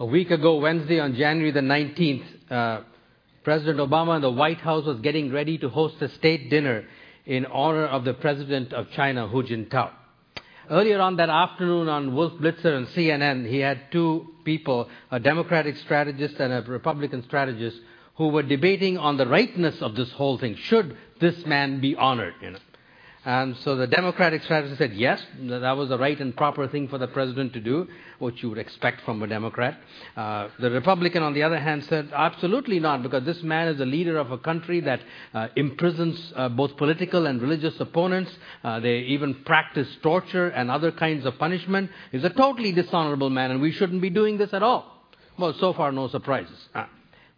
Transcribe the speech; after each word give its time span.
A 0.00 0.06
week 0.06 0.30
ago, 0.30 0.56
Wednesday, 0.56 0.98
on 0.98 1.14
January 1.14 1.50
the 1.50 1.60
19th, 1.60 2.24
uh, 2.50 2.80
President 3.44 3.80
Obama 3.80 4.14
and 4.14 4.24
the 4.24 4.30
White 4.30 4.56
House 4.56 4.86
was 4.86 4.98
getting 5.00 5.30
ready 5.30 5.58
to 5.58 5.68
host 5.68 5.96
a 6.00 6.08
state 6.08 6.48
dinner 6.48 6.86
in 7.26 7.44
honor 7.44 7.84
of 7.84 8.04
the 8.04 8.14
President 8.14 8.72
of 8.72 8.90
China, 8.92 9.28
Hu 9.28 9.42
Jintao. 9.42 9.90
Earlier 10.70 11.00
on 11.00 11.16
that 11.16 11.28
afternoon 11.28 11.90
on 11.90 12.14
Wolf 12.14 12.32
Blitzer 12.40 12.78
and 12.78 12.86
CNN, 12.86 13.46
he 13.46 13.58
had 13.58 13.92
two 13.92 14.26
people, 14.42 14.88
a 15.10 15.20
Democratic 15.20 15.76
strategist 15.76 16.36
and 16.36 16.50
a 16.50 16.62
Republican 16.62 17.22
strategist, 17.24 17.76
who 18.14 18.28
were 18.28 18.42
debating 18.42 18.96
on 18.96 19.18
the 19.18 19.26
rightness 19.26 19.82
of 19.82 19.96
this 19.96 20.10
whole 20.12 20.38
thing. 20.38 20.56
Should 20.56 20.96
this 21.20 21.44
man 21.44 21.82
be 21.82 21.94
honored? 21.94 22.32
You 22.40 22.52
know? 22.52 22.58
And 23.24 23.54
so 23.58 23.76
the 23.76 23.86
Democratic 23.86 24.42
strategist 24.44 24.78
said 24.78 24.94
yes, 24.94 25.22
that 25.42 25.76
was 25.76 25.90
the 25.90 25.98
right 25.98 26.18
and 26.18 26.34
proper 26.34 26.66
thing 26.68 26.88
for 26.88 26.96
the 26.96 27.06
president 27.06 27.52
to 27.52 27.60
do, 27.60 27.86
which 28.18 28.42
you 28.42 28.48
would 28.48 28.56
expect 28.56 29.02
from 29.02 29.22
a 29.22 29.26
Democrat. 29.26 29.78
Uh, 30.16 30.48
the 30.58 30.70
Republican, 30.70 31.22
on 31.22 31.34
the 31.34 31.42
other 31.42 31.58
hand, 31.58 31.84
said 31.84 32.10
absolutely 32.14 32.80
not, 32.80 33.02
because 33.02 33.24
this 33.24 33.42
man 33.42 33.68
is 33.68 33.76
the 33.76 33.84
leader 33.84 34.16
of 34.16 34.30
a 34.30 34.38
country 34.38 34.80
that 34.80 35.00
uh, 35.34 35.48
imprisons 35.56 36.32
uh, 36.34 36.48
both 36.48 36.78
political 36.78 37.26
and 37.26 37.42
religious 37.42 37.78
opponents. 37.78 38.30
Uh, 38.64 38.80
they 38.80 39.00
even 39.00 39.34
practice 39.44 39.88
torture 40.02 40.48
and 40.48 40.70
other 40.70 40.90
kinds 40.90 41.26
of 41.26 41.38
punishment. 41.38 41.90
He's 42.12 42.24
a 42.24 42.30
totally 42.30 42.72
dishonorable 42.72 43.28
man, 43.28 43.50
and 43.50 43.60
we 43.60 43.72
shouldn't 43.72 44.00
be 44.00 44.10
doing 44.10 44.38
this 44.38 44.54
at 44.54 44.62
all. 44.62 44.96
Well, 45.38 45.54
so 45.60 45.74
far, 45.74 45.92
no 45.92 46.08
surprises. 46.08 46.68
Uh, 46.74 46.86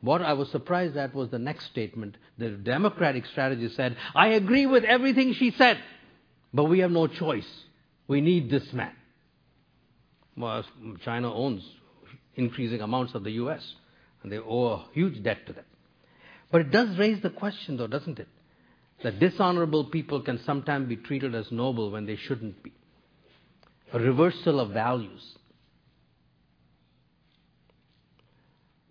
what 0.02 0.20
I 0.20 0.33
was 0.34 0.51
surprised 0.51 0.97
at 0.97 1.15
was 1.15 1.30
the 1.30 1.38
next 1.38 1.66
statement. 1.66 2.16
The 2.37 2.51
Democratic 2.51 3.24
strategist 3.27 3.77
said, 3.77 3.97
I 4.15 4.29
agree 4.29 4.66
with 4.66 4.84
everything 4.84 5.33
she 5.33 5.52
said, 5.52 5.79
but 6.52 6.65
we 6.65 6.80
have 6.80 6.91
no 6.91 7.06
choice. 7.06 7.48
We 8.09 8.20
need 8.20 8.51
this 8.51 8.73
man. 8.73 8.93
Well, 10.37 10.65
China 11.05 11.33
owns 11.33 11.65
increasing 12.34 12.80
amounts 12.80 13.15
of 13.15 13.23
the 13.23 13.30
U.S., 13.33 13.62
and 14.23 14.33
they 14.33 14.38
owe 14.38 14.66
a 14.66 14.84
huge 14.93 15.23
debt 15.23 15.46
to 15.46 15.52
them. 15.52 15.65
But 16.51 16.63
it 16.63 16.71
does 16.71 16.98
raise 16.98 17.21
the 17.21 17.30
question, 17.30 17.76
though, 17.76 17.87
doesn't 17.87 18.19
it? 18.19 18.29
That 19.02 19.21
dishonorable 19.21 19.85
people 19.85 20.21
can 20.21 20.41
sometimes 20.45 20.88
be 20.88 20.96
treated 20.96 21.35
as 21.35 21.51
noble 21.51 21.91
when 21.91 22.07
they 22.07 22.16
shouldn't 22.16 22.63
be. 22.63 22.73
A 23.93 23.98
reversal 23.98 24.59
of 24.59 24.71
values. 24.71 25.37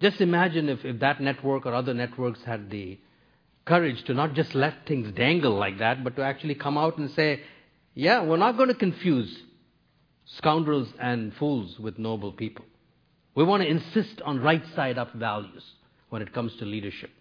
Just 0.02 0.19
imagine 0.19 0.67
if, 0.67 0.83
if 0.83 0.99
that 0.99 1.21
network 1.21 1.66
or 1.66 1.73
other 1.73 1.94
networks 1.94 2.41
had 2.44 2.69
the 2.69 2.99
courage 3.66 4.03
to 4.05 4.13
not 4.13 4.33
just 4.33 4.55
let 4.55 4.88
things 4.88 5.11
dangle 5.13 5.55
like 5.55 5.77
that, 5.77 6.03
but 6.03 6.16
to 6.16 6.23
actually 6.23 6.55
come 6.55 6.77
out 6.77 6.97
and 6.97 7.11
say, 7.11 7.41
yeah, 7.94 8.23
we're 8.23 8.38
not 8.38 8.57
going 8.57 8.69
to 8.69 8.75
confuse 8.75 9.44
scoundrels 10.38 10.88
and 10.99 11.33
fools 11.35 11.77
with 11.77 11.99
noble 11.99 12.31
people. 12.31 12.66
We 13.35 13.44
want 13.44 13.63
to 13.63 13.69
insist 13.69 14.22
on 14.23 14.41
right 14.41 14.63
side 14.75 14.97
up 14.97 15.13
values 15.13 15.63
when 16.09 16.22
it 16.22 16.33
comes 16.33 16.55
to 16.57 16.66
leadership. 16.66 17.11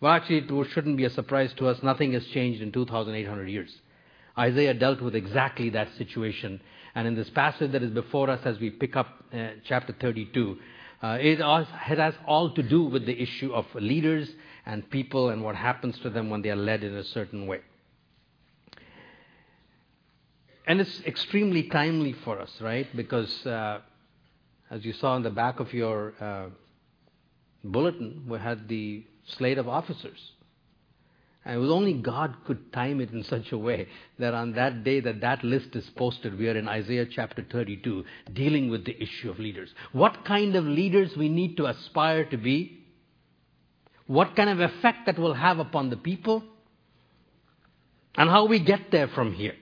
Well, 0.00 0.12
actually, 0.12 0.38
it 0.38 0.70
shouldn't 0.72 0.96
be 0.96 1.04
a 1.04 1.10
surprise 1.10 1.52
to 1.58 1.68
us. 1.68 1.82
Nothing 1.82 2.12
has 2.12 2.24
changed 2.26 2.62
in 2.62 2.72
2,800 2.72 3.46
years. 3.48 3.74
Isaiah 4.38 4.74
dealt 4.74 5.00
with 5.00 5.14
exactly 5.14 5.70
that 5.70 5.88
situation. 5.96 6.60
And 6.94 7.06
in 7.06 7.14
this 7.14 7.30
passage 7.30 7.72
that 7.72 7.82
is 7.82 7.90
before 7.90 8.30
us 8.30 8.40
as 8.44 8.58
we 8.58 8.70
pick 8.70 8.96
up 8.96 9.24
uh, 9.32 9.48
chapter 9.64 9.94
32, 10.00 10.58
uh, 11.02 11.18
it, 11.20 11.40
it 11.40 11.98
has 11.98 12.14
all 12.26 12.54
to 12.54 12.62
do 12.62 12.84
with 12.84 13.06
the 13.06 13.20
issue 13.20 13.52
of 13.52 13.66
leaders 13.74 14.28
and 14.66 14.88
people 14.90 15.30
and 15.30 15.42
what 15.42 15.56
happens 15.56 15.98
to 16.00 16.10
them 16.10 16.28
when 16.28 16.42
they 16.42 16.50
are 16.50 16.56
led 16.56 16.84
in 16.84 16.94
a 16.94 17.04
certain 17.04 17.46
way. 17.46 17.60
And 20.66 20.80
it's 20.80 21.02
extremely 21.06 21.64
timely 21.64 22.12
for 22.12 22.38
us, 22.38 22.50
right? 22.60 22.86
Because 22.94 23.46
uh, 23.46 23.80
as 24.70 24.84
you 24.84 24.92
saw 24.92 25.16
in 25.16 25.22
the 25.22 25.30
back 25.30 25.58
of 25.58 25.72
your 25.72 26.14
uh, 26.20 26.46
bulletin, 27.64 28.24
we 28.28 28.38
had 28.38 28.68
the 28.68 29.04
slate 29.24 29.58
of 29.58 29.68
officers. 29.68 30.32
And 31.44 31.56
it 31.56 31.58
was 31.58 31.70
only 31.70 31.94
God 31.94 32.34
could 32.46 32.72
time 32.72 33.00
it 33.00 33.12
in 33.12 33.24
such 33.24 33.50
a 33.52 33.58
way 33.58 33.88
that 34.18 34.34
on 34.34 34.52
that 34.52 34.84
day 34.84 35.00
that 35.00 35.22
that 35.22 35.42
list 35.42 35.74
is 35.74 35.88
posted, 35.96 36.38
we 36.38 36.48
are 36.48 36.56
in 36.56 36.68
Isaiah 36.68 37.06
chapter 37.06 37.44
32 37.50 38.04
dealing 38.34 38.68
with 38.68 38.84
the 38.84 39.02
issue 39.02 39.30
of 39.30 39.38
leaders. 39.38 39.70
What 39.92 40.24
kind 40.26 40.54
of 40.54 40.64
leaders 40.64 41.16
we 41.16 41.30
need 41.30 41.56
to 41.56 41.66
aspire 41.66 42.24
to 42.26 42.36
be? 42.36 42.84
What 44.06 44.36
kind 44.36 44.50
of 44.50 44.60
effect 44.60 45.06
that 45.06 45.18
will 45.18 45.34
have 45.34 45.58
upon 45.58 45.88
the 45.88 45.96
people? 45.96 46.44
And 48.16 48.28
how 48.28 48.46
we 48.46 48.58
get 48.58 48.90
there 48.90 49.08
from 49.08 49.32
here. 49.32 49.54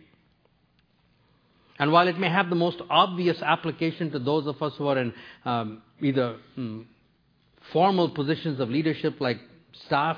And 1.79 1.93
while 1.93 2.09
it 2.09 2.19
may 2.19 2.29
have 2.29 2.51
the 2.51 2.57
most 2.57 2.81
obvious 2.91 3.41
application 3.41 4.11
to 4.11 4.19
those 4.19 4.49
of 4.49 4.61
us 4.61 4.73
who 4.79 4.89
are 4.89 4.99
in 4.99 5.15
um, 5.45 5.83
either 6.01 6.39
mm, 6.57 6.87
formal 7.73 8.11
positions 8.11 8.59
of 8.59 8.69
leadership 8.69 9.21
like 9.21 9.39
staff 9.87 10.17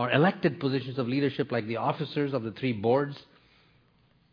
or 0.00 0.10
elected 0.12 0.58
positions 0.58 0.98
of 0.98 1.06
leadership 1.06 1.52
like 1.52 1.66
the 1.66 1.76
officers 1.76 2.32
of 2.32 2.42
the 2.42 2.52
three 2.52 2.72
boards. 2.72 3.22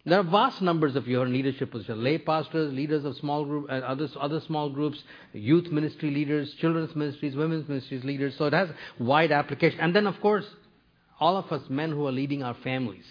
There 0.06 0.18
are 0.18 0.24
vast 0.24 0.62
numbers 0.62 0.96
of 0.96 1.10
your 1.10 1.28
leadership 1.28 1.72
positions, 1.72 2.02
lay 2.02 2.18
pastors, 2.20 2.72
leaders 2.72 3.04
of 3.04 3.18
small 3.18 3.44
groups, 3.44 3.68
uh, 3.70 3.74
other, 3.74 4.08
other 4.18 4.40
small 4.48 4.70
groups, 4.70 5.04
youth 5.34 5.70
ministry 5.70 6.10
leaders, 6.10 6.54
children's 6.62 6.96
ministries, 6.96 7.36
women's 7.36 7.68
ministries 7.68 8.06
leaders. 8.06 8.34
So 8.38 8.46
it 8.46 8.54
has 8.54 8.70
wide 8.98 9.34
application. 9.34 9.82
And 9.82 9.94
then, 9.94 10.08
of 10.08 10.22
course, 10.22 10.46
all 11.20 11.36
of 11.36 11.52
us 11.52 11.64
men 11.70 11.92
who 11.92 12.08
are 12.08 12.14
leading 12.14 12.44
our 12.44 12.56
families. 12.64 13.04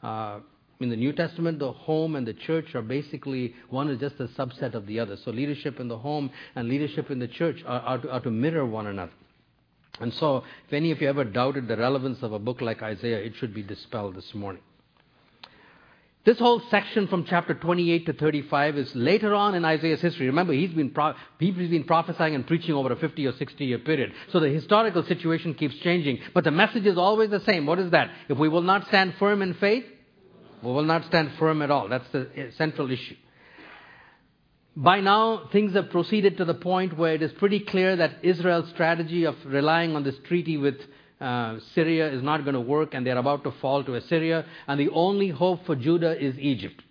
Uh, 0.00 0.38
in 0.78 0.90
the 0.90 0.96
New 0.96 1.12
Testament, 1.12 1.58
the 1.58 1.72
home 1.72 2.14
and 2.14 2.24
the 2.24 2.34
church 2.34 2.76
are 2.76 2.82
basically, 2.82 3.52
one 3.70 3.90
is 3.90 3.98
just 3.98 4.20
a 4.20 4.28
subset 4.38 4.74
of 4.74 4.86
the 4.86 5.00
other. 5.00 5.16
So 5.24 5.32
leadership 5.32 5.80
in 5.80 5.88
the 5.88 5.98
home 5.98 6.30
and 6.54 6.68
leadership 6.68 7.10
in 7.10 7.18
the 7.18 7.26
church 7.26 7.64
are, 7.66 7.80
are, 7.80 7.98
to, 7.98 8.10
are 8.12 8.20
to 8.20 8.30
mirror 8.30 8.64
one 8.64 8.86
another. 8.86 9.12
And 10.00 10.12
so, 10.14 10.38
if 10.66 10.72
any 10.72 10.90
of 10.90 11.00
you 11.00 11.08
ever 11.08 11.24
doubted 11.24 11.68
the 11.68 11.76
relevance 11.76 12.22
of 12.22 12.32
a 12.32 12.38
book 12.38 12.60
like 12.60 12.82
Isaiah, 12.82 13.18
it 13.18 13.34
should 13.36 13.54
be 13.54 13.62
dispelled 13.62 14.16
this 14.16 14.34
morning. 14.34 14.62
This 16.24 16.38
whole 16.38 16.62
section 16.70 17.06
from 17.06 17.26
chapter 17.26 17.52
28 17.52 18.06
to 18.06 18.12
35 18.14 18.78
is 18.78 18.94
later 18.94 19.34
on 19.34 19.54
in 19.54 19.64
Isaiah's 19.64 20.00
history. 20.00 20.26
Remember, 20.26 20.54
he's 20.54 20.72
been, 20.72 20.90
pro- 20.90 21.12
he's 21.38 21.54
been 21.54 21.84
prophesying 21.84 22.34
and 22.34 22.46
preaching 22.46 22.74
over 22.74 22.90
a 22.92 22.96
50 22.96 23.26
or 23.26 23.32
60 23.32 23.64
year 23.64 23.78
period. 23.78 24.12
So 24.32 24.40
the 24.40 24.48
historical 24.48 25.04
situation 25.04 25.52
keeps 25.52 25.74
changing. 25.76 26.20
But 26.32 26.44
the 26.44 26.50
message 26.50 26.86
is 26.86 26.96
always 26.96 27.28
the 27.28 27.40
same. 27.40 27.66
What 27.66 27.78
is 27.78 27.90
that? 27.90 28.10
If 28.30 28.38
we 28.38 28.48
will 28.48 28.62
not 28.62 28.86
stand 28.88 29.14
firm 29.18 29.42
in 29.42 29.52
faith, 29.54 29.84
we 30.62 30.72
will 30.72 30.84
not 30.84 31.04
stand 31.04 31.32
firm 31.38 31.60
at 31.60 31.70
all. 31.70 31.88
That's 31.88 32.08
the 32.10 32.30
eh, 32.34 32.50
central 32.56 32.90
issue. 32.90 33.16
By 34.76 35.00
now, 35.00 35.48
things 35.52 35.74
have 35.74 35.90
proceeded 35.90 36.36
to 36.38 36.44
the 36.44 36.54
point 36.54 36.98
where 36.98 37.14
it 37.14 37.22
is 37.22 37.32
pretty 37.32 37.60
clear 37.60 37.94
that 37.94 38.16
Israel's 38.22 38.68
strategy 38.70 39.24
of 39.24 39.36
relying 39.44 39.94
on 39.94 40.02
this 40.02 40.16
treaty 40.26 40.56
with 40.56 40.74
uh, 41.20 41.58
Syria 41.74 42.10
is 42.12 42.22
not 42.22 42.44
going 42.44 42.54
to 42.54 42.60
work, 42.60 42.92
and 42.92 43.06
they're 43.06 43.16
about 43.16 43.44
to 43.44 43.52
fall 43.60 43.84
to 43.84 43.94
Assyria, 43.94 44.44
and 44.66 44.80
the 44.80 44.90
only 44.90 45.28
hope 45.28 45.64
for 45.64 45.76
Judah 45.76 46.20
is 46.20 46.36
Egypt. 46.38 46.82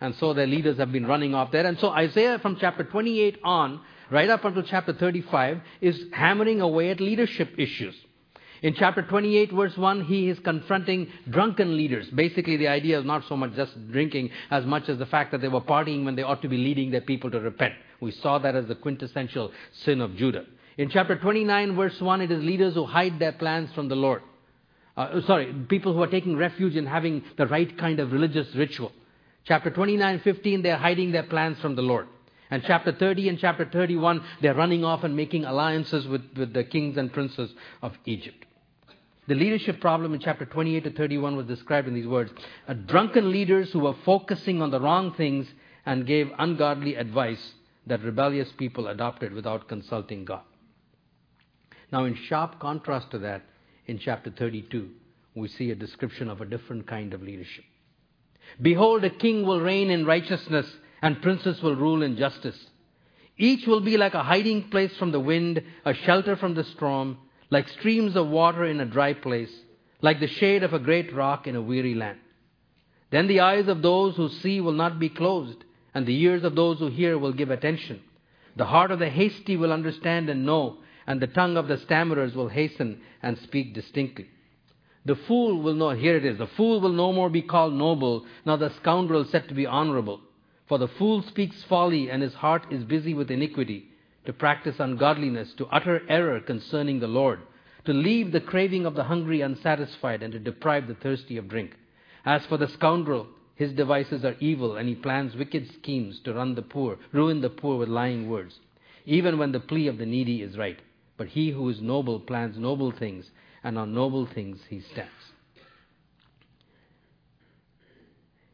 And 0.00 0.14
so 0.16 0.34
their 0.34 0.46
leaders 0.46 0.78
have 0.78 0.92
been 0.92 1.06
running 1.06 1.34
off 1.34 1.50
there. 1.50 1.66
And 1.66 1.78
so 1.80 1.88
Isaiah, 1.88 2.38
from 2.38 2.58
chapter 2.60 2.84
28 2.84 3.40
on, 3.42 3.80
right 4.10 4.28
up 4.28 4.44
until 4.44 4.62
chapter 4.62 4.92
35, 4.92 5.60
is 5.80 6.00
hammering 6.12 6.60
away 6.60 6.90
at 6.90 7.00
leadership 7.00 7.54
issues. 7.58 7.94
In 8.66 8.74
chapter 8.74 9.00
28, 9.00 9.52
verse 9.52 9.76
1, 9.76 10.06
he 10.06 10.28
is 10.28 10.40
confronting 10.40 11.06
drunken 11.30 11.76
leaders. 11.76 12.08
Basically, 12.10 12.56
the 12.56 12.66
idea 12.66 12.98
is 12.98 13.04
not 13.04 13.22
so 13.28 13.36
much 13.36 13.54
just 13.54 13.92
drinking 13.92 14.30
as 14.50 14.66
much 14.66 14.88
as 14.88 14.98
the 14.98 15.06
fact 15.06 15.30
that 15.30 15.40
they 15.40 15.46
were 15.46 15.60
partying 15.60 16.04
when 16.04 16.16
they 16.16 16.24
ought 16.24 16.42
to 16.42 16.48
be 16.48 16.56
leading 16.56 16.90
their 16.90 17.00
people 17.00 17.30
to 17.30 17.38
repent. 17.38 17.74
We 18.00 18.10
saw 18.10 18.38
that 18.40 18.56
as 18.56 18.66
the 18.66 18.74
quintessential 18.74 19.52
sin 19.84 20.00
of 20.00 20.16
Judah. 20.16 20.46
In 20.78 20.90
chapter 20.90 21.14
29, 21.16 21.76
verse 21.76 22.00
1, 22.00 22.22
it 22.22 22.32
is 22.32 22.42
leaders 22.42 22.74
who 22.74 22.86
hide 22.86 23.20
their 23.20 23.30
plans 23.30 23.72
from 23.72 23.88
the 23.88 23.94
Lord. 23.94 24.22
Uh, 24.96 25.20
sorry, 25.28 25.54
people 25.68 25.94
who 25.94 26.02
are 26.02 26.08
taking 26.08 26.36
refuge 26.36 26.74
in 26.74 26.86
having 26.86 27.22
the 27.38 27.46
right 27.46 27.78
kind 27.78 28.00
of 28.00 28.10
religious 28.10 28.52
ritual. 28.56 28.90
Chapter 29.44 29.70
29, 29.70 30.22
15, 30.24 30.62
they 30.62 30.72
are 30.72 30.76
hiding 30.76 31.12
their 31.12 31.22
plans 31.22 31.60
from 31.60 31.76
the 31.76 31.82
Lord. 31.82 32.08
And 32.50 32.64
chapter 32.66 32.90
30 32.90 33.28
and 33.28 33.38
chapter 33.38 33.64
31, 33.64 34.24
they're 34.42 34.54
running 34.54 34.84
off 34.84 35.04
and 35.04 35.14
making 35.14 35.44
alliances 35.44 36.08
with, 36.08 36.22
with 36.36 36.52
the 36.52 36.64
kings 36.64 36.96
and 36.96 37.12
princes 37.12 37.54
of 37.80 37.92
Egypt. 38.06 38.42
The 39.28 39.34
leadership 39.34 39.80
problem 39.80 40.14
in 40.14 40.20
chapter 40.20 40.44
28 40.44 40.84
to 40.84 40.90
31 40.90 41.36
was 41.36 41.46
described 41.46 41.88
in 41.88 41.94
these 41.94 42.06
words 42.06 42.32
drunken 42.86 43.32
leaders 43.32 43.72
who 43.72 43.80
were 43.80 43.96
focusing 44.04 44.62
on 44.62 44.70
the 44.70 44.80
wrong 44.80 45.14
things 45.14 45.48
and 45.84 46.06
gave 46.06 46.30
ungodly 46.38 46.94
advice 46.94 47.54
that 47.86 48.02
rebellious 48.02 48.50
people 48.52 48.86
adopted 48.88 49.32
without 49.32 49.68
consulting 49.68 50.24
God. 50.24 50.42
Now, 51.92 52.04
in 52.04 52.14
sharp 52.14 52.58
contrast 52.60 53.10
to 53.12 53.18
that, 53.18 53.42
in 53.86 53.98
chapter 53.98 54.30
32, 54.30 54.90
we 55.34 55.48
see 55.48 55.70
a 55.70 55.76
description 55.76 56.28
of 56.28 56.40
a 56.40 56.46
different 56.46 56.86
kind 56.86 57.14
of 57.14 57.22
leadership. 57.22 57.64
Behold, 58.60 59.04
a 59.04 59.10
king 59.10 59.44
will 59.44 59.60
reign 59.60 59.90
in 59.90 60.04
righteousness, 60.04 60.66
and 61.02 61.22
princes 61.22 61.62
will 61.62 61.76
rule 61.76 62.02
in 62.02 62.16
justice. 62.16 62.58
Each 63.36 63.66
will 63.66 63.80
be 63.80 63.96
like 63.96 64.14
a 64.14 64.22
hiding 64.22 64.70
place 64.70 64.96
from 64.96 65.12
the 65.12 65.20
wind, 65.20 65.62
a 65.84 65.94
shelter 65.94 66.36
from 66.36 66.54
the 66.54 66.64
storm 66.64 67.18
like 67.50 67.68
streams 67.68 68.16
of 68.16 68.28
water 68.28 68.64
in 68.64 68.80
a 68.80 68.86
dry 68.86 69.12
place, 69.12 69.52
like 70.00 70.20
the 70.20 70.26
shade 70.26 70.62
of 70.62 70.72
a 70.72 70.78
great 70.78 71.14
rock 71.14 71.46
in 71.46 71.56
a 71.56 71.62
weary 71.62 71.94
land. 71.94 72.18
Then 73.10 73.28
the 73.28 73.40
eyes 73.40 73.68
of 73.68 73.82
those 73.82 74.16
who 74.16 74.28
see 74.28 74.60
will 74.60 74.72
not 74.72 74.98
be 74.98 75.08
closed, 75.08 75.64
and 75.94 76.06
the 76.06 76.20
ears 76.20 76.44
of 76.44 76.56
those 76.56 76.78
who 76.78 76.88
hear 76.88 77.16
will 77.18 77.32
give 77.32 77.50
attention. 77.50 78.02
The 78.56 78.64
heart 78.64 78.90
of 78.90 78.98
the 78.98 79.08
hasty 79.08 79.56
will 79.56 79.72
understand 79.72 80.28
and 80.28 80.44
know, 80.44 80.78
and 81.06 81.20
the 81.20 81.26
tongue 81.26 81.56
of 81.56 81.68
the 81.68 81.78
stammerers 81.78 82.34
will 82.34 82.48
hasten 82.48 83.00
and 83.22 83.38
speak 83.38 83.74
distinctly. 83.74 84.28
The 85.04 85.14
fool 85.14 85.62
will 85.62 85.74
know, 85.74 85.90
here 85.90 86.16
it 86.16 86.24
is, 86.24 86.38
the 86.38 86.48
fool 86.48 86.80
will 86.80 86.92
no 86.92 87.12
more 87.12 87.30
be 87.30 87.42
called 87.42 87.74
noble, 87.74 88.26
nor 88.44 88.56
the 88.56 88.70
scoundrel 88.70 89.24
said 89.24 89.48
to 89.48 89.54
be 89.54 89.66
honorable. 89.66 90.20
For 90.66 90.78
the 90.78 90.88
fool 90.88 91.22
speaks 91.22 91.62
folly, 91.64 92.10
and 92.10 92.22
his 92.22 92.34
heart 92.34 92.66
is 92.72 92.82
busy 92.82 93.14
with 93.14 93.30
iniquity, 93.30 93.88
to 94.26 94.32
practice 94.32 94.76
ungodliness, 94.78 95.52
to 95.54 95.66
utter 95.66 96.02
error 96.08 96.40
concerning 96.40 97.00
the 97.00 97.06
Lord, 97.06 97.40
to 97.84 97.92
leave 97.92 98.32
the 98.32 98.40
craving 98.40 98.84
of 98.84 98.94
the 98.94 99.04
hungry 99.04 99.40
unsatisfied, 99.40 100.22
and 100.22 100.32
to 100.32 100.38
deprive 100.38 100.88
the 100.88 100.94
thirsty 100.94 101.36
of 101.36 101.48
drink. 101.48 101.76
As 102.24 102.44
for 102.46 102.58
the 102.58 102.68
scoundrel, 102.68 103.28
his 103.54 103.72
devices 103.72 104.24
are 104.24 104.36
evil, 104.40 104.76
and 104.76 104.88
he 104.88 104.94
plans 104.94 105.34
wicked 105.34 105.68
schemes 105.74 106.20
to 106.24 106.34
run 106.34 106.54
the 106.54 106.62
poor, 106.62 106.98
ruin 107.12 107.40
the 107.40 107.48
poor 107.48 107.78
with 107.78 107.88
lying 107.88 108.28
words, 108.28 108.58
even 109.06 109.38
when 109.38 109.52
the 109.52 109.60
plea 109.60 109.86
of 109.86 109.98
the 109.98 110.06
needy 110.06 110.42
is 110.42 110.58
right. 110.58 110.78
But 111.16 111.28
he 111.28 111.50
who 111.50 111.68
is 111.70 111.80
noble 111.80 112.20
plans 112.20 112.58
noble 112.58 112.90
things, 112.90 113.30
and 113.64 113.78
on 113.78 113.94
noble 113.94 114.26
things 114.26 114.58
he 114.68 114.80
stands. 114.80 115.10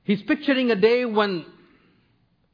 He's 0.05 0.23
picturing 0.23 0.71
a 0.71 0.77
day 0.77 1.05
when 1.05 1.47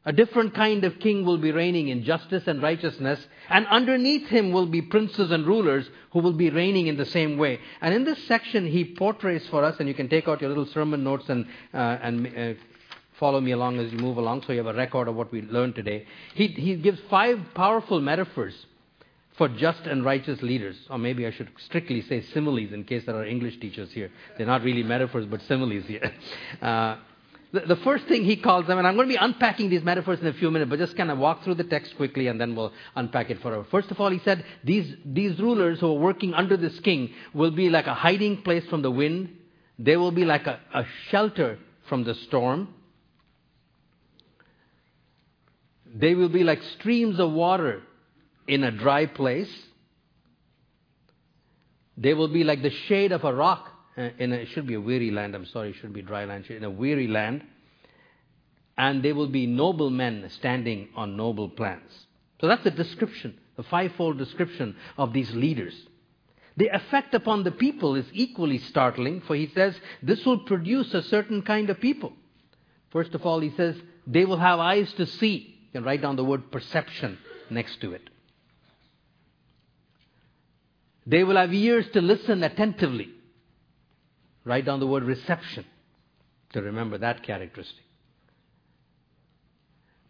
a 0.09 0.13
different 0.13 0.55
kind 0.55 0.85
of 0.85 0.99
king 1.01 1.27
will 1.27 1.37
be 1.37 1.53
reigning 1.53 1.89
in 1.89 2.03
justice 2.03 2.45
and 2.47 2.63
righteousness, 2.63 3.21
and 3.51 3.67
underneath 3.67 4.27
him 4.29 4.53
will 4.53 4.65
be 4.65 4.81
princes 4.81 5.31
and 5.31 5.47
rulers 5.47 5.87
who 6.13 6.21
will 6.21 6.33
be 6.33 6.49
reigning 6.49 6.87
in 6.87 6.97
the 6.97 7.05
same 7.05 7.37
way. 7.37 7.61
And 7.83 7.93
in 7.93 8.05
this 8.05 8.27
section, 8.27 8.67
he 8.67 8.85
portrays 8.95 9.47
for 9.49 9.63
us, 9.63 9.77
and 9.79 9.87
you 9.87 9.93
can 9.93 10.09
take 10.09 10.27
out 10.27 10.41
your 10.41 10.49
little 10.49 10.65
sermon 10.65 11.05
notes 11.05 11.29
and, 11.29 11.45
uh, 11.75 11.99
and 12.01 12.27
uh, 12.27 12.55
follow 13.21 13.39
me 13.39 13.51
along 13.51 13.81
as 13.81 13.93
you 13.93 13.99
move 13.99 14.17
along 14.17 14.45
so 14.47 14.53
you 14.53 14.65
have 14.65 14.75
a 14.75 14.79
record 14.79 15.09
of 15.09 15.15
what 15.15 15.31
we 15.31 15.43
learned 15.43 15.75
today. 15.75 16.07
He, 16.35 16.47
he 16.47 16.77
gives 16.77 17.01
five 17.11 17.39
powerful 17.55 18.01
metaphors 18.01 18.55
for 19.37 19.49
just 19.51 19.83
and 19.83 20.07
righteous 20.07 20.41
leaders. 20.41 20.77
Or 20.89 20.97
maybe 20.97 21.27
I 21.27 21.33
should 21.33 21.51
strictly 21.67 22.01
say 22.01 22.23
similes 22.23 22.73
in 22.73 22.85
case 22.85 23.05
there 23.05 23.15
are 23.15 23.27
English 23.27 23.61
teachers 23.61 23.93
here. 23.93 24.11
They're 24.39 24.47
not 24.47 24.63
really 24.63 24.83
metaphors, 24.85 25.27
but 25.27 25.43
similes 25.43 25.85
here. 25.85 26.13
Uh, 26.63 26.97
the, 27.53 27.77
first 27.77 28.05
thing 28.07 28.25
he 28.25 28.37
calls 28.37 28.67
them, 28.67 28.77
and 28.79 28.87
I'm 28.87 28.95
going 28.95 29.09
to 29.09 29.13
be 29.13 29.19
unpacking 29.19 29.71
these 29.71 29.83
metaphors 29.83 30.21
in 30.21 30.27
a 30.27 30.35
few 30.35 30.51
minutes, 30.51 30.69
but 30.69 30.79
just 30.79 30.97
kind 30.97 31.11
of 31.11 31.19
walk 31.19 31.45
through 31.45 31.55
the 31.55 31.65
text 31.65 31.97
quickly 31.97 32.27
and 32.27 32.39
then 32.39 32.55
we'll 32.55 32.73
unpack 32.95 33.31
it 33.31 33.41
forever. 33.41 33.67
First 33.71 33.91
of 33.91 33.99
all, 34.01 34.11
he 34.11 34.19
said 34.19 34.45
these, 34.65 34.95
these 35.05 35.39
rulers 35.39 35.81
who 35.81 35.89
are 35.89 35.99
working 35.99 36.35
under 36.35 36.59
this 36.59 36.79
king 36.81 37.15
will 37.33 37.51
be 37.51 37.71
like 37.71 37.87
a 37.87 37.95
hiding 37.95 38.43
place 38.43 38.67
from 38.67 38.83
the 38.83 38.91
wind. 38.91 39.35
They 39.79 39.97
will 39.97 40.11
be 40.11 40.27
like 40.27 40.47
a, 40.47 40.61
a 40.75 40.85
shelter 41.09 41.59
from 41.89 42.05
the 42.05 42.15
storm. 42.15 42.69
They 45.87 46.15
will 46.15 46.29
be 46.29 46.45
like 46.45 46.63
streams 46.79 47.19
of 47.19 47.33
water 47.33 47.83
in 48.47 48.63
a 48.63 48.71
dry 48.71 49.07
place. 49.07 49.51
They 51.97 52.13
will 52.13 52.29
be 52.29 52.45
like 52.45 52.61
the 52.61 52.71
shade 52.71 53.13
of 53.13 53.25
a 53.25 53.33
rock 53.33 53.73
Uh, 53.99 54.11
in 54.19 54.33
a, 54.33 54.37
it 54.37 54.49
should 54.49 54.67
be 54.67 54.75
a 54.75 54.81
weary 54.81 55.11
land, 55.11 55.35
I'm 55.35 55.47
sorry, 55.47 55.71
it 55.71 55.77
should 55.81 55.93
be 55.93 56.03
dry 56.03 56.25
land, 56.25 56.47
in 56.47 56.63
a 56.63 56.71
weary 56.71 57.09
land. 57.09 57.43
And 58.77 59.03
they 59.03 59.13
will 59.13 59.27
be 59.27 59.47
noble 59.47 59.91
men 59.91 60.31
standing 60.31 60.89
on 60.95 61.17
noble 61.17 61.49
plans. 61.49 62.07
So 62.41 62.47
that's 62.47 62.63
the 62.63 62.71
description, 62.71 63.37
a 63.57 63.65
fivefold 63.65 64.17
description 64.19 64.77
of 64.97 65.13
these 65.13 65.35
leaders. 65.35 65.75
The 66.57 66.69
effect 66.69 67.13
upon 67.15 67.43
the 67.43 67.51
people 67.51 67.97
is 67.97 68.07
equally 68.13 68.59
startling, 68.59 69.23
for 69.23 69.35
he 69.35 69.49
says 69.49 69.75
this 70.01 70.25
will 70.25 70.41
produce 70.41 70.95
a 70.95 71.03
certain 71.03 71.43
kind 71.43 71.69
of 71.69 71.81
people. 71.81 72.13
First 72.91 73.15
of 73.15 73.27
all, 73.27 73.41
he 73.41 73.51
says 73.51 73.77
they 74.07 74.25
will 74.25 74.39
have 74.39 74.61
eyes 74.61 74.93
to 74.95 75.07
see. 75.07 75.57
You 75.61 75.73
can 75.73 75.85
write 75.85 76.03
down 76.03 76.15
the 76.15 76.25
word 76.25 76.53
perception 76.53 77.19
next 77.51 77.81
to 77.81 77.95
it. 77.95 78.11
They 81.05 81.25
will 81.25 81.37
have 81.37 81.53
ears 81.53 81.87
to 81.95 82.01
listen 82.01 82.45
attentively. 82.45 83.09
Write 84.49 84.65
down 84.65 84.81
the 84.81 84.87
word 84.87 85.05
reception 85.05 85.67
to 86.55 86.63
remember 86.63 86.97
that 86.97 87.23
characteristic. 87.23 87.85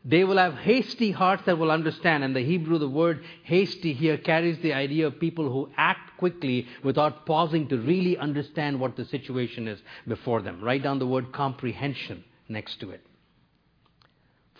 They 0.04 0.22
will 0.22 0.38
have 0.38 0.54
hasty 0.54 1.10
hearts 1.10 1.42
that 1.46 1.58
will 1.58 1.72
understand. 1.72 2.22
And 2.22 2.36
the 2.36 2.44
Hebrew, 2.44 2.78
the 2.78 2.88
word 2.88 3.24
hasty 3.42 3.92
here 3.92 4.16
carries 4.16 4.60
the 4.60 4.74
idea 4.74 5.08
of 5.08 5.18
people 5.18 5.50
who 5.50 5.70
act 5.76 6.16
quickly 6.18 6.68
without 6.84 7.26
pausing 7.26 7.66
to 7.68 7.78
really 7.78 8.16
understand 8.16 8.78
what 8.78 8.94
the 8.94 9.06
situation 9.06 9.66
is 9.66 9.82
before 10.06 10.40
them. 10.40 10.62
Write 10.62 10.84
down 10.84 11.00
the 11.00 11.06
word 11.06 11.32
comprehension 11.32 12.22
next 12.48 12.78
to 12.78 12.92
it. 12.92 13.04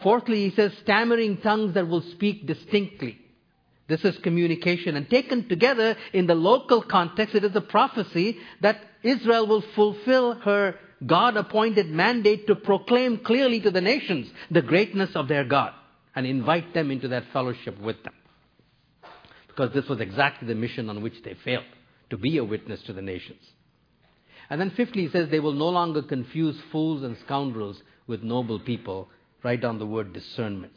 Fourthly, 0.03 0.51
he 0.51 0.57
says 0.57 0.73
stammering 0.79 1.37
tongues 1.37 1.75
that 1.75 1.87
will 1.87 2.03
speak 2.03 2.47
distinctly. 2.49 3.21
This 3.88 4.05
is 4.05 4.19
communication. 4.19 4.96
And 4.96 5.08
taken 5.08 5.49
together 5.49 5.96
in 6.12 6.26
the 6.26 6.35
local 6.35 6.82
context, 6.82 7.35
it 7.35 7.44
is 7.44 7.56
a 7.56 7.61
prophecy 7.61 8.38
that 8.61 8.81
Israel 9.02 9.46
will 9.46 9.64
fulfill 9.75 10.35
her 10.35 10.75
God 11.06 11.37
appointed 11.37 11.88
mandate 11.88 12.46
to 12.49 12.56
proclaim 12.56 13.19
clearly 13.19 13.61
to 13.61 13.70
the 13.70 13.81
nations 13.81 14.31
the 14.50 14.62
greatness 14.62 15.11
of 15.14 15.29
their 15.29 15.44
God 15.44 15.73
and 16.14 16.26
invite 16.26 16.75
them 16.75 16.90
into 16.90 17.08
that 17.08 17.25
fellowship 17.32 17.81
with 17.81 18.02
them. 18.02 18.14
Because 19.46 19.73
this 19.73 19.88
was 19.88 20.00
exactly 20.00 20.49
the 20.49 20.55
mission 20.55 20.90
on 20.90 21.02
which 21.02 21.23
they 21.25 21.35
failed 21.44 21.64
to 22.11 22.19
be 22.19 22.38
a 22.38 22.44
witness 22.44 22.82
to 22.82 22.93
the 22.93 23.02
nations. 23.02 23.43
And 24.50 24.61
then, 24.61 24.70
fifthly, 24.70 25.02
he 25.02 25.11
says 25.11 25.29
they 25.29 25.40
will 25.40 25.52
no 25.52 25.69
longer 25.69 26.02
confuse 26.02 26.58
fools 26.73 27.02
and 27.02 27.17
scoundrels 27.25 27.81
with 28.06 28.23
noble 28.23 28.58
people. 28.58 29.08
Write 29.43 29.61
down 29.61 29.79
the 29.79 29.87
word 29.87 30.12
discernment. 30.12 30.73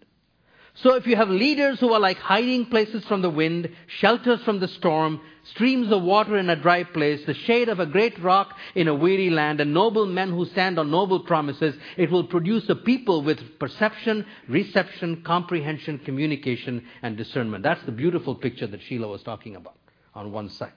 So 0.75 0.95
if 0.95 1.05
you 1.05 1.15
have 1.17 1.29
leaders 1.29 1.79
who 1.79 1.91
are 1.93 1.99
like 1.99 2.17
hiding 2.17 2.67
places 2.67 3.03
from 3.05 3.21
the 3.21 3.29
wind, 3.29 3.69
shelters 3.87 4.41
from 4.43 4.59
the 4.59 4.69
storm, 4.69 5.19
streams 5.43 5.91
of 5.91 6.01
water 6.01 6.37
in 6.37 6.49
a 6.49 6.55
dry 6.55 6.83
place, 6.83 7.25
the 7.25 7.33
shade 7.33 7.67
of 7.67 7.79
a 7.79 7.85
great 7.85 8.17
rock 8.19 8.55
in 8.73 8.87
a 8.87 8.95
weary 8.95 9.29
land, 9.29 9.59
and 9.59 9.73
noble 9.73 10.05
men 10.05 10.29
who 10.31 10.45
stand 10.45 10.79
on 10.79 10.89
noble 10.89 11.21
promises, 11.21 11.75
it 11.97 12.09
will 12.09 12.23
produce 12.23 12.69
a 12.69 12.75
people 12.75 13.21
with 13.21 13.59
perception, 13.59 14.25
reception, 14.47 15.21
comprehension, 15.23 15.99
communication, 15.99 16.85
and 17.01 17.17
discernment. 17.17 17.63
That's 17.63 17.83
the 17.83 17.91
beautiful 17.91 18.35
picture 18.35 18.67
that 18.67 18.81
Sheila 18.81 19.07
was 19.07 19.23
talking 19.23 19.57
about 19.57 19.75
on 20.15 20.31
one 20.31 20.49
side. 20.49 20.71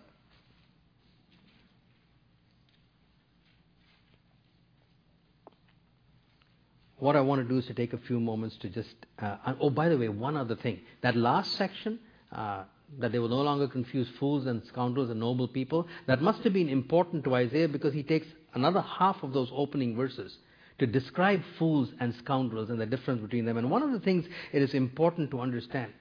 What 6.99 7.17
I 7.17 7.20
want 7.20 7.43
to 7.43 7.49
do 7.49 7.58
is 7.58 7.67
to 7.67 7.75
take 7.75 7.93
a 7.93 7.99
few 7.99 8.20
moments 8.20 8.56
to 8.58 8.69
just. 8.69 8.94
Uh, 9.19 9.55
oh, 9.61 9.70
by 9.70 9.88
the 9.88 9.99
way, 9.99 10.08
one 10.08 10.37
other 10.37 10.56
thing. 10.56 10.81
That 11.02 11.17
last 11.17 11.52
section, 11.56 11.99
uh, 12.32 12.64
that 12.99 13.12
they 13.12 13.19
will 13.19 13.29
no 13.29 13.43
longer 13.43 13.67
confuse 13.67 14.08
fools 14.20 14.46
and 14.46 14.63
scoundrels 14.67 15.10
and 15.10 15.19
noble 15.19 15.48
people, 15.48 15.89
that 16.06 16.22
must 16.22 16.43
have 16.44 16.53
been 16.53 16.69
important 16.69 17.24
to 17.24 17.34
Isaiah 17.34 17.69
because 17.69 17.93
he 17.93 18.03
takes 18.03 18.27
another 18.55 18.81
half 18.81 19.22
of 19.22 19.32
those 19.32 19.51
opening 19.53 19.96
verses 19.96 20.36
to 20.79 20.86
describe 20.86 21.43
fools 21.58 21.91
and 22.01 22.15
scoundrels 22.17 22.70
and 22.70 22.81
the 22.81 22.86
difference 22.86 23.20
between 23.20 23.44
them. 23.44 23.56
And 23.56 23.70
one 23.70 23.82
of 23.82 23.93
the 23.93 24.01
things 24.01 24.27
it 24.53 24.63
is 24.63 24.74
important 24.74 25.31
to 25.32 25.41
understand 25.41 25.93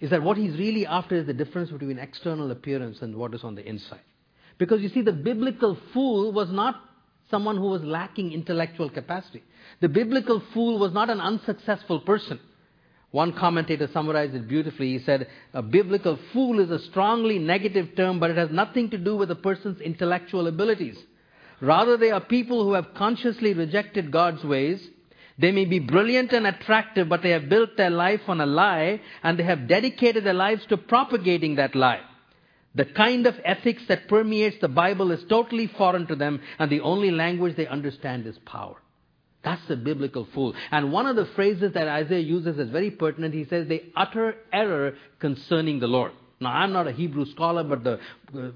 is 0.00 0.10
that 0.10 0.22
what 0.22 0.36
he's 0.36 0.56
really 0.58 0.86
after 0.86 1.14
is 1.14 1.26
the 1.26 1.34
difference 1.34 1.70
between 1.70 1.98
external 1.98 2.50
appearance 2.50 3.02
and 3.02 3.14
what 3.14 3.34
is 3.34 3.44
on 3.44 3.54
the 3.54 3.66
inside. 3.66 4.00
Because 4.58 4.82
you 4.82 4.88
see, 4.88 5.02
the 5.02 5.12
biblical 5.12 5.78
fool 5.92 6.32
was 6.32 6.50
not 6.50 6.80
someone 7.32 7.56
who 7.56 7.70
was 7.70 7.82
lacking 7.82 8.32
intellectual 8.32 8.90
capacity. 8.90 9.42
The 9.80 9.88
biblical 9.88 10.40
fool 10.52 10.78
was 10.78 10.92
not 10.92 11.10
an 11.10 11.20
unsuccessful 11.20 12.00
person. 12.00 12.38
One 13.10 13.32
commentator 13.32 13.88
summarized 13.92 14.34
it 14.34 14.46
beautifully. 14.46 14.92
He 14.96 15.04
said, 15.04 15.28
A 15.52 15.62
biblical 15.62 16.18
fool 16.32 16.60
is 16.60 16.70
a 16.70 16.78
strongly 16.90 17.38
negative 17.38 17.96
term, 17.96 18.20
but 18.20 18.30
it 18.30 18.36
has 18.36 18.50
nothing 18.50 18.90
to 18.90 18.98
do 18.98 19.16
with 19.16 19.30
a 19.30 19.34
person's 19.34 19.80
intellectual 19.80 20.46
abilities. 20.46 20.98
Rather, 21.60 21.96
they 21.96 22.10
are 22.10 22.20
people 22.20 22.64
who 22.64 22.74
have 22.74 22.94
consciously 22.94 23.54
rejected 23.54 24.10
God's 24.10 24.44
ways. 24.44 24.86
They 25.38 25.52
may 25.52 25.64
be 25.64 25.78
brilliant 25.78 26.32
and 26.32 26.46
attractive, 26.46 27.08
but 27.08 27.22
they 27.22 27.30
have 27.30 27.48
built 27.48 27.76
their 27.76 27.90
life 27.90 28.22
on 28.28 28.40
a 28.40 28.46
lie, 28.46 29.00
and 29.22 29.38
they 29.38 29.44
have 29.44 29.68
dedicated 29.68 30.24
their 30.24 30.34
lives 30.34 30.66
to 30.66 30.76
propagating 30.76 31.56
that 31.56 31.74
lie. 31.74 32.00
The 32.74 32.86
kind 32.86 33.26
of 33.26 33.34
ethics 33.44 33.82
that 33.88 34.08
permeates 34.08 34.56
the 34.60 34.68
Bible 34.68 35.10
is 35.12 35.22
totally 35.28 35.66
foreign 35.66 36.06
to 36.06 36.16
them, 36.16 36.40
and 36.58 36.70
the 36.70 36.80
only 36.80 37.10
language 37.10 37.56
they 37.56 37.66
understand 37.66 38.26
is 38.26 38.38
power. 38.46 38.76
That's 39.44 39.66
the 39.66 39.76
biblical 39.76 40.26
fool. 40.32 40.54
And 40.70 40.92
one 40.92 41.06
of 41.06 41.16
the 41.16 41.26
phrases 41.26 41.72
that 41.74 41.88
Isaiah 41.88 42.20
uses 42.20 42.58
is 42.58 42.70
very 42.70 42.90
pertinent. 42.90 43.34
He 43.34 43.44
says 43.44 43.66
they 43.66 43.90
utter 43.96 44.36
error 44.52 44.94
concerning 45.18 45.80
the 45.80 45.88
Lord. 45.88 46.12
Now, 46.40 46.52
I'm 46.52 46.72
not 46.72 46.88
a 46.88 46.92
Hebrew 46.92 47.24
scholar, 47.26 47.62
but 47.62 47.84
the, 47.84 48.00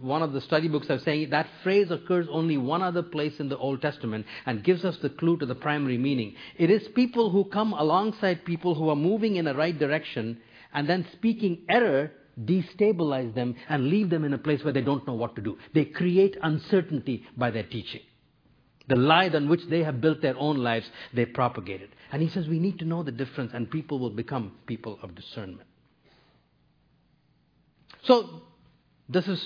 one 0.00 0.22
of 0.22 0.32
the 0.32 0.40
study 0.40 0.66
books 0.66 0.90
are 0.90 0.98
saying 0.98 1.30
that 1.30 1.46
phrase 1.62 1.90
occurs 1.90 2.26
only 2.30 2.56
one 2.56 2.82
other 2.82 3.02
place 3.02 3.38
in 3.38 3.48
the 3.48 3.58
Old 3.58 3.80
Testament 3.80 4.26
and 4.44 4.64
gives 4.64 4.84
us 4.84 4.96
the 4.98 5.10
clue 5.10 5.36
to 5.38 5.46
the 5.46 5.54
primary 5.54 5.98
meaning. 5.98 6.34
It 6.56 6.68
is 6.70 6.88
people 6.88 7.30
who 7.30 7.44
come 7.44 7.72
alongside 7.72 8.44
people 8.44 8.74
who 8.74 8.88
are 8.88 8.96
moving 8.96 9.36
in 9.36 9.46
a 9.46 9.54
right 9.54 9.78
direction 9.78 10.38
and 10.74 10.88
then 10.88 11.06
speaking 11.12 11.58
error 11.68 12.10
destabilize 12.42 13.34
them 13.34 13.54
and 13.68 13.88
leave 13.88 14.10
them 14.10 14.24
in 14.24 14.34
a 14.34 14.38
place 14.38 14.62
where 14.62 14.72
they 14.72 14.82
don't 14.82 15.06
know 15.06 15.14
what 15.14 15.36
to 15.36 15.42
do. 15.42 15.58
They 15.74 15.84
create 15.84 16.36
uncertainty 16.42 17.24
by 17.36 17.50
their 17.50 17.62
teaching. 17.62 18.02
The 18.88 18.96
lie 18.96 19.28
on 19.28 19.48
which 19.48 19.62
they 19.68 19.82
have 19.82 20.00
built 20.00 20.22
their 20.22 20.36
own 20.36 20.58
lives, 20.58 20.88
they 21.12 21.26
propagate 21.26 21.82
it. 21.82 21.90
And 22.12 22.22
he 22.22 22.28
says 22.28 22.46
we 22.46 22.60
need 22.60 22.78
to 22.78 22.84
know 22.84 23.02
the 23.02 23.10
difference, 23.10 23.52
and 23.52 23.70
people 23.70 23.98
will 23.98 24.10
become 24.10 24.52
people 24.66 24.98
of 25.02 25.14
discernment. 25.14 25.68
So, 28.04 28.42
this 29.08 29.26
is 29.26 29.42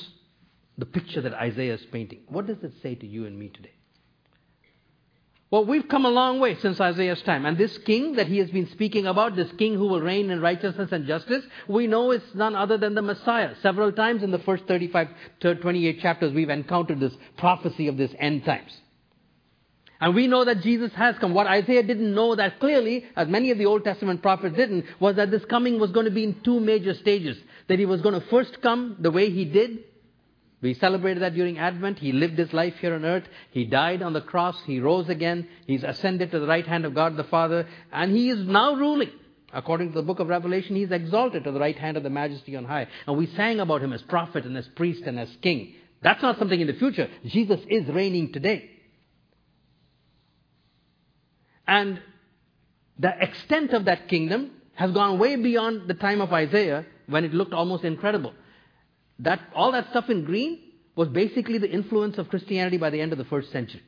the 0.76 0.84
picture 0.84 1.22
that 1.22 1.32
Isaiah 1.32 1.74
is 1.74 1.86
painting. 1.90 2.20
What 2.28 2.46
does 2.46 2.58
it 2.62 2.72
say 2.82 2.94
to 2.96 3.06
you 3.06 3.24
and 3.24 3.38
me 3.38 3.48
today? 3.48 3.72
Well, 5.50 5.64
we've 5.64 5.88
come 5.88 6.04
a 6.04 6.10
long 6.10 6.38
way 6.38 6.54
since 6.60 6.80
Isaiah's 6.80 7.22
time. 7.22 7.44
And 7.44 7.58
this 7.58 7.76
king 7.78 8.14
that 8.14 8.28
he 8.28 8.38
has 8.38 8.50
been 8.50 8.68
speaking 8.68 9.06
about, 9.06 9.34
this 9.34 9.50
king 9.58 9.74
who 9.74 9.88
will 9.88 10.00
reign 10.00 10.30
in 10.30 10.40
righteousness 10.40 10.92
and 10.92 11.06
justice, 11.06 11.44
we 11.66 11.88
know 11.88 12.12
it's 12.12 12.34
none 12.34 12.54
other 12.54 12.78
than 12.78 12.94
the 12.94 13.02
Messiah. 13.02 13.54
Several 13.60 13.90
times 13.90 14.22
in 14.22 14.30
the 14.30 14.38
first 14.38 14.64
35 14.66 15.08
to 15.40 15.56
28 15.56 16.00
chapters, 16.00 16.32
we've 16.32 16.50
encountered 16.50 17.00
this 17.00 17.14
prophecy 17.36 17.88
of 17.88 17.96
this 17.96 18.12
end 18.20 18.44
times. 18.44 18.70
And 20.00 20.14
we 20.14 20.28
know 20.28 20.44
that 20.44 20.62
Jesus 20.62 20.92
has 20.94 21.18
come. 21.18 21.34
What 21.34 21.48
Isaiah 21.48 21.82
didn't 21.82 22.14
know 22.14 22.36
that 22.36 22.60
clearly, 22.60 23.04
as 23.16 23.26
many 23.26 23.50
of 23.50 23.58
the 23.58 23.66
Old 23.66 23.84
Testament 23.84 24.22
prophets 24.22 24.56
didn't, 24.56 24.86
was 25.00 25.16
that 25.16 25.32
this 25.32 25.44
coming 25.44 25.80
was 25.80 25.90
going 25.90 26.06
to 26.06 26.12
be 26.12 26.24
in 26.24 26.40
two 26.42 26.60
major 26.60 26.94
stages. 26.94 27.36
That 27.66 27.80
he 27.80 27.86
was 27.86 28.00
going 28.00 28.18
to 28.18 28.26
first 28.28 28.62
come 28.62 28.96
the 29.00 29.10
way 29.10 29.30
he 29.30 29.44
did, 29.44 29.80
we 30.62 30.74
celebrated 30.74 31.22
that 31.22 31.34
during 31.34 31.58
Advent. 31.58 31.98
He 31.98 32.12
lived 32.12 32.36
his 32.36 32.52
life 32.52 32.74
here 32.80 32.94
on 32.94 33.04
earth. 33.04 33.24
He 33.50 33.64
died 33.64 34.02
on 34.02 34.12
the 34.12 34.20
cross. 34.20 34.60
He 34.66 34.78
rose 34.78 35.08
again. 35.08 35.48
He's 35.66 35.84
ascended 35.84 36.30
to 36.30 36.38
the 36.38 36.46
right 36.46 36.66
hand 36.66 36.84
of 36.84 36.94
God 36.94 37.16
the 37.16 37.24
Father. 37.24 37.66
And 37.90 38.12
he 38.12 38.28
is 38.28 38.46
now 38.46 38.74
ruling. 38.74 39.10
According 39.52 39.88
to 39.88 39.94
the 39.94 40.02
book 40.02 40.20
of 40.20 40.28
Revelation, 40.28 40.76
he's 40.76 40.90
exalted 40.90 41.44
to 41.44 41.52
the 41.52 41.58
right 41.58 41.76
hand 41.76 41.96
of 41.96 42.02
the 42.02 42.10
majesty 42.10 42.56
on 42.56 42.66
high. 42.66 42.88
And 43.06 43.16
we 43.16 43.26
sang 43.26 43.58
about 43.58 43.82
him 43.82 43.92
as 43.92 44.02
prophet 44.02 44.44
and 44.44 44.56
as 44.56 44.68
priest 44.68 45.02
and 45.04 45.18
as 45.18 45.34
king. 45.40 45.74
That's 46.02 46.22
not 46.22 46.38
something 46.38 46.60
in 46.60 46.66
the 46.66 46.74
future. 46.74 47.08
Jesus 47.24 47.60
is 47.68 47.86
reigning 47.88 48.32
today. 48.32 48.70
And 51.66 52.00
the 52.98 53.12
extent 53.18 53.72
of 53.72 53.86
that 53.86 54.08
kingdom 54.08 54.50
has 54.74 54.92
gone 54.92 55.18
way 55.18 55.36
beyond 55.36 55.88
the 55.88 55.94
time 55.94 56.20
of 56.20 56.32
Isaiah 56.32 56.84
when 57.06 57.24
it 57.24 57.32
looked 57.32 57.54
almost 57.54 57.84
incredible 57.84 58.34
that, 59.20 59.40
all 59.54 59.72
that 59.72 59.90
stuff 59.90 60.08
in 60.10 60.24
green 60.24 60.60
was 60.96 61.08
basically 61.08 61.58
the 61.58 61.70
influence 61.70 62.18
of 62.18 62.28
Christianity 62.28 62.76
by 62.76 62.90
the 62.90 63.00
end 63.00 63.12
of 63.12 63.18
the 63.18 63.24
first 63.24 63.50
century. 63.50 63.82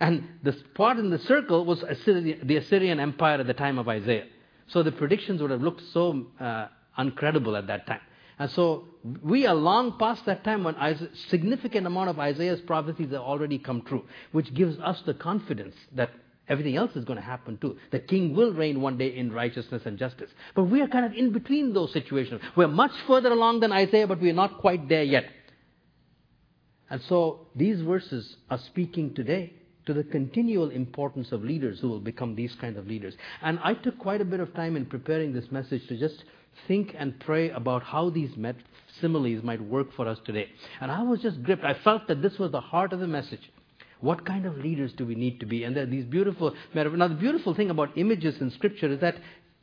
And 0.00 0.28
the 0.42 0.52
spot 0.52 0.98
in 0.98 1.10
the 1.10 1.18
circle 1.18 1.64
was 1.64 1.80
the 1.80 2.56
Assyrian 2.56 3.00
Empire 3.00 3.40
at 3.40 3.46
the 3.46 3.54
time 3.54 3.78
of 3.78 3.88
Isaiah. 3.88 4.26
So 4.66 4.82
the 4.82 4.92
predictions 4.92 5.40
would 5.40 5.50
have 5.50 5.62
looked 5.62 5.82
so 5.92 6.26
uh, 6.40 6.68
uncredible 6.98 7.56
at 7.56 7.66
that 7.68 7.86
time. 7.86 8.00
And 8.38 8.50
so 8.50 8.88
we 9.22 9.46
are 9.46 9.54
long 9.54 9.96
past 9.98 10.26
that 10.26 10.42
time 10.42 10.64
when 10.64 10.74
a 10.74 11.08
significant 11.28 11.86
amount 11.86 12.10
of 12.10 12.18
Isaiah's 12.18 12.60
prophecies 12.62 13.12
have 13.12 13.20
already 13.20 13.58
come 13.58 13.82
true, 13.82 14.04
which 14.32 14.52
gives 14.54 14.78
us 14.78 15.00
the 15.06 15.14
confidence 15.14 15.76
that 15.92 16.10
Everything 16.48 16.76
else 16.76 16.94
is 16.94 17.04
going 17.04 17.16
to 17.16 17.24
happen 17.24 17.56
too. 17.58 17.78
The 17.90 18.00
king 18.00 18.34
will 18.34 18.52
reign 18.52 18.80
one 18.80 18.98
day 18.98 19.16
in 19.16 19.32
righteousness 19.32 19.82
and 19.86 19.98
justice. 19.98 20.30
But 20.54 20.64
we 20.64 20.82
are 20.82 20.88
kind 20.88 21.06
of 21.06 21.12
in 21.14 21.32
between 21.32 21.72
those 21.72 21.92
situations. 21.92 22.42
We're 22.54 22.68
much 22.68 22.92
further 23.06 23.30
along 23.30 23.60
than 23.60 23.72
Isaiah, 23.72 24.06
but 24.06 24.20
we're 24.20 24.34
not 24.34 24.58
quite 24.58 24.88
there 24.88 25.02
yet. 25.02 25.24
And 26.90 27.00
so 27.08 27.48
these 27.56 27.80
verses 27.80 28.36
are 28.50 28.58
speaking 28.58 29.14
today 29.14 29.54
to 29.86 29.94
the 29.94 30.04
continual 30.04 30.70
importance 30.70 31.32
of 31.32 31.42
leaders 31.44 31.80
who 31.80 31.88
will 31.88 32.00
become 32.00 32.34
these 32.34 32.54
kind 32.60 32.76
of 32.76 32.86
leaders. 32.86 33.14
And 33.42 33.58
I 33.62 33.74
took 33.74 33.98
quite 33.98 34.20
a 34.20 34.24
bit 34.24 34.40
of 34.40 34.54
time 34.54 34.76
in 34.76 34.86
preparing 34.86 35.32
this 35.32 35.50
message 35.50 35.86
to 35.88 35.96
just 35.96 36.24
think 36.68 36.94
and 36.96 37.18
pray 37.20 37.50
about 37.50 37.82
how 37.82 38.10
these 38.10 38.36
met- 38.36 38.56
similes 39.00 39.42
might 39.42 39.60
work 39.60 39.92
for 39.94 40.06
us 40.06 40.18
today. 40.24 40.48
And 40.80 40.90
I 40.90 41.02
was 41.02 41.20
just 41.20 41.42
gripped. 41.42 41.64
I 41.64 41.74
felt 41.74 42.06
that 42.08 42.22
this 42.22 42.38
was 42.38 42.52
the 42.52 42.60
heart 42.60 42.92
of 42.92 43.00
the 43.00 43.06
message. 43.06 43.50
What 44.04 44.26
kind 44.26 44.44
of 44.44 44.58
leaders 44.58 44.92
do 44.92 45.06
we 45.06 45.14
need 45.14 45.40
to 45.40 45.46
be? 45.46 45.64
And 45.64 45.74
there 45.74 45.84
are 45.84 45.86
these 45.86 46.04
beautiful 46.04 46.54
metaphors. 46.74 46.98
Now, 46.98 47.08
the 47.08 47.14
beautiful 47.14 47.54
thing 47.54 47.70
about 47.70 47.96
images 47.96 48.38
in 48.38 48.50
Scripture 48.50 48.92
is 48.92 49.00
that 49.00 49.16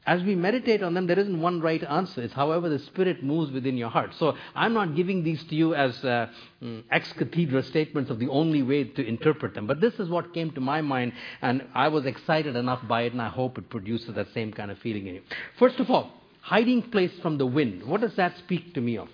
as 0.07 0.24
we 0.24 0.33
meditate 0.33 0.81
on 0.81 0.95
them, 0.95 1.05
there 1.05 1.19
isn't 1.19 1.39
one 1.39 1.62
right 1.62 1.83
answer. 1.83 2.24
It's 2.24 2.33
however 2.33 2.67
the 2.67 2.79
Spirit 2.79 3.24
moves 3.24 3.51
within 3.51 3.77
your 3.77 3.89
heart. 3.89 4.15
So 4.17 4.36
I'm 4.55 4.74
not 4.74 4.95
giving 4.95 5.24
these 5.24 5.43
to 5.43 5.55
you 5.55 5.75
as 5.75 6.03
uh, 6.03 6.29
mm, 6.60 6.83
ex 6.89 7.13
cathedra 7.13 7.62
statements 7.62 8.10
of 8.10 8.17
the 8.17 8.29
only 8.29 8.63
way 8.63 8.83
to 8.83 9.07
interpret 9.07 9.53
them. 9.53 9.67
But 9.67 9.79
this 9.79 9.93
is 10.00 10.10
what 10.10 10.33
came 10.33 10.50
to 10.53 10.62
my 10.62 10.81
mind, 10.81 11.13
and 11.43 11.67
I 11.75 11.89
was 11.89 12.07
excited 12.07 12.55
enough 12.55 12.81
by 12.88 13.03
it, 13.03 13.13
and 13.13 13.21
I 13.21 13.29
hope 13.29 13.60
it 13.60 13.69
produces 13.69 14.15
that 14.15 14.33
same 14.33 14.51
kind 14.51 14.71
of 14.71 14.79
feeling 14.79 15.05
in 15.05 15.13
you. 15.13 15.21
First 15.60 15.79
of 15.79 15.91
all, 15.91 16.10
hiding 16.41 16.81
place 16.89 17.13
from 17.21 17.38
the 17.38 17.45
wind. 17.45 17.86
What 17.86 18.01
does 18.01 18.15
that 18.15 18.36
speak 18.39 18.74
to 18.74 18.81
me 18.81 18.98
of? 18.98 19.07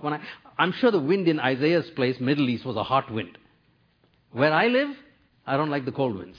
When 0.00 0.14
I, 0.14 0.20
I'm 0.56 0.70
sure 0.70 0.92
the 0.92 1.00
wind 1.00 1.26
in 1.26 1.40
Isaiah's 1.40 1.90
place, 1.90 2.20
Middle 2.20 2.48
East, 2.48 2.64
was 2.64 2.76
a 2.76 2.84
hot 2.84 3.10
wind. 3.10 3.36
Where 4.32 4.52
I 4.52 4.68
live, 4.68 4.96
I 5.46 5.56
don't 5.56 5.70
like 5.70 5.84
the 5.84 5.92
cold 5.92 6.16
winds. 6.16 6.38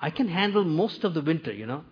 I 0.00 0.10
can 0.10 0.28
handle 0.28 0.64
most 0.64 1.04
of 1.04 1.14
the 1.14 1.22
winter, 1.22 1.52
you 1.52 1.66
know. 1.66 1.84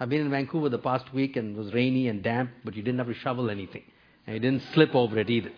I've 0.00 0.08
been 0.08 0.22
in 0.22 0.30
Vancouver 0.30 0.68
the 0.68 0.78
past 0.78 1.12
week 1.14 1.36
and 1.36 1.56
it 1.56 1.58
was 1.58 1.72
rainy 1.72 2.08
and 2.08 2.22
damp, 2.22 2.50
but 2.64 2.74
you 2.74 2.82
didn't 2.82 2.98
have 2.98 3.06
to 3.06 3.14
shovel 3.14 3.50
anything. 3.50 3.84
And 4.26 4.34
you 4.34 4.40
didn't 4.40 4.62
slip 4.74 4.94
over 4.94 5.18
it 5.18 5.30
either. 5.30 5.52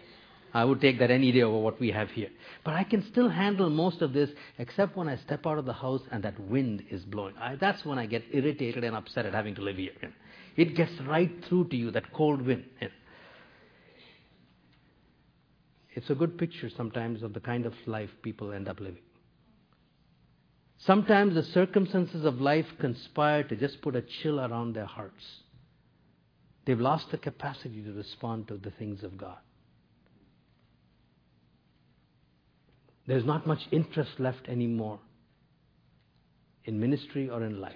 I 0.52 0.64
would 0.64 0.81
take 0.81 0.99
that 0.99 1.11
any 1.11 1.33
day 1.33 1.43
over 1.43 1.59
what 1.59 1.81
we 1.81 1.90
have 1.90 2.11
here. 2.11 2.28
But 2.62 2.75
I 2.75 2.85
can 2.85 3.02
still 3.07 3.28
handle 3.28 3.71
most 3.71 4.02
of 4.02 4.12
this 4.12 4.31
except 4.59 4.97
when 4.97 5.09
I 5.09 5.16
step 5.16 5.47
out 5.47 5.59
of 5.59 5.64
the 5.64 5.73
house 5.73 6.02
and 6.12 6.23
that 6.25 6.38
wind 6.38 6.85
is 6.90 7.02
blowing. 7.04 7.35
I, 7.38 7.57
that's 7.57 7.85
when 7.85 7.99
I 7.99 8.07
get 8.07 8.25
irritated 8.31 8.85
and 8.85 8.95
upset 8.95 9.25
at 9.25 9.33
having 9.33 9.54
to 9.54 9.62
live 9.62 9.76
here. 9.76 9.93
It 10.57 10.76
gets 10.76 10.93
right 11.00 11.33
through 11.49 11.69
to 11.69 11.76
you, 11.76 11.90
that 11.93 12.12
cold 12.12 12.43
wind. 12.43 12.64
It's 15.95 16.11
a 16.11 16.14
good 16.14 16.37
picture 16.38 16.69
sometimes 16.69 17.23
of 17.23 17.33
the 17.33 17.40
kind 17.40 17.66
of 17.66 17.75
life 17.87 18.11
people 18.23 18.52
end 18.52 18.69
up 18.69 18.78
living. 18.81 19.02
Sometimes 20.87 21.35
the 21.35 21.43
circumstances 21.43 22.26
of 22.26 22.43
life 22.43 22.67
conspire 22.79 23.43
to 23.45 23.57
just 23.57 23.81
put 23.81 23.97
a 23.97 24.03
chill 24.03 24.38
around 24.38 24.75
their 24.75 24.85
hearts. 24.85 25.25
They've 26.67 26.81
lost 26.81 27.11
the 27.11 27.17
capacity 27.17 27.83
to 27.83 27.93
respond 27.93 28.49
to 28.49 28.59
the 28.59 28.71
things 28.71 29.03
of 29.03 29.17
God. 29.17 29.38
There's 33.07 33.25
not 33.25 33.47
much 33.47 33.67
interest 33.71 34.21
left 34.21 34.47
anymore 34.47 34.99
in 36.64 36.81
ministry 36.81 37.31
or 37.31 37.43
in 37.43 37.61
life. 37.61 37.75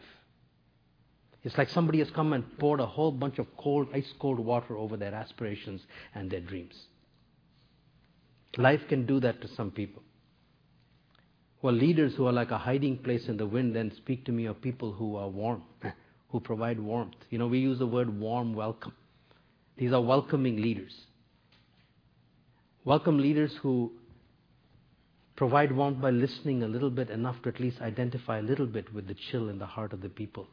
It's 1.44 1.56
like 1.56 1.70
somebody 1.70 2.00
has 2.00 2.10
come 2.10 2.34
and 2.34 2.58
poured 2.58 2.80
a 2.80 2.86
whole 2.86 3.12
bunch 3.12 3.38
of 3.38 3.46
cold, 3.56 3.88
ice 3.94 4.12
cold 4.18 4.38
water 4.38 4.76
over 4.76 4.98
their 4.98 5.14
aspirations 5.14 5.80
and 6.14 6.30
their 6.30 6.40
dreams. 6.40 6.74
Life 8.58 8.82
can 8.88 9.06
do 9.06 9.20
that 9.20 9.40
to 9.42 9.48
some 9.48 9.70
people. 9.70 10.02
Well, 11.60 11.74
leaders 11.74 12.14
who 12.14 12.26
are 12.26 12.32
like 12.32 12.50
a 12.50 12.58
hiding 12.58 12.98
place 12.98 13.26
in 13.26 13.36
the 13.36 13.46
wind 13.46 13.74
then 13.74 13.92
speak 13.96 14.24
to 14.26 14.32
me 14.32 14.46
of 14.46 14.60
people 14.60 14.92
who 14.92 15.16
are 15.16 15.28
warm, 15.28 15.62
who 16.28 16.40
provide 16.40 16.78
warmth. 16.78 17.16
You 17.30 17.38
know, 17.38 17.48
we 17.48 17.58
use 17.58 17.78
the 17.80 17.86
word 17.86 18.08
warm 18.20 18.54
welcome. 18.54 18.92
These 19.76 19.92
are 19.92 20.00
welcoming 20.00 20.62
leaders. 20.62 20.94
Welcome 22.84 23.18
leaders 23.18 23.52
who 23.60 23.92
provide 25.34 25.72
warmth 25.72 26.00
by 26.00 26.10
listening 26.10 26.62
a 26.62 26.68
little 26.68 26.90
bit, 26.90 27.10
enough 27.10 27.40
to 27.42 27.48
at 27.48 27.60
least 27.60 27.80
identify 27.80 28.38
a 28.38 28.42
little 28.42 28.66
bit 28.66 28.92
with 28.94 29.06
the 29.06 29.14
chill 29.14 29.48
in 29.48 29.58
the 29.58 29.66
heart 29.66 29.92
of 29.92 30.00
the 30.00 30.08
people. 30.08 30.46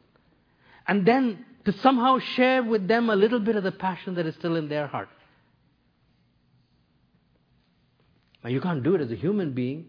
And 0.88 1.06
then 1.06 1.44
to 1.64 1.72
somehow 1.72 2.18
share 2.36 2.62
with 2.62 2.86
them 2.86 3.10
a 3.10 3.16
little 3.16 3.40
bit 3.40 3.56
of 3.56 3.64
the 3.64 3.72
passion 3.72 4.14
that 4.14 4.26
is 4.26 4.34
still 4.36 4.56
in 4.56 4.68
their 4.68 4.86
heart. 4.86 5.08
Now, 8.44 8.50
you 8.50 8.60
can't 8.60 8.84
do 8.84 8.94
it 8.94 9.00
as 9.00 9.10
a 9.10 9.16
human 9.16 9.52
being. 9.52 9.86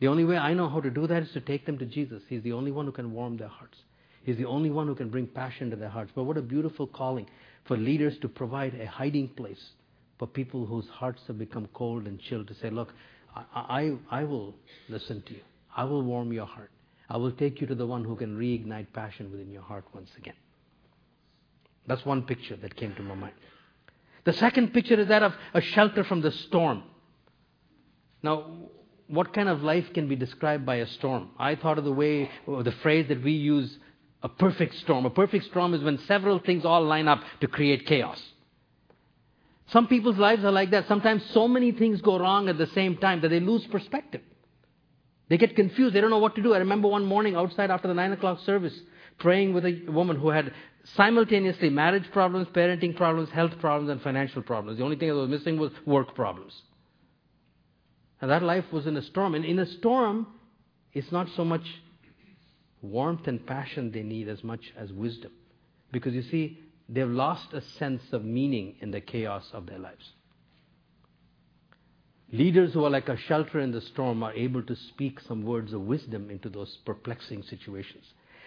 The 0.00 0.08
only 0.08 0.24
way 0.24 0.36
I 0.36 0.52
know 0.52 0.68
how 0.68 0.80
to 0.80 0.90
do 0.90 1.06
that 1.06 1.22
is 1.22 1.30
to 1.32 1.40
take 1.40 1.64
them 1.64 1.78
to 1.78 1.86
Jesus. 1.86 2.22
He's 2.28 2.42
the 2.42 2.52
only 2.52 2.70
one 2.70 2.86
who 2.86 2.92
can 2.92 3.12
warm 3.12 3.36
their 3.36 3.48
hearts. 3.48 3.78
He's 4.24 4.36
the 4.36 4.44
only 4.44 4.70
one 4.70 4.86
who 4.86 4.94
can 4.94 5.08
bring 5.08 5.26
passion 5.26 5.70
to 5.70 5.76
their 5.76 5.88
hearts. 5.88 6.12
But 6.14 6.24
what 6.24 6.36
a 6.36 6.42
beautiful 6.42 6.86
calling 6.86 7.26
for 7.64 7.76
leaders 7.76 8.18
to 8.18 8.28
provide 8.28 8.74
a 8.74 8.86
hiding 8.86 9.28
place 9.28 9.70
for 10.18 10.26
people 10.26 10.66
whose 10.66 10.88
hearts 10.88 11.22
have 11.28 11.38
become 11.38 11.68
cold 11.72 12.06
and 12.06 12.20
chilled 12.20 12.48
to 12.48 12.54
say, 12.54 12.68
Look, 12.70 12.92
I, 13.34 13.96
I, 14.10 14.20
I 14.20 14.24
will 14.24 14.54
listen 14.88 15.22
to 15.22 15.34
you. 15.34 15.40
I 15.74 15.84
will 15.84 16.02
warm 16.02 16.32
your 16.32 16.46
heart. 16.46 16.70
I 17.08 17.16
will 17.18 17.32
take 17.32 17.60
you 17.60 17.66
to 17.68 17.74
the 17.74 17.86
one 17.86 18.04
who 18.04 18.16
can 18.16 18.36
reignite 18.36 18.92
passion 18.92 19.30
within 19.30 19.50
your 19.50 19.62
heart 19.62 19.84
once 19.94 20.10
again. 20.18 20.34
That's 21.86 22.04
one 22.04 22.22
picture 22.22 22.56
that 22.56 22.74
came 22.76 22.94
to 22.96 23.02
my 23.02 23.14
mind. 23.14 23.34
The 24.24 24.32
second 24.32 24.74
picture 24.74 24.98
is 24.98 25.06
that 25.08 25.22
of 25.22 25.34
a 25.54 25.60
shelter 25.60 26.02
from 26.02 26.20
the 26.20 26.32
storm. 26.32 26.82
Now, 28.22 28.44
what 29.08 29.32
kind 29.32 29.48
of 29.48 29.62
life 29.62 29.86
can 29.94 30.08
be 30.08 30.16
described 30.16 30.66
by 30.66 30.76
a 30.76 30.86
storm? 30.86 31.30
I 31.38 31.54
thought 31.54 31.78
of 31.78 31.84
the 31.84 31.92
way, 31.92 32.30
the 32.46 32.74
phrase 32.82 33.06
that 33.08 33.22
we 33.22 33.32
use, 33.32 33.78
a 34.22 34.28
perfect 34.28 34.74
storm. 34.76 35.06
A 35.06 35.10
perfect 35.10 35.44
storm 35.46 35.74
is 35.74 35.82
when 35.82 35.98
several 36.06 36.38
things 36.40 36.64
all 36.64 36.84
line 36.84 37.06
up 37.06 37.22
to 37.40 37.46
create 37.46 37.86
chaos. 37.86 38.20
Some 39.68 39.88
people's 39.88 40.16
lives 40.16 40.44
are 40.44 40.52
like 40.52 40.70
that. 40.70 40.86
Sometimes 40.86 41.24
so 41.32 41.48
many 41.48 41.72
things 41.72 42.00
go 42.00 42.18
wrong 42.18 42.48
at 42.48 42.58
the 42.58 42.68
same 42.68 42.96
time 42.96 43.20
that 43.20 43.28
they 43.28 43.40
lose 43.40 43.64
perspective. 43.66 44.22
They 45.28 45.38
get 45.38 45.56
confused. 45.56 45.94
They 45.94 46.00
don't 46.00 46.10
know 46.10 46.18
what 46.18 46.36
to 46.36 46.42
do. 46.42 46.54
I 46.54 46.58
remember 46.58 46.88
one 46.88 47.04
morning 47.04 47.34
outside 47.34 47.70
after 47.70 47.88
the 47.88 47.94
9 47.94 48.12
o'clock 48.12 48.40
service, 48.40 48.74
praying 49.18 49.54
with 49.54 49.64
a 49.64 49.82
woman 49.88 50.16
who 50.16 50.28
had 50.28 50.52
simultaneously 50.94 51.68
marriage 51.68 52.08
problems, 52.12 52.46
parenting 52.54 52.94
problems, 52.96 53.30
health 53.30 53.58
problems, 53.60 53.90
and 53.90 54.00
financial 54.02 54.42
problems. 54.42 54.78
The 54.78 54.84
only 54.84 54.96
thing 54.96 55.08
that 55.08 55.16
was 55.16 55.28
missing 55.28 55.58
was 55.58 55.72
work 55.84 56.14
problems. 56.14 56.52
And 58.20 58.30
that 58.30 58.42
life 58.42 58.64
was 58.72 58.86
in 58.86 58.96
a 58.96 59.02
storm. 59.02 59.34
And 59.34 59.44
in 59.44 59.58
a 59.58 59.66
storm, 59.66 60.26
it's 60.92 61.12
not 61.12 61.28
so 61.36 61.44
much 61.44 61.66
warmth 62.82 63.26
and 63.26 63.44
passion 63.46 63.92
they 63.92 64.02
need 64.02 64.28
as 64.28 64.42
much 64.42 64.72
as 64.76 64.92
wisdom. 64.92 65.32
Because 65.92 66.14
you 66.14 66.22
see, 66.22 66.60
they've 66.88 67.08
lost 67.08 67.52
a 67.52 67.60
sense 67.60 68.02
of 68.12 68.24
meaning 68.24 68.76
in 68.80 68.90
the 68.90 69.00
chaos 69.00 69.48
of 69.52 69.66
their 69.66 69.78
lives. 69.78 70.12
Leaders 72.32 72.72
who 72.72 72.84
are 72.84 72.90
like 72.90 73.08
a 73.08 73.16
shelter 73.16 73.60
in 73.60 73.70
the 73.70 73.80
storm 73.80 74.22
are 74.22 74.32
able 74.32 74.62
to 74.62 74.74
speak 74.74 75.20
some 75.20 75.44
words 75.44 75.72
of 75.72 75.82
wisdom 75.82 76.28
into 76.28 76.48
those 76.48 76.76
perplexing 76.84 77.42
situations. 77.44 78.04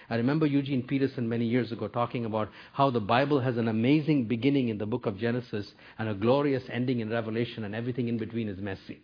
I 0.10 0.16
remember 0.16 0.46
Eugene 0.46 0.84
Peterson 0.84 1.30
many 1.30 1.46
years 1.46 1.72
ago 1.72 1.88
talking 1.88 2.26
about 2.26 2.50
how 2.74 2.90
the 2.90 3.00
Bible 3.00 3.40
has 3.40 3.58
an 3.58 3.68
amazing 3.68 4.26
beginning 4.26 4.70
in 4.70 4.80
the 4.80 4.86
book 4.86 5.06
of 5.06 5.18
Genesis 5.18 5.72
and 5.98 6.10
a 6.10 6.14
glorious 6.14 6.64
ending 6.70 7.00
in 7.00 7.10
Revelation, 7.10 7.64
and 7.64 7.76
everything 7.76 8.08
in 8.08 8.18
between 8.18 8.50
is 8.50 8.60
messy. 8.60 9.02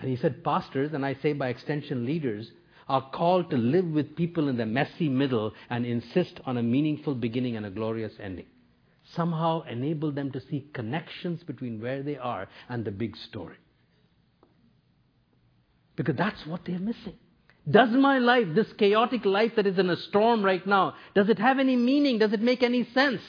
And 0.00 0.08
he 0.08 0.16
said, 0.16 0.42
Pastors, 0.42 0.92
and 0.94 1.04
I 1.04 1.14
say 1.22 1.34
by 1.34 1.48
extension 1.48 2.06
leaders, 2.06 2.50
are 2.88 3.10
called 3.10 3.50
to 3.50 3.56
live 3.56 3.84
with 3.84 4.16
people 4.16 4.48
in 4.48 4.56
the 4.56 4.66
messy 4.66 5.08
middle 5.08 5.52
and 5.68 5.86
insist 5.86 6.40
on 6.44 6.56
a 6.56 6.62
meaningful 6.62 7.14
beginning 7.14 7.56
and 7.56 7.66
a 7.66 7.70
glorious 7.70 8.14
ending. 8.20 8.46
Somehow 9.14 9.62
enable 9.62 10.10
them 10.10 10.32
to 10.32 10.40
see 10.40 10.68
connections 10.72 11.42
between 11.44 11.80
where 11.80 12.02
they 12.02 12.16
are 12.16 12.48
and 12.68 12.84
the 12.84 12.90
big 12.90 13.16
story. 13.16 13.56
Because 15.96 16.16
that's 16.16 16.46
what 16.46 16.64
they're 16.64 16.78
missing. 16.78 17.14
Does 17.70 17.90
my 17.90 18.18
life, 18.18 18.48
this 18.54 18.72
chaotic 18.72 19.24
life 19.26 19.52
that 19.56 19.66
is 19.66 19.78
in 19.78 19.90
a 19.90 19.96
storm 19.96 20.42
right 20.42 20.66
now, 20.66 20.94
does 21.14 21.28
it 21.28 21.38
have 21.38 21.58
any 21.58 21.76
meaning? 21.76 22.18
Does 22.18 22.32
it 22.32 22.40
make 22.40 22.62
any 22.62 22.84
sense? 22.94 23.20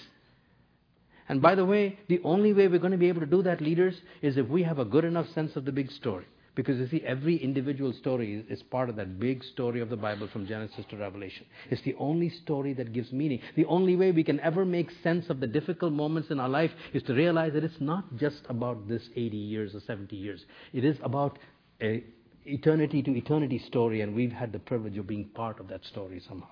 And 1.28 1.42
by 1.42 1.56
the 1.56 1.66
way, 1.66 2.00
the 2.08 2.22
only 2.24 2.54
way 2.54 2.68
we're 2.68 2.80
going 2.80 2.92
to 2.94 2.98
be 2.98 3.10
able 3.10 3.22
to 3.22 3.28
do 3.28 3.44
that, 3.44 3.62
leaders, 3.62 3.96
is 4.22 4.38
if 4.38 4.48
we 4.48 4.64
have 4.64 4.80
a 4.80 4.86
good 4.86 5.04
enough 5.04 5.28
sense 5.34 5.56
of 5.56 5.66
the 5.66 5.72
big 5.72 5.92
story. 5.92 6.26
Because 6.54 6.80
you 6.80 6.88
see, 6.88 7.02
every 7.06 7.38
individual 7.38 7.94
story 7.94 8.46
is 8.50 8.62
part 8.64 8.90
of 8.90 8.98
that 8.98 9.20
big 9.20 9.42
story 9.42 9.80
of 9.80 9.90
the 9.90 9.96
Bible 9.96 10.28
from 10.28 10.46
Genesis 10.46 10.86
to 10.90 10.98
Revelation. 10.98 11.46
It's 11.70 11.82
the 11.84 11.96
only 11.98 12.30
story 12.30 12.74
that 12.74 12.92
gives 12.92 13.14
meaning. 13.14 13.40
The 13.56 13.66
only 13.66 13.96
way 13.96 14.12
we 14.12 14.24
can 14.26 14.40
ever 14.42 14.66
make 14.66 14.92
sense 15.02 15.30
of 15.30 15.40
the 15.40 15.48
difficult 15.48 15.94
moments 15.94 16.30
in 16.30 16.42
our 16.42 16.50
life 16.50 16.72
is 16.94 17.04
to 17.04 17.14
realize 17.14 17.54
that 17.54 17.64
it's 17.64 17.80
not 17.80 18.18
just 18.18 18.42
about 18.50 18.90
this 18.90 19.10
80 19.16 19.38
years 19.38 19.76
or 19.76 19.80
70 19.80 20.14
years. 20.16 20.46
It 20.74 20.84
is 20.84 20.98
about 21.04 21.40
a 21.82 22.04
eternity 22.46 23.02
to 23.04 23.16
eternity 23.16 23.60
story, 23.60 24.02
and 24.02 24.14
we've 24.14 24.34
had 24.34 24.52
the 24.52 24.60
privilege 24.60 24.98
of 24.98 25.08
being 25.08 25.26
part 25.26 25.60
of 25.60 25.70
that 25.70 25.86
story 25.86 26.22
somehow. 26.28 26.50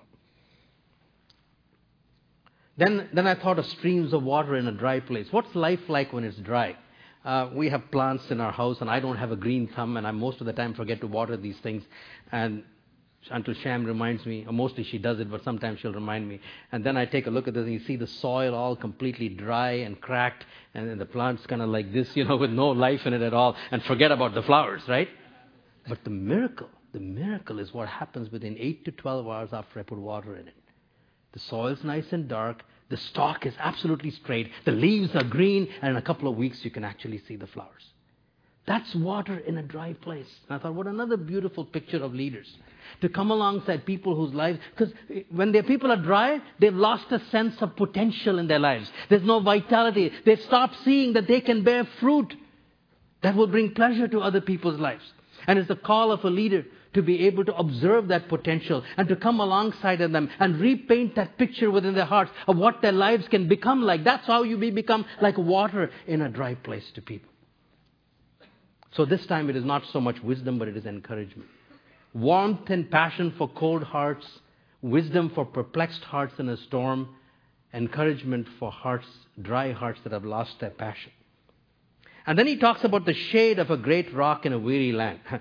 Then, 2.76 3.10
then 3.12 3.26
I 3.26 3.34
thought 3.34 3.58
of 3.58 3.66
streams 3.66 4.14
of 4.14 4.22
water 4.22 4.56
in 4.56 4.66
a 4.66 4.72
dry 4.72 5.00
place. 5.00 5.26
What's 5.30 5.54
life 5.54 5.88
like 5.88 6.12
when 6.14 6.24
it's 6.24 6.38
dry? 6.38 6.76
Uh, 7.24 7.50
we 7.54 7.68
have 7.68 7.90
plants 7.90 8.30
in 8.30 8.40
our 8.40 8.52
house, 8.52 8.80
and 8.80 8.88
I 8.88 9.00
don't 9.00 9.16
have 9.16 9.30
a 9.30 9.36
green 9.36 9.68
thumb, 9.68 9.96
and 9.96 10.06
I 10.06 10.10
most 10.10 10.40
of 10.40 10.46
the 10.46 10.52
time 10.52 10.74
forget 10.74 11.00
to 11.02 11.06
water 11.06 11.36
these 11.36 11.58
things. 11.58 11.82
And 12.32 12.64
until 13.30 13.52
Sham 13.52 13.84
reminds 13.84 14.24
me, 14.24 14.44
or 14.46 14.52
mostly 14.52 14.82
she 14.84 14.96
does 14.96 15.20
it, 15.20 15.30
but 15.30 15.44
sometimes 15.44 15.80
she'll 15.80 15.92
remind 15.92 16.26
me. 16.26 16.40
And 16.72 16.82
then 16.82 16.96
I 16.96 17.04
take 17.04 17.26
a 17.26 17.30
look 17.30 17.46
at 17.46 17.52
this, 17.52 17.64
and 17.64 17.72
you 17.72 17.80
see 17.80 17.96
the 17.96 18.06
soil 18.06 18.54
all 18.54 18.74
completely 18.74 19.28
dry 19.28 19.72
and 19.72 20.00
cracked, 20.00 20.46
and 20.72 20.98
the 20.98 21.04
plant's 21.04 21.46
kind 21.46 21.60
of 21.60 21.68
like 21.68 21.92
this, 21.92 22.08
you 22.16 22.24
know, 22.24 22.36
with 22.36 22.50
no 22.50 22.68
life 22.70 23.06
in 23.06 23.12
it 23.12 23.22
at 23.22 23.34
all, 23.34 23.54
and 23.70 23.82
forget 23.84 24.10
about 24.10 24.34
the 24.34 24.42
flowers, 24.42 24.82
right? 24.88 25.08
But 25.86 26.02
the 26.04 26.10
miracle, 26.10 26.70
the 26.92 27.00
miracle 27.00 27.58
is 27.58 27.74
what 27.74 27.88
happens 27.88 28.30
within 28.30 28.56
8 28.58 28.84
to 28.86 28.92
12 28.92 29.28
hours 29.28 29.52
after 29.52 29.80
I 29.80 29.82
put 29.82 29.98
water 29.98 30.36
in 30.36 30.48
it. 30.48 30.54
The 31.32 31.38
soil's 31.38 31.84
nice 31.84 32.12
and 32.12 32.28
dark, 32.28 32.64
the 32.90 32.96
stalk 32.96 33.46
is 33.46 33.54
absolutely 33.58 34.10
straight. 34.10 34.50
The 34.64 34.72
leaves 34.72 35.14
are 35.14 35.24
green, 35.24 35.68
and 35.80 35.92
in 35.92 35.96
a 35.96 36.02
couple 36.02 36.28
of 36.28 36.36
weeks, 36.36 36.64
you 36.64 36.70
can 36.70 36.84
actually 36.84 37.22
see 37.26 37.36
the 37.36 37.46
flowers. 37.46 37.84
That's 38.66 38.94
water 38.94 39.38
in 39.38 39.58
a 39.58 39.62
dry 39.62 39.94
place. 39.94 40.28
And 40.48 40.58
I 40.58 40.62
thought, 40.62 40.74
what 40.74 40.86
another 40.86 41.16
beautiful 41.16 41.64
picture 41.64 42.02
of 42.02 42.14
leaders. 42.14 42.46
To 43.00 43.08
come 43.08 43.30
alongside 43.30 43.86
people 43.86 44.14
whose 44.14 44.34
lives, 44.34 44.58
because 44.76 44.92
when 45.30 45.52
their 45.52 45.62
people 45.62 45.90
are 45.90 45.96
dry, 45.96 46.40
they've 46.58 46.74
lost 46.74 47.10
a 47.10 47.20
sense 47.30 47.54
of 47.62 47.76
potential 47.76 48.38
in 48.38 48.48
their 48.48 48.58
lives. 48.58 48.90
There's 49.08 49.22
no 49.22 49.40
vitality. 49.40 50.12
They've 50.24 50.40
stopped 50.40 50.76
seeing 50.84 51.14
that 51.14 51.26
they 51.26 51.40
can 51.40 51.62
bear 51.64 51.84
fruit 52.00 52.34
that 53.22 53.34
will 53.34 53.46
bring 53.46 53.74
pleasure 53.74 54.08
to 54.08 54.20
other 54.20 54.40
people's 54.40 54.78
lives. 54.78 55.04
And 55.46 55.58
it's 55.58 55.68
the 55.68 55.76
call 55.76 56.12
of 56.12 56.24
a 56.24 56.30
leader 56.30 56.64
to 56.94 57.02
be 57.02 57.26
able 57.26 57.44
to 57.44 57.54
observe 57.56 58.08
that 58.08 58.28
potential 58.28 58.82
and 58.96 59.08
to 59.08 59.16
come 59.16 59.40
alongside 59.40 60.00
of 60.00 60.12
them 60.12 60.28
and 60.38 60.60
repaint 60.60 61.14
that 61.14 61.38
picture 61.38 61.70
within 61.70 61.94
their 61.94 62.04
hearts 62.04 62.32
of 62.48 62.56
what 62.56 62.82
their 62.82 62.92
lives 62.92 63.28
can 63.28 63.48
become 63.48 63.82
like. 63.82 64.04
That's 64.04 64.26
how 64.26 64.42
you 64.42 64.56
become 64.56 65.04
like 65.20 65.38
water 65.38 65.90
in 66.06 66.22
a 66.22 66.28
dry 66.28 66.54
place 66.54 66.90
to 66.94 67.02
people. 67.02 67.30
So 68.92 69.04
this 69.04 69.24
time 69.26 69.48
it 69.48 69.56
is 69.56 69.64
not 69.64 69.84
so 69.92 70.00
much 70.00 70.20
wisdom, 70.22 70.58
but 70.58 70.68
it 70.68 70.76
is 70.76 70.84
encouragement. 70.84 71.48
Warmth 72.12 72.68
and 72.70 72.90
passion 72.90 73.34
for 73.38 73.48
cold 73.48 73.84
hearts, 73.84 74.26
wisdom 74.82 75.30
for 75.32 75.44
perplexed 75.44 76.02
hearts 76.02 76.34
in 76.38 76.48
a 76.48 76.56
storm, 76.56 77.08
encouragement 77.72 78.48
for 78.58 78.72
hearts, 78.72 79.06
dry 79.40 79.72
hearts 79.72 80.00
that 80.02 80.12
have 80.12 80.24
lost 80.24 80.58
their 80.58 80.70
passion. 80.70 81.12
And 82.26 82.36
then 82.36 82.48
he 82.48 82.56
talks 82.56 82.82
about 82.82 83.06
the 83.06 83.14
shade 83.14 83.60
of 83.60 83.70
a 83.70 83.76
great 83.76 84.12
rock 84.12 84.44
in 84.44 84.52
a 84.52 84.58
weary 84.58 84.92
land. 84.92 85.20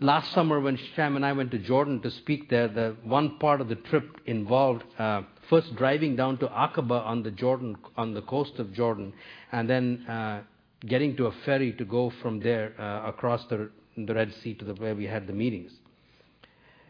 last 0.00 0.32
summer 0.32 0.60
when 0.60 0.78
Sham 0.94 1.16
and 1.16 1.24
I 1.24 1.32
went 1.32 1.50
to 1.52 1.58
Jordan 1.58 2.00
to 2.02 2.10
speak 2.10 2.48
there, 2.48 2.68
the 2.68 2.96
one 3.02 3.38
part 3.38 3.60
of 3.60 3.68
the 3.68 3.74
trip 3.74 4.20
involved 4.26 4.84
uh, 4.98 5.22
first 5.48 5.74
driving 5.76 6.16
down 6.16 6.38
to 6.38 6.46
Aqaba 6.46 7.04
on 7.04 7.22
the 7.22 7.30
Jordan 7.30 7.76
on 7.96 8.14
the 8.14 8.22
coast 8.22 8.58
of 8.58 8.72
Jordan, 8.72 9.12
and 9.52 9.68
then 9.68 10.06
uh, 10.08 10.42
getting 10.86 11.16
to 11.16 11.26
a 11.26 11.32
ferry 11.44 11.72
to 11.72 11.84
go 11.84 12.12
from 12.22 12.40
there 12.40 12.74
uh, 12.78 13.08
across 13.08 13.44
the, 13.46 13.70
the 13.96 14.14
Red 14.14 14.32
Sea 14.42 14.54
to 14.54 14.64
the, 14.64 14.74
where 14.74 14.94
we 14.94 15.04
had 15.04 15.26
the 15.26 15.32
meetings. 15.32 15.72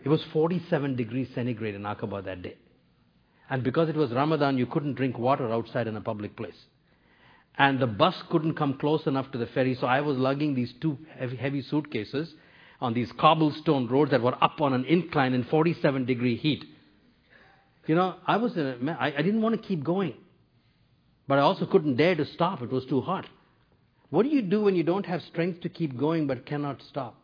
It 0.05 0.09
was 0.09 0.23
47 0.33 0.97
degrees 0.97 1.29
centigrade 1.35 1.75
in 1.75 1.83
Aqaba 1.83 2.25
that 2.25 2.43
day. 2.43 2.57
And 3.51 3.65
because 3.65 3.89
it 3.89 3.97
was 3.97 4.13
Ramadan, 4.13 4.59
you 4.59 4.67
couldn't 4.67 4.95
drink 4.95 5.19
water 5.19 5.51
outside 5.51 5.87
in 5.87 5.97
a 5.97 6.01
public 6.01 6.37
place. 6.37 6.67
And 7.57 7.81
the 7.81 7.87
bus 7.87 8.15
couldn't 8.31 8.55
come 8.55 8.75
close 8.79 9.07
enough 9.07 9.33
to 9.33 9.39
the 9.39 9.47
ferry, 9.47 9.75
so 9.75 9.87
I 9.87 10.03
was 10.03 10.17
lugging 10.17 10.55
these 10.55 10.73
two 10.81 10.99
heavy, 11.19 11.37
heavy 11.37 11.63
suitcases 11.63 12.35
on 12.81 12.95
these 12.95 13.11
cobblestone 13.13 13.89
roads 13.89 14.13
that 14.13 14.23
were 14.23 14.37
up 14.43 14.61
on 14.61 14.73
an 14.73 14.85
incline 14.85 15.35
in 15.35 15.45
47 15.45 16.05
degree 16.05 16.37
heat. 16.37 16.65
You 17.87 17.95
know, 17.95 18.17
I 18.27 18.37
was 18.37 18.57
in 18.57 18.67
a, 18.89 18.93
I, 18.93 19.15
I 19.17 19.23
didn't 19.23 19.41
want 19.41 19.61
to 19.61 19.67
keep 19.67 19.83
going, 19.83 20.15
but 21.27 21.39
I 21.39 21.43
also 21.43 21.67
couldn't 21.67 21.97
dare 21.97 22.15
to 22.15 22.27
stop. 22.27 22.63
It 22.63 22.71
was 22.71 22.85
too 22.85 23.01
hot. 23.01 23.27
What 24.11 24.23
do 24.23 24.29
you 24.29 24.43
do 24.43 24.63
when 24.63 24.77
you 24.77 24.83
don't 24.83 25.07
have 25.07 25.23
strength 25.23 25.63
to 25.63 25.69
keep 25.69 25.97
going 25.97 26.27
but 26.27 26.47
cannot 26.47 26.83
stop? 26.83 27.17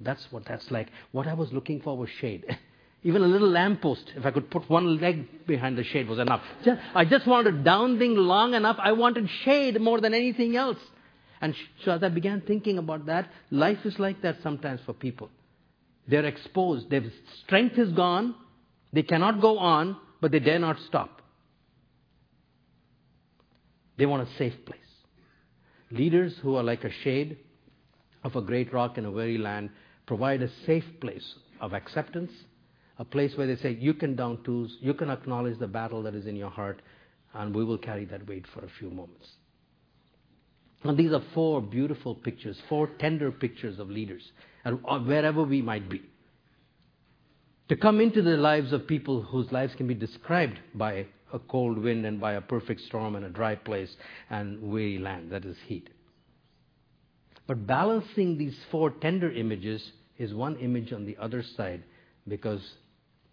That's 0.00 0.26
what 0.30 0.44
that's 0.44 0.70
like. 0.70 0.88
What 1.12 1.26
I 1.26 1.34
was 1.34 1.52
looking 1.52 1.80
for 1.80 1.96
was 1.96 2.10
shade. 2.20 2.44
Even 3.02 3.22
a 3.22 3.26
little 3.26 3.48
lamppost, 3.48 4.12
if 4.16 4.24
I 4.24 4.30
could 4.30 4.50
put 4.50 4.68
one 4.70 4.98
leg 4.98 5.46
behind 5.46 5.76
the 5.76 5.84
shade, 5.84 6.08
was 6.08 6.18
enough. 6.18 6.40
Just, 6.64 6.80
I 6.94 7.04
just 7.04 7.26
wanted 7.26 7.54
a 7.54 7.58
down 7.58 7.98
thing 7.98 8.16
long 8.16 8.54
enough. 8.54 8.76
I 8.78 8.92
wanted 8.92 9.28
shade 9.44 9.78
more 9.78 10.00
than 10.00 10.14
anything 10.14 10.56
else. 10.56 10.78
And 11.44 11.54
so 11.84 11.90
as 11.90 12.02
I 12.02 12.08
began 12.08 12.40
thinking 12.40 12.78
about 12.78 13.04
that, 13.04 13.30
life 13.50 13.80
is 13.84 13.98
like 13.98 14.22
that 14.22 14.38
sometimes 14.42 14.80
for 14.86 14.94
people. 14.94 15.28
They're 16.08 16.24
exposed. 16.24 16.88
Their 16.88 17.02
strength 17.44 17.76
is 17.78 17.92
gone. 17.92 18.34
They 18.94 19.02
cannot 19.02 19.42
go 19.42 19.58
on, 19.58 19.98
but 20.22 20.32
they 20.32 20.38
dare 20.38 20.58
not 20.58 20.78
stop. 20.88 21.20
They 23.98 24.06
want 24.06 24.26
a 24.26 24.36
safe 24.38 24.54
place. 24.64 24.80
Leaders 25.90 26.32
who 26.40 26.54
are 26.54 26.62
like 26.62 26.82
a 26.82 26.90
shade 27.02 27.36
of 28.22 28.36
a 28.36 28.40
great 28.40 28.72
rock 28.72 28.96
in 28.96 29.04
a 29.04 29.10
weary 29.10 29.36
land 29.36 29.68
provide 30.06 30.40
a 30.40 30.48
safe 30.64 30.86
place 31.02 31.34
of 31.60 31.74
acceptance, 31.74 32.32
a 32.98 33.04
place 33.04 33.32
where 33.36 33.46
they 33.46 33.56
say, 33.56 33.76
You 33.78 33.92
can 33.92 34.16
down 34.16 34.42
tools, 34.44 34.74
you 34.80 34.94
can 34.94 35.10
acknowledge 35.10 35.58
the 35.58 35.68
battle 35.68 36.02
that 36.04 36.14
is 36.14 36.24
in 36.24 36.36
your 36.36 36.48
heart, 36.48 36.80
and 37.34 37.54
we 37.54 37.66
will 37.66 37.76
carry 37.76 38.06
that 38.06 38.26
weight 38.26 38.46
for 38.54 38.64
a 38.64 38.70
few 38.78 38.88
moments. 38.88 39.26
And 40.84 40.98
these 40.98 41.12
are 41.12 41.22
four 41.32 41.62
beautiful 41.62 42.14
pictures, 42.14 42.60
four 42.68 42.88
tender 42.98 43.32
pictures 43.32 43.78
of 43.78 43.90
leaders, 43.90 44.22
and 44.64 44.78
uh, 44.86 44.98
wherever 45.00 45.42
we 45.42 45.62
might 45.62 45.88
be. 45.88 46.02
To 47.70 47.76
come 47.76 48.00
into 48.00 48.20
the 48.20 48.36
lives 48.36 48.72
of 48.72 48.86
people 48.86 49.22
whose 49.22 49.50
lives 49.50 49.74
can 49.74 49.86
be 49.86 49.94
described 49.94 50.58
by 50.74 51.06
a 51.32 51.38
cold 51.38 51.78
wind 51.78 52.04
and 52.04 52.20
by 52.20 52.34
a 52.34 52.40
perfect 52.40 52.82
storm 52.82 53.16
and 53.16 53.24
a 53.24 53.30
dry 53.30 53.54
place 53.54 53.96
and 54.28 54.60
weary 54.60 54.98
land, 54.98 55.30
that 55.30 55.46
is 55.46 55.56
heat. 55.66 55.88
But 57.46 57.66
balancing 57.66 58.36
these 58.36 58.56
four 58.70 58.90
tender 58.90 59.32
images 59.32 59.92
is 60.18 60.34
one 60.34 60.56
image 60.56 60.92
on 60.92 61.06
the 61.06 61.16
other 61.16 61.42
side 61.56 61.82
because 62.28 62.62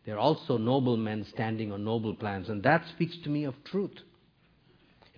they're 0.06 0.20
also 0.20 0.58
noble 0.58 0.98
men 0.98 1.26
standing 1.34 1.72
on 1.72 1.84
noble 1.84 2.16
plans, 2.16 2.50
and 2.50 2.64
that 2.64 2.86
speaks 2.96 3.18
to 3.24 3.30
me 3.30 3.44
of 3.44 3.56
truth. 3.66 3.98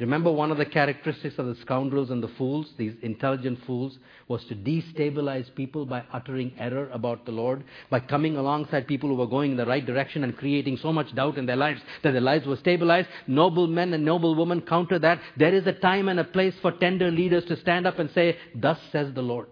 Remember, 0.03 0.33
one 0.33 0.51
of 0.51 0.57
the 0.57 0.65
characteristics 0.65 1.35
of 1.37 1.45
the 1.45 1.55
scoundrels 1.61 2.09
and 2.11 2.21
the 2.21 2.27
fools, 2.27 2.67
these 2.77 2.93
intelligent 3.03 3.57
fools, 3.65 3.97
was 4.27 4.43
to 4.49 4.53
destabilize 4.53 5.45
people 5.55 5.85
by 5.85 6.03
uttering 6.11 6.51
error 6.59 6.89
about 6.91 7.25
the 7.25 7.31
Lord, 7.31 7.63
by 7.89 8.01
coming 8.01 8.35
alongside 8.35 8.85
people 8.85 9.07
who 9.07 9.15
were 9.15 9.27
going 9.27 9.51
in 9.51 9.57
the 9.57 9.65
right 9.65 9.85
direction 9.85 10.25
and 10.25 10.37
creating 10.37 10.75
so 10.75 10.91
much 10.91 11.15
doubt 11.15 11.37
in 11.37 11.45
their 11.45 11.55
lives 11.55 11.79
that 12.03 12.11
their 12.11 12.19
lives 12.19 12.45
were 12.45 12.57
stabilized. 12.57 13.07
Noble 13.27 13.65
men 13.65 13.93
and 13.93 14.03
noble 14.03 14.35
women 14.35 14.59
counter 14.59 14.99
that. 14.99 15.21
There 15.37 15.55
is 15.55 15.65
a 15.67 15.71
time 15.71 16.09
and 16.09 16.19
a 16.19 16.25
place 16.25 16.55
for 16.61 16.73
tender 16.73 17.09
leaders 17.09 17.45
to 17.45 17.55
stand 17.55 17.87
up 17.87 17.97
and 17.97 18.11
say, 18.11 18.37
Thus 18.53 18.79
says 18.91 19.13
the 19.13 19.21
Lord. 19.21 19.47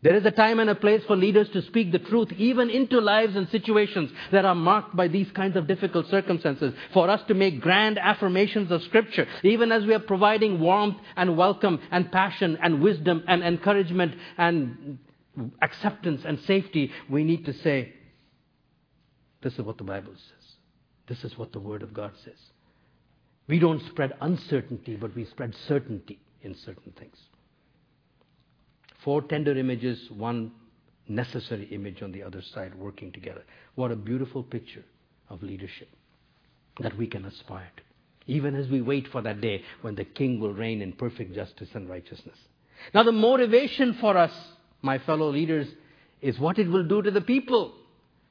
There 0.00 0.14
is 0.14 0.24
a 0.24 0.30
time 0.30 0.60
and 0.60 0.70
a 0.70 0.76
place 0.76 1.02
for 1.06 1.16
leaders 1.16 1.48
to 1.50 1.62
speak 1.62 1.90
the 1.90 1.98
truth, 1.98 2.30
even 2.36 2.70
into 2.70 3.00
lives 3.00 3.34
and 3.34 3.48
situations 3.48 4.12
that 4.30 4.44
are 4.44 4.54
marked 4.54 4.94
by 4.94 5.08
these 5.08 5.30
kinds 5.32 5.56
of 5.56 5.66
difficult 5.66 6.06
circumstances. 6.06 6.72
For 6.92 7.10
us 7.10 7.20
to 7.26 7.34
make 7.34 7.60
grand 7.60 7.98
affirmations 7.98 8.70
of 8.70 8.82
Scripture, 8.84 9.26
even 9.42 9.72
as 9.72 9.84
we 9.84 9.94
are 9.94 9.98
providing 9.98 10.60
warmth 10.60 10.98
and 11.16 11.36
welcome 11.36 11.80
and 11.90 12.12
passion 12.12 12.56
and 12.62 12.80
wisdom 12.80 13.24
and 13.26 13.42
encouragement 13.42 14.14
and 14.36 14.98
acceptance 15.60 16.22
and 16.24 16.38
safety, 16.40 16.92
we 17.08 17.24
need 17.24 17.44
to 17.46 17.52
say, 17.52 17.92
This 19.42 19.54
is 19.54 19.62
what 19.62 19.78
the 19.78 19.84
Bible 19.84 20.14
says. 20.14 20.52
This 21.08 21.24
is 21.24 21.36
what 21.36 21.52
the 21.52 21.60
Word 21.60 21.82
of 21.82 21.92
God 21.92 22.12
says. 22.24 22.38
We 23.48 23.58
don't 23.58 23.82
spread 23.86 24.12
uncertainty, 24.20 24.94
but 24.94 25.16
we 25.16 25.24
spread 25.24 25.56
certainty 25.66 26.20
in 26.42 26.54
certain 26.54 26.92
things. 26.92 27.16
Four 29.04 29.22
tender 29.22 29.56
images, 29.56 30.10
one 30.10 30.52
necessary 31.08 31.64
image 31.66 32.02
on 32.02 32.12
the 32.12 32.22
other 32.22 32.42
side 32.42 32.74
working 32.74 33.12
together. 33.12 33.42
What 33.74 33.92
a 33.92 33.96
beautiful 33.96 34.42
picture 34.42 34.84
of 35.30 35.42
leadership 35.42 35.88
that 36.80 36.96
we 36.96 37.06
can 37.06 37.24
aspire 37.24 37.70
to, 37.76 37.82
even 38.32 38.54
as 38.54 38.68
we 38.68 38.80
wait 38.80 39.08
for 39.08 39.22
that 39.22 39.40
day 39.40 39.62
when 39.82 39.94
the 39.94 40.04
King 40.04 40.40
will 40.40 40.52
reign 40.52 40.82
in 40.82 40.92
perfect 40.92 41.34
justice 41.34 41.68
and 41.74 41.88
righteousness. 41.88 42.36
Now, 42.94 43.02
the 43.02 43.12
motivation 43.12 43.94
for 43.94 44.16
us, 44.16 44.32
my 44.82 44.98
fellow 44.98 45.30
leaders, 45.30 45.68
is 46.20 46.38
what 46.38 46.58
it 46.58 46.68
will 46.68 46.86
do 46.86 47.02
to 47.02 47.10
the 47.10 47.20
people. 47.20 47.74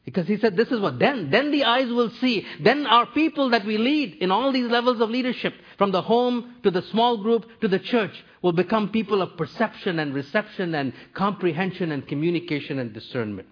Because 0.07 0.25
he 0.25 0.37
said, 0.37 0.55
this 0.55 0.71
is 0.71 0.79
what, 0.79 0.99
then, 0.99 1.31
then 1.31 1.51
the 1.51 1.65
eyes 1.65 1.89
will 1.89 2.09
see. 2.09 2.45
Then 2.61 2.87
our 2.87 3.07
people 3.07 3.49
that 3.49 3.65
we 3.65 3.77
lead 3.77 4.13
in 4.21 4.31
all 4.31 4.53
these 4.53 4.71
levels 4.71 5.01
of 5.01 5.09
leadership, 5.09 5.53
from 5.77 5.91
the 5.91 6.01
home 6.01 6.55
to 6.63 6.71
the 6.71 6.81
small 6.83 7.17
group 7.17 7.45
to 7.59 7.67
the 7.67 7.77
church, 7.77 8.13
will 8.41 8.53
become 8.53 8.87
people 8.87 9.21
of 9.21 9.35
perception 9.35 9.99
and 9.99 10.13
reception 10.13 10.73
and 10.75 10.93
comprehension 11.13 11.91
and 11.91 12.07
communication 12.07 12.79
and 12.79 12.93
discernment. 12.93 13.49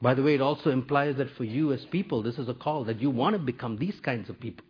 By 0.00 0.14
the 0.14 0.22
way, 0.22 0.34
it 0.34 0.40
also 0.40 0.70
implies 0.70 1.16
that 1.16 1.36
for 1.36 1.44
you 1.44 1.74
as 1.74 1.84
people, 1.84 2.22
this 2.22 2.38
is 2.38 2.48
a 2.48 2.54
call 2.54 2.84
that 2.84 3.02
you 3.02 3.10
want 3.10 3.34
to 3.34 3.38
become 3.38 3.76
these 3.76 4.00
kinds 4.00 4.30
of 4.30 4.40
people. 4.40 4.64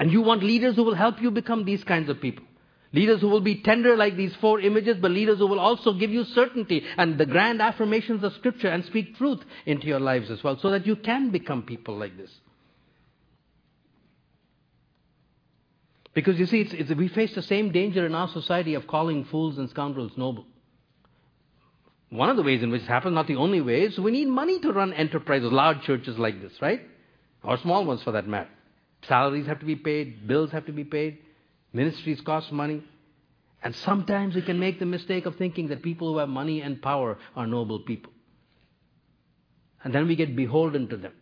And 0.00 0.10
you 0.10 0.20
want 0.20 0.42
leaders 0.42 0.74
who 0.74 0.82
will 0.82 0.96
help 0.96 1.22
you 1.22 1.30
become 1.30 1.64
these 1.64 1.84
kinds 1.84 2.08
of 2.08 2.20
people. 2.20 2.44
Leaders 2.92 3.20
who 3.20 3.28
will 3.28 3.42
be 3.42 3.60
tender 3.62 3.96
like 3.96 4.16
these 4.16 4.34
four 4.36 4.60
images, 4.60 4.96
but 5.00 5.10
leaders 5.10 5.38
who 5.38 5.46
will 5.46 5.60
also 5.60 5.92
give 5.92 6.10
you 6.10 6.24
certainty 6.24 6.82
and 6.96 7.18
the 7.18 7.26
grand 7.26 7.60
affirmations 7.60 8.24
of 8.24 8.32
Scripture 8.34 8.68
and 8.68 8.84
speak 8.86 9.16
truth 9.16 9.40
into 9.66 9.86
your 9.86 10.00
lives 10.00 10.30
as 10.30 10.42
well, 10.42 10.58
so 10.58 10.70
that 10.70 10.86
you 10.86 10.96
can 10.96 11.30
become 11.30 11.62
people 11.62 11.98
like 11.98 12.16
this. 12.16 12.30
Because 16.14 16.38
you 16.38 16.46
see, 16.46 16.62
it's, 16.62 16.72
it's, 16.72 16.90
we 16.94 17.08
face 17.08 17.34
the 17.34 17.42
same 17.42 17.70
danger 17.70 18.06
in 18.06 18.14
our 18.14 18.28
society 18.28 18.74
of 18.74 18.86
calling 18.86 19.24
fools 19.26 19.58
and 19.58 19.68
scoundrels 19.68 20.12
noble. 20.16 20.46
One 22.08 22.30
of 22.30 22.36
the 22.36 22.42
ways 22.42 22.62
in 22.62 22.70
which 22.70 22.82
it 22.82 22.88
happens, 22.88 23.14
not 23.14 23.26
the 23.26 23.36
only 23.36 23.60
way, 23.60 23.82
is 23.82 23.98
we 23.98 24.10
need 24.10 24.28
money 24.28 24.58
to 24.60 24.72
run 24.72 24.94
enterprises, 24.94 25.52
large 25.52 25.82
churches 25.82 26.18
like 26.18 26.40
this, 26.40 26.54
right? 26.62 26.80
Or 27.44 27.58
small 27.58 27.84
ones 27.84 28.02
for 28.02 28.12
that 28.12 28.26
matter. 28.26 28.48
Salaries 29.06 29.46
have 29.46 29.60
to 29.60 29.66
be 29.66 29.76
paid, 29.76 30.26
bills 30.26 30.50
have 30.52 30.64
to 30.66 30.72
be 30.72 30.84
paid. 30.84 31.18
Ministries 31.72 32.20
cost 32.20 32.52
money. 32.52 32.82
And 33.62 33.74
sometimes 33.74 34.34
we 34.34 34.42
can 34.42 34.58
make 34.58 34.78
the 34.78 34.86
mistake 34.86 35.26
of 35.26 35.36
thinking 35.36 35.68
that 35.68 35.82
people 35.82 36.12
who 36.12 36.18
have 36.18 36.28
money 36.28 36.60
and 36.60 36.80
power 36.80 37.18
are 37.34 37.46
noble 37.46 37.80
people. 37.80 38.12
And 39.82 39.94
then 39.94 40.06
we 40.06 40.16
get 40.16 40.36
beholden 40.36 40.88
to 40.88 40.96
them. 40.96 41.12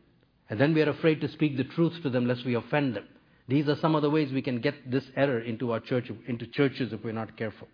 And 0.49 0.61
then 0.61 0.75
we 0.75 0.83
are 0.83 0.91
afraid 0.91 1.21
to 1.23 1.29
speak 1.29 1.57
the 1.57 1.65
truth 1.65 1.95
to 2.03 2.11
them 2.11 2.27
lest 2.27 2.45
we 2.45 2.55
offend 2.55 2.95
them. 2.95 3.07
These 3.49 3.69
are 3.69 3.77
some 3.77 3.95
of 3.95 4.03
the 4.03 4.11
ways 4.11 4.33
we 4.33 4.43
can 4.43 4.61
get 4.61 4.91
this 4.91 5.05
error 5.17 5.41
into 5.41 5.73
our 5.73 5.81
church, 5.81 6.11
into 6.27 6.47
churches 6.47 6.93
if 6.93 7.03
we're 7.05 7.13
not 7.13 7.37
careful. 7.37 7.69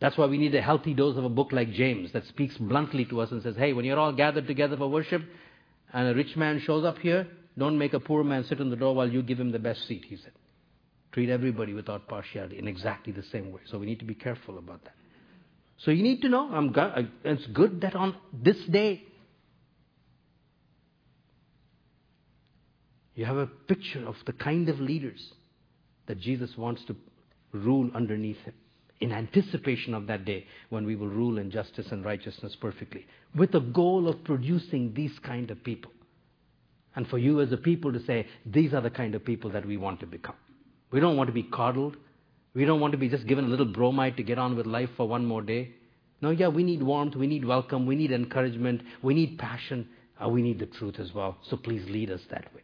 That's 0.00 0.16
why 0.18 0.26
we 0.26 0.38
need 0.38 0.54
a 0.54 0.60
healthy 0.60 0.92
dose 0.92 1.16
of 1.16 1.24
a 1.24 1.30
book 1.30 1.52
like 1.52 1.72
James 1.72 2.12
that 2.12 2.26
speaks 2.26 2.56
bluntly 2.58 3.06
to 3.06 3.20
us 3.20 3.30
and 3.30 3.42
says, 3.42 3.56
hey, 3.56 3.72
when 3.72 3.84
you're 3.84 3.98
all 3.98 4.12
gathered 4.12 4.46
together 4.46 4.76
for 4.76 4.88
worship 4.88 5.22
and 5.92 6.08
a 6.08 6.14
rich 6.14 6.36
man 6.36 6.60
shows 6.60 6.84
up 6.84 6.98
here, 6.98 7.26
don't 7.56 7.78
make 7.78 7.94
a 7.94 8.00
poor 8.00 8.22
man 8.22 8.44
sit 8.44 8.60
in 8.60 8.68
the 8.68 8.76
door 8.76 8.94
while 8.94 9.10
you 9.10 9.22
give 9.22 9.40
him 9.40 9.52
the 9.52 9.58
best 9.58 9.86
seat, 9.88 10.04
he 10.06 10.16
said. 10.16 10.32
Treat 11.16 11.30
everybody 11.30 11.72
without 11.72 12.08
partiality 12.08 12.58
in 12.58 12.68
exactly 12.68 13.10
the 13.10 13.22
same 13.32 13.50
way. 13.50 13.62
So 13.70 13.78
we 13.78 13.86
need 13.86 14.00
to 14.00 14.04
be 14.04 14.12
careful 14.12 14.58
about 14.58 14.84
that. 14.84 14.92
So 15.78 15.90
you 15.90 16.02
need 16.02 16.20
to 16.20 16.28
know, 16.28 16.46
I'm 16.52 16.74
it's 17.24 17.46
good 17.54 17.80
that 17.80 17.94
on 17.96 18.16
this 18.34 18.58
day, 18.70 19.02
you 23.14 23.24
have 23.24 23.38
a 23.38 23.46
picture 23.46 24.06
of 24.06 24.16
the 24.26 24.34
kind 24.34 24.68
of 24.68 24.78
leaders 24.78 25.32
that 26.06 26.20
Jesus 26.20 26.54
wants 26.54 26.84
to 26.84 26.96
rule 27.50 27.90
underneath 27.94 28.40
him 28.40 28.52
in 29.00 29.10
anticipation 29.10 29.94
of 29.94 30.08
that 30.08 30.26
day 30.26 30.44
when 30.68 30.84
we 30.84 30.96
will 30.96 31.08
rule 31.08 31.38
in 31.38 31.50
justice 31.50 31.86
and 31.92 32.04
righteousness 32.04 32.54
perfectly, 32.60 33.06
with 33.34 33.52
the 33.52 33.60
goal 33.60 34.06
of 34.06 34.22
producing 34.22 34.92
these 34.92 35.18
kind 35.20 35.50
of 35.50 35.64
people. 35.64 35.92
And 36.94 37.08
for 37.08 37.16
you 37.16 37.40
as 37.40 37.52
a 37.52 37.56
people 37.56 37.90
to 37.94 38.04
say, 38.04 38.26
these 38.44 38.74
are 38.74 38.82
the 38.82 38.90
kind 38.90 39.14
of 39.14 39.24
people 39.24 39.48
that 39.52 39.64
we 39.64 39.78
want 39.78 40.00
to 40.00 40.06
become. 40.06 40.34
We 40.96 41.00
don't 41.02 41.18
want 41.18 41.26
to 41.28 41.34
be 41.34 41.42
coddled. 41.42 41.98
We 42.54 42.64
don't 42.64 42.80
want 42.80 42.92
to 42.92 42.96
be 42.96 43.10
just 43.10 43.26
given 43.26 43.44
a 43.44 43.48
little 43.48 43.66
bromide 43.66 44.16
to 44.16 44.22
get 44.22 44.38
on 44.38 44.56
with 44.56 44.64
life 44.64 44.88
for 44.96 45.06
one 45.06 45.26
more 45.26 45.42
day. 45.42 45.74
No, 46.22 46.30
yeah, 46.30 46.48
we 46.48 46.64
need 46.64 46.82
warmth, 46.82 47.16
we 47.16 47.26
need 47.26 47.44
welcome, 47.44 47.84
we 47.84 47.96
need 47.96 48.12
encouragement, 48.12 48.80
we 49.02 49.12
need 49.12 49.38
passion, 49.38 49.90
we 50.26 50.40
need 50.40 50.58
the 50.58 50.64
truth 50.64 50.98
as 50.98 51.12
well. 51.12 51.36
So 51.50 51.58
please 51.58 51.86
lead 51.90 52.10
us 52.10 52.22
that 52.30 52.46
way. 52.54 52.62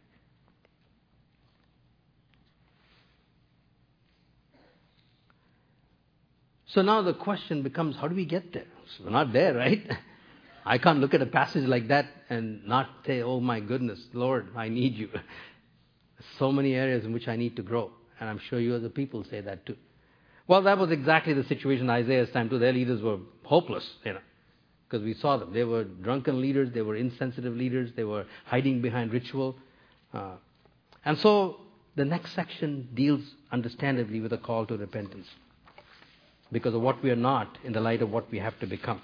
So 6.65 6.81
now 6.81 7.03
the 7.03 7.13
question 7.13 7.61
becomes 7.61 7.95
how 7.97 8.07
do 8.07 8.15
we 8.15 8.25
get 8.25 8.51
there? 8.51 8.65
So 8.97 9.03
we're 9.03 9.11
not 9.11 9.31
there, 9.31 9.53
right? 9.53 9.87
I 10.65 10.79
can't 10.79 10.97
look 10.97 11.13
at 11.13 11.21
a 11.21 11.27
passage 11.27 11.67
like 11.67 11.89
that 11.89 12.07
and 12.31 12.65
not 12.65 12.89
say, 13.05 13.21
oh 13.21 13.39
my 13.39 13.59
goodness, 13.59 13.99
Lord, 14.11 14.47
I 14.55 14.69
need 14.69 14.95
you. 14.95 15.09
so 16.39 16.51
many 16.51 16.73
areas 16.73 17.05
in 17.05 17.13
which 17.13 17.27
I 17.27 17.35
need 17.35 17.57
to 17.57 17.61
grow. 17.61 17.91
And 18.19 18.29
I'm 18.29 18.39
sure 18.49 18.59
you 18.59 18.75
as 18.75 18.83
a 18.83 18.89
people 18.89 19.23
say 19.29 19.41
that 19.41 19.65
too. 19.65 19.75
Well, 20.47 20.63
that 20.63 20.77
was 20.77 20.91
exactly 20.91 21.33
the 21.33 21.43
situation 21.45 21.85
in 21.85 21.89
Isaiah's 21.89 22.29
time 22.31 22.49
too. 22.49 22.59
Their 22.59 22.73
leaders 22.73 23.01
were 23.01 23.17
hopeless, 23.43 23.89
you 24.03 24.13
know, 24.13 24.19
because 24.87 25.03
we 25.03 25.13
saw 25.13 25.37
them. 25.37 25.53
They 25.53 25.63
were 25.63 25.85
drunken 25.85 26.41
leaders, 26.41 26.69
they 26.73 26.81
were 26.81 26.95
insensitive 26.95 27.55
leaders, 27.55 27.91
they 27.95 28.03
were 28.03 28.25
hiding 28.45 28.81
behind 28.81 29.13
ritual. 29.13 29.55
Uh, 30.13 30.35
and 31.05 31.17
so 31.19 31.57
the 31.95 32.05
next 32.05 32.33
section 32.33 32.89
deals 32.93 33.21
understandably 33.51 34.19
with 34.19 34.33
a 34.33 34.37
call 34.37 34.65
to 34.65 34.77
repentance 34.77 35.27
because 36.51 36.73
of 36.73 36.81
what 36.81 37.01
we 37.01 37.09
are 37.09 37.15
not 37.15 37.57
in 37.63 37.73
the 37.73 37.79
light 37.79 38.01
of 38.01 38.11
what 38.11 38.29
we 38.31 38.39
have 38.39 38.57
to 38.59 38.67
become. 38.67 39.01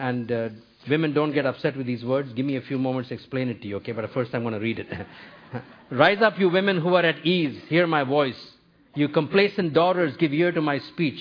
And 0.00 0.32
uh, 0.32 0.48
women, 0.88 1.12
don't 1.12 1.32
get 1.32 1.44
upset 1.44 1.76
with 1.76 1.86
these 1.86 2.02
words. 2.02 2.32
Give 2.32 2.46
me 2.46 2.56
a 2.56 2.62
few 2.62 2.78
moments 2.78 3.10
to 3.10 3.14
explain 3.14 3.50
it 3.50 3.60
to 3.60 3.68
you, 3.68 3.76
okay? 3.76 3.92
But 3.92 4.10
first 4.14 4.34
I'm 4.34 4.40
going 4.40 4.54
to 4.54 4.60
read 4.60 4.78
it. 4.78 4.88
Rise 5.90 6.22
up, 6.22 6.38
you 6.38 6.48
women 6.48 6.80
who 6.80 6.94
are 6.94 7.04
at 7.04 7.26
ease, 7.26 7.60
hear 7.68 7.86
my 7.86 8.02
voice. 8.02 8.40
You 8.94 9.10
complacent 9.10 9.74
daughters, 9.74 10.16
give 10.16 10.32
ear 10.32 10.52
to 10.52 10.62
my 10.62 10.78
speech. 10.78 11.20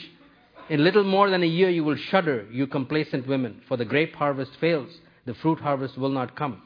In 0.70 0.82
little 0.82 1.04
more 1.04 1.30
than 1.30 1.44
a 1.44 1.48
year 1.48 1.70
you 1.70 1.84
will 1.84 1.98
shudder, 1.98 2.48
you 2.52 2.68
complacent 2.68 3.28
women, 3.28 3.62
for 3.68 3.76
the 3.76 3.84
grape 3.84 4.16
harvest 4.16 4.52
fails, 4.62 4.90
the 5.26 5.34
fruit 5.34 5.60
harvest 5.60 5.98
will 5.98 6.10
not 6.10 6.38
come. 6.38 6.62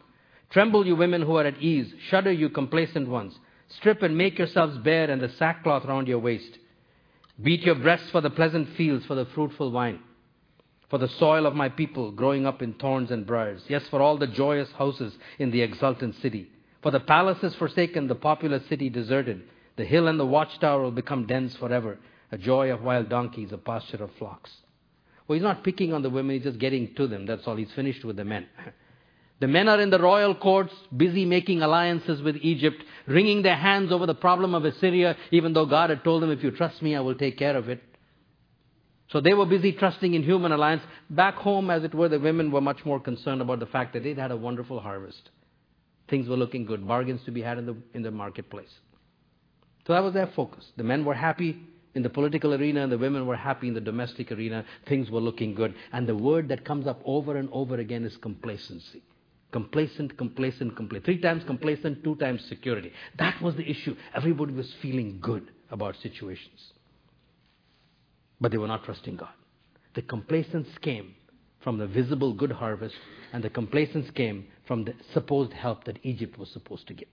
Tremble, 0.51 0.85
you 0.85 0.95
women 0.95 1.23
who 1.23 1.37
are 1.37 1.45
at 1.45 1.59
ease. 1.59 1.91
Shudder, 2.09 2.31
you 2.31 2.49
complacent 2.49 3.07
ones. 3.07 3.33
Strip 3.77 4.03
and 4.03 4.15
make 4.15 4.37
yourselves 4.37 4.77
bare, 4.77 5.09
and 5.09 5.19
the 5.19 5.29
sackcloth 5.39 5.85
round 5.85 6.07
your 6.07 6.19
waist. 6.19 6.59
Beat 7.41 7.61
your 7.61 7.75
breasts 7.75 8.11
for 8.11 8.21
the 8.21 8.29
pleasant 8.29 8.69
fields, 8.77 9.03
for 9.07 9.15
the 9.15 9.25
fruitful 9.33 9.71
vine, 9.71 9.99
for 10.89 10.97
the 10.97 11.07
soil 11.07 11.45
of 11.45 11.55
my 11.55 11.69
people 11.69 12.11
growing 12.11 12.45
up 12.45 12.61
in 12.61 12.73
thorns 12.73 13.11
and 13.11 13.25
briars. 13.25 13.63
Yes, 13.67 13.83
for 13.89 14.01
all 14.01 14.17
the 14.17 14.27
joyous 14.27 14.71
houses 14.73 15.13
in 15.39 15.51
the 15.51 15.61
exultant 15.61 16.15
city. 16.21 16.49
For 16.81 16.91
the 16.91 16.99
palace 16.99 17.43
is 17.43 17.55
forsaken, 17.55 18.07
the 18.07 18.15
populous 18.15 18.67
city 18.67 18.89
deserted. 18.89 19.43
The 19.77 19.85
hill 19.85 20.07
and 20.07 20.19
the 20.19 20.25
watchtower 20.25 20.81
will 20.81 20.91
become 20.91 21.25
dens 21.25 21.55
forever, 21.55 21.97
a 22.31 22.37
joy 22.37 22.71
of 22.71 22.83
wild 22.83 23.09
donkeys, 23.09 23.51
a 23.51 23.57
pasture 23.57 24.03
of 24.03 24.11
flocks. 24.19 24.51
Well, 25.27 25.35
he's 25.35 25.43
not 25.43 25.63
picking 25.63 25.93
on 25.93 26.01
the 26.01 26.09
women, 26.09 26.35
he's 26.35 26.43
just 26.43 26.59
getting 26.59 26.93
to 26.95 27.07
them. 27.07 27.25
That's 27.25 27.47
all. 27.47 27.55
He's 27.55 27.71
finished 27.71 28.03
with 28.03 28.17
the 28.17 28.25
men. 28.25 28.47
The 29.39 29.47
men 29.47 29.67
are 29.67 29.81
in 29.81 29.89
the 29.89 29.99
royal 29.99 30.35
courts, 30.35 30.73
busy 30.95 31.25
making 31.25 31.61
alliances 31.61 32.21
with 32.21 32.37
Egypt, 32.37 32.81
wringing 33.07 33.41
their 33.41 33.57
hands 33.57 33.91
over 33.91 34.05
the 34.05 34.15
problem 34.15 34.55
of 34.55 34.63
Assyria, 34.63 35.17
even 35.31 35.51
though 35.51 35.65
God 35.65 35.89
had 35.89 36.01
told 36.05 36.23
them, 36.23 36.31
if 36.31 36.41
you 36.41 36.51
trust 36.51 36.81
me, 36.81 36.95
I 36.95 37.01
will 37.01 37.15
take 37.15 37.37
care 37.37 37.57
of 37.57 37.67
it. 37.67 37.83
So 39.09 39.21
they 39.21 39.33
were 39.33 39.45
busy 39.45 39.73
trusting 39.73 40.13
in 40.13 40.23
human 40.23 40.51
alliance. 40.51 40.81
Back 41.09 41.35
home, 41.35 41.69
as 41.69 41.83
it 41.83 41.93
were, 41.93 42.09
the 42.09 42.19
women 42.19 42.51
were 42.51 42.61
much 42.61 42.85
more 42.85 42.99
concerned 42.99 43.41
about 43.41 43.59
the 43.59 43.65
fact 43.65 43.93
that 43.93 44.03
they'd 44.03 44.17
had 44.17 44.31
a 44.31 44.37
wonderful 44.37 44.79
harvest. 44.79 45.29
Things 46.09 46.27
were 46.27 46.37
looking 46.37 46.65
good, 46.65 46.87
bargains 46.87 47.23
to 47.25 47.31
be 47.31 47.41
had 47.41 47.57
in 47.57 47.65
the, 47.65 47.75
in 47.93 48.01
the 48.01 48.11
marketplace. 48.11 48.73
So 49.85 49.93
that 49.93 50.03
was 50.03 50.13
their 50.13 50.27
focus. 50.27 50.65
The 50.77 50.83
men 50.83 51.05
were 51.05 51.13
happy 51.13 51.59
in 51.95 52.03
the 52.03 52.09
political 52.09 52.53
arena 52.53 52.83
and 52.83 52.91
the 52.91 52.97
women 52.97 53.27
were 53.27 53.35
happy 53.35 53.67
in 53.67 53.73
the 53.73 53.81
domestic 53.81 54.31
arena. 54.31 54.65
Things 54.87 55.09
were 55.09 55.19
looking 55.19 55.53
good. 55.53 55.75
And 55.91 56.07
the 56.07 56.15
word 56.15 56.49
that 56.49 56.65
comes 56.65 56.87
up 56.87 57.01
over 57.05 57.37
and 57.37 57.49
over 57.51 57.75
again 57.75 58.05
is 58.05 58.17
complacency. 58.17 59.03
Complacent, 59.51 60.17
complacent, 60.17 60.75
complacent. 60.75 61.05
Three 61.05 61.21
times 61.21 61.43
complacent, 61.43 62.03
two 62.03 62.15
times 62.15 62.43
security. 62.45 62.91
That 63.19 63.39
was 63.41 63.55
the 63.55 63.69
issue. 63.69 63.95
Everybody 64.15 64.53
was 64.53 64.73
feeling 64.81 65.19
good 65.21 65.51
about 65.69 65.95
situations. 65.97 66.72
But 68.43 68.51
they 68.51 68.57
were 68.57 68.67
not 68.67 68.83
trusting 68.83 69.15
God. 69.15 69.29
The 69.95 70.01
complacence 70.01 70.67
came 70.81 71.15
from 71.61 71.77
the 71.77 71.87
visible 71.87 72.33
good 72.33 72.51
harvest, 72.51 72.93
and 73.31 73.41
the 73.41 73.49
complacence 73.49 74.11
came 74.11 74.47
from 74.67 74.83
the 74.83 74.95
supposed 75.13 75.53
help 75.53 75.85
that 75.85 75.97
Egypt 76.03 76.37
was 76.37 76.49
supposed 76.49 76.85
to 76.87 76.93
give. 76.93 77.07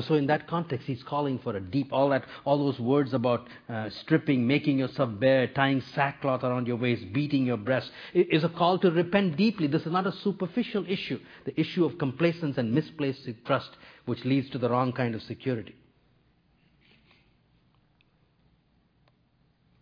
So, 0.00 0.14
in 0.14 0.26
that 0.28 0.46
context, 0.46 0.86
he's 0.86 1.02
calling 1.02 1.38
for 1.38 1.54
a 1.54 1.60
deep, 1.60 1.92
all 1.92 2.08
that, 2.10 2.24
all 2.46 2.58
those 2.58 2.80
words 2.80 3.12
about 3.12 3.46
uh, 3.68 3.90
stripping, 4.02 4.46
making 4.46 4.78
yourself 4.78 5.10
bare, 5.20 5.46
tying 5.48 5.82
sackcloth 5.94 6.44
around 6.44 6.66
your 6.66 6.76
waist, 6.76 7.12
beating 7.12 7.44
your 7.44 7.58
breast, 7.58 7.90
is 8.14 8.42
a 8.42 8.48
call 8.48 8.78
to 8.78 8.90
repent 8.90 9.36
deeply. 9.36 9.66
This 9.66 9.82
is 9.82 9.92
not 9.92 10.06
a 10.06 10.12
superficial 10.24 10.86
issue, 10.88 11.20
the 11.44 11.58
issue 11.60 11.84
of 11.84 11.98
complacence 11.98 12.56
and 12.56 12.72
misplaced 12.72 13.28
trust, 13.44 13.70
which 14.06 14.24
leads 14.24 14.50
to 14.50 14.58
the 14.58 14.68
wrong 14.68 14.92
kind 14.92 15.14
of 15.14 15.22
security. 15.22 15.74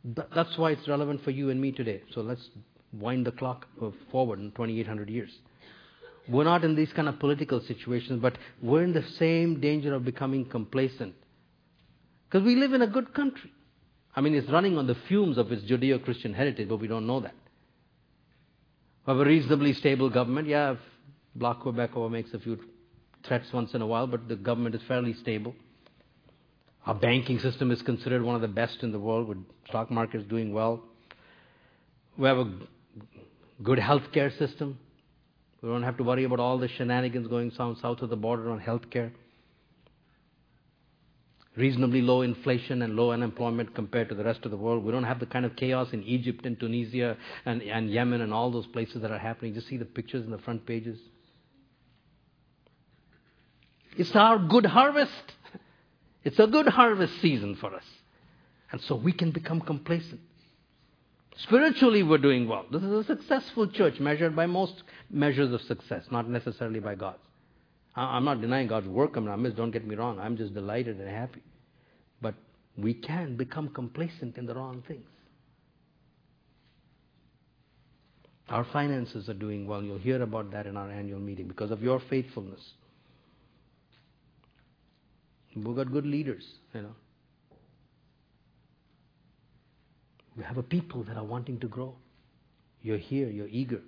That's 0.04 0.56
why 0.56 0.70
it's 0.72 0.88
relevant 0.88 1.22
for 1.24 1.30
you 1.30 1.50
and 1.50 1.60
me 1.60 1.72
today. 1.72 2.02
So 2.14 2.22
let's 2.22 2.48
wind 2.92 3.26
the 3.26 3.32
clock 3.32 3.66
forward 4.10 4.38
in 4.38 4.50
2,800 4.52 5.10
years. 5.10 5.30
We're 6.28 6.44
not 6.44 6.64
in 6.64 6.74
these 6.74 6.92
kind 6.92 7.08
of 7.08 7.18
political 7.18 7.60
situations, 7.60 8.20
but 8.22 8.38
we're 8.62 8.84
in 8.84 8.92
the 8.92 9.04
same 9.18 9.60
danger 9.60 9.94
of 9.94 10.04
becoming 10.04 10.44
complacent. 10.44 11.14
Because 12.28 12.46
we 12.46 12.56
live 12.56 12.72
in 12.72 12.82
a 12.82 12.86
good 12.86 13.12
country. 13.14 13.52
I 14.14 14.20
mean, 14.20 14.34
it's 14.34 14.50
running 14.50 14.78
on 14.78 14.86
the 14.86 14.96
fumes 15.08 15.38
of 15.38 15.50
its 15.52 15.62
Judeo 15.62 16.02
Christian 16.02 16.32
heritage, 16.34 16.68
but 16.68 16.76
we 16.76 16.88
don't 16.88 17.06
know 17.06 17.20
that. 17.20 17.34
We 19.06 19.12
have 19.12 19.20
a 19.20 19.24
reasonably 19.24 19.72
stable 19.74 20.10
government. 20.10 20.48
Yeah, 20.48 20.76
Bloc 21.34 21.62
Quebecois 21.62 22.10
makes 22.10 22.32
a 22.32 22.38
few 22.38 22.58
threats 23.24 23.52
once 23.52 23.74
in 23.74 23.82
a 23.82 23.86
while, 23.86 24.06
but 24.06 24.28
the 24.28 24.36
government 24.36 24.74
is 24.74 24.82
fairly 24.88 25.14
stable. 25.14 25.54
Our 26.86 26.94
banking 26.94 27.38
system 27.38 27.70
is 27.70 27.82
considered 27.82 28.22
one 28.22 28.34
of 28.34 28.40
the 28.40 28.48
best 28.48 28.82
in 28.82 28.92
the 28.92 28.98
world, 28.98 29.28
with 29.28 29.38
stock 29.68 29.90
markets 29.90 30.24
doing 30.28 30.52
well. 30.52 30.82
We 32.16 32.26
have 32.26 32.38
a 32.38 32.50
good 33.62 33.78
healthcare 33.78 34.36
system. 34.38 34.78
We 35.62 35.68
don't 35.68 35.82
have 35.82 35.98
to 35.98 36.04
worry 36.04 36.24
about 36.24 36.40
all 36.40 36.58
the 36.58 36.68
shenanigans 36.68 37.28
going 37.28 37.50
south, 37.50 37.82
of 37.84 38.08
the 38.08 38.16
border 38.16 38.50
on 38.50 38.60
healthcare. 38.60 39.10
Reasonably 41.56 42.00
low 42.00 42.22
inflation 42.22 42.80
and 42.80 42.96
low 42.96 43.10
unemployment 43.10 43.74
compared 43.74 44.08
to 44.08 44.14
the 44.14 44.24
rest 44.24 44.44
of 44.44 44.50
the 44.50 44.56
world. 44.56 44.82
We 44.84 44.92
don't 44.92 45.04
have 45.04 45.20
the 45.20 45.26
kind 45.26 45.44
of 45.44 45.56
chaos 45.56 45.88
in 45.92 46.02
Egypt 46.04 46.46
and 46.46 46.58
Tunisia 46.58 47.16
and, 47.44 47.60
and 47.60 47.90
Yemen 47.90 48.22
and 48.22 48.32
all 48.32 48.50
those 48.50 48.66
places 48.68 49.02
that 49.02 49.10
are 49.10 49.18
happening. 49.18 49.52
Just 49.52 49.68
see 49.68 49.76
the 49.76 49.84
pictures 49.84 50.24
in 50.24 50.30
the 50.30 50.38
front 50.38 50.64
pages. 50.64 50.98
It's 53.96 54.14
our 54.14 54.38
good 54.38 54.66
harvest. 54.66 55.12
It's 56.24 56.38
a 56.38 56.46
good 56.46 56.68
harvest 56.68 57.20
season 57.20 57.56
for 57.56 57.74
us. 57.74 57.84
And 58.72 58.80
so 58.82 58.94
we 58.94 59.12
can 59.12 59.30
become 59.30 59.60
complacent. 59.60 60.20
Spiritually, 61.36 62.02
we're 62.02 62.18
doing 62.18 62.46
well. 62.46 62.66
This 62.70 62.82
is 62.82 62.92
a 62.92 63.04
successful 63.04 63.66
church 63.66 63.98
measured 63.98 64.36
by 64.36 64.46
most 64.46 64.82
measures 65.10 65.52
of 65.52 65.62
success, 65.62 66.04
not 66.10 66.28
necessarily 66.28 66.80
by 66.80 66.94
God's. 66.94 67.18
I'm 67.96 68.24
not 68.24 68.40
denying 68.40 68.68
God's 68.68 68.86
work. 68.86 69.16
I 69.16 69.20
mean, 69.20 69.54
don't 69.54 69.70
get 69.70 69.86
me 69.86 69.96
wrong. 69.96 70.18
I'm 70.20 70.36
just 70.36 70.54
delighted 70.54 71.00
and 71.00 71.08
happy. 71.08 71.42
But 72.20 72.34
we 72.76 72.94
can 72.94 73.36
become 73.36 73.68
complacent 73.68 74.38
in 74.38 74.46
the 74.46 74.54
wrong 74.54 74.82
things. 74.86 75.08
Our 78.48 78.64
finances 78.64 79.28
are 79.28 79.34
doing 79.34 79.66
well. 79.66 79.82
You'll 79.82 79.98
hear 79.98 80.22
about 80.22 80.50
that 80.52 80.66
in 80.66 80.76
our 80.76 80.90
annual 80.90 81.20
meeting 81.20 81.48
because 81.48 81.70
of 81.70 81.82
your 81.82 82.00
faithfulness. 82.00 82.60
We've 85.54 85.76
got 85.76 85.92
good 85.92 86.06
leaders, 86.06 86.44
you 86.74 86.82
know. 86.82 86.94
We 90.36 90.44
have 90.44 90.58
a 90.58 90.62
people 90.62 91.02
that 91.04 91.16
are 91.16 91.24
wanting 91.24 91.58
to 91.60 91.66
grow. 91.66 91.96
You're 92.82 92.98
here, 92.98 93.28
you're 93.28 93.48
eager. 93.48 93.80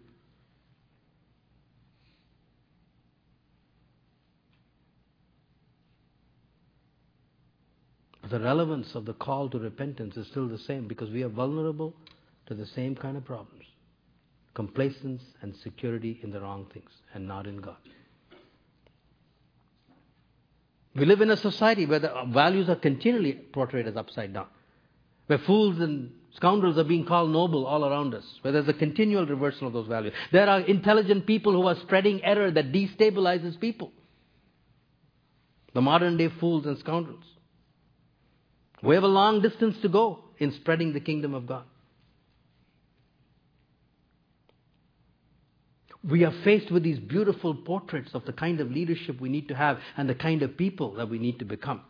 The 8.29 8.40
relevance 8.40 8.94
of 8.94 9.05
the 9.05 9.14
call 9.14 9.48
to 9.51 9.59
repentance 9.59 10.16
is 10.16 10.27
still 10.29 10.48
the 10.48 10.59
same 10.59 10.88
because 10.88 11.11
we 11.11 11.22
are 11.22 11.29
vulnerable 11.29 11.94
to 12.46 12.55
the 12.55 12.66
same 12.66 12.96
kind 12.96 13.16
of 13.16 13.25
problems 13.25 13.64
complacence 14.55 15.22
and 15.40 15.55
security 15.57 16.20
in 16.22 16.31
the 16.31 16.40
wrong 16.40 16.66
things 16.72 16.90
and 17.14 17.27
not 17.27 17.46
in 17.46 17.57
God. 17.59 17.77
We 20.94 21.07
live 21.07 21.20
in 21.20 21.31
a 21.31 21.37
society 21.37 21.87
where 21.87 21.98
the 21.98 22.12
values 22.28 22.68
are 22.68 22.76
continually 22.76 23.33
portrayed 23.33 23.87
as 23.87 23.96
upside 23.96 24.35
down, 24.35 24.46
where 25.26 25.38
fools 25.38 25.81
and 25.81 26.12
Scoundrels 26.37 26.78
are 26.78 26.85
being 26.85 27.05
called 27.05 27.31
noble 27.31 27.66
all 27.66 27.85
around 27.85 28.14
us, 28.14 28.24
where 28.40 28.52
there's 28.52 28.68
a 28.68 28.72
continual 28.72 29.26
reversal 29.26 29.66
of 29.66 29.74
those 29.74 29.87
values. 29.87 30.14
There 30.31 30.48
are 30.48 30.61
intelligent 30.61 31.26
people 31.26 31.52
who 31.52 31.66
are 31.66 31.74
spreading 31.76 32.24
error 32.24 32.50
that 32.50 32.72
destabilizes 32.72 33.61
people. 33.61 33.92
The 35.74 35.83
modern 35.83 36.16
day 36.16 36.28
fools 36.40 36.64
and 36.64 36.78
scoundrels. 36.78 37.24
We 38.83 38.94
have 38.94 39.05
a 39.05 39.09
long 39.09 39.42
distance 39.42 39.76
to 39.83 39.88
go 39.88 40.24
in 40.38 40.52
spreading 40.52 40.92
the 40.92 41.00
kingdom 41.00 41.35
of 41.35 41.46
God. 41.46 41.64
We 46.04 46.24
are 46.24 46.32
faced 46.42 46.70
with 46.70 46.82
these 46.82 46.98
beautiful 46.98 47.54
portraits 47.54 48.10
of 48.14 48.24
the 48.24 48.32
kind 48.32 48.60
of 48.60 48.70
leadership 48.70 49.20
we 49.20 49.28
need 49.28 49.48
to 49.48 49.54
have 49.54 49.78
and 49.96 50.08
the 50.08 50.14
kind 50.14 50.42
of 50.42 50.56
people 50.56 50.94
that 50.94 51.08
we 51.08 51.18
need 51.18 51.38
to 51.38 51.44
become. 51.44 51.82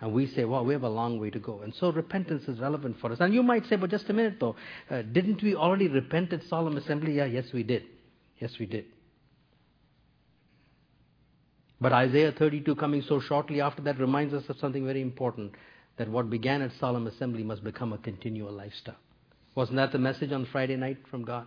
And 0.00 0.12
we 0.12 0.26
say, 0.26 0.44
well, 0.44 0.64
we 0.64 0.74
have 0.74 0.82
a 0.82 0.88
long 0.88 1.20
way 1.20 1.30
to 1.30 1.38
go. 1.38 1.60
And 1.60 1.72
so 1.74 1.92
repentance 1.92 2.48
is 2.48 2.58
relevant 2.58 2.98
for 3.00 3.12
us. 3.12 3.18
And 3.20 3.32
you 3.32 3.42
might 3.42 3.66
say, 3.66 3.76
but 3.76 3.90
just 3.90 4.08
a 4.10 4.12
minute 4.12 4.36
though, 4.40 4.56
uh, 4.90 5.02
didn't 5.02 5.42
we 5.42 5.54
already 5.54 5.88
repent 5.88 6.32
at 6.32 6.42
solemn 6.44 6.76
assembly? 6.76 7.14
Yeah, 7.14 7.26
yes, 7.26 7.52
we 7.52 7.62
did. 7.62 7.84
Yes, 8.38 8.58
we 8.58 8.66
did. 8.66 8.86
But 11.80 11.92
Isaiah 11.92 12.32
32 12.32 12.76
coming 12.76 13.02
so 13.02 13.20
shortly 13.20 13.60
after 13.60 13.82
that 13.82 13.98
reminds 13.98 14.34
us 14.34 14.48
of 14.48 14.56
something 14.58 14.84
very 14.84 15.02
important 15.02 15.52
that 15.96 16.08
what 16.08 16.30
began 16.30 16.62
at 16.62 16.72
solemn 16.78 17.06
assembly 17.06 17.42
must 17.42 17.62
become 17.62 17.92
a 17.92 17.98
continual 17.98 18.52
lifestyle. 18.52 18.96
Wasn't 19.54 19.76
that 19.76 19.92
the 19.92 19.98
message 19.98 20.32
on 20.32 20.46
Friday 20.46 20.76
night 20.76 20.98
from 21.10 21.24
God? 21.24 21.46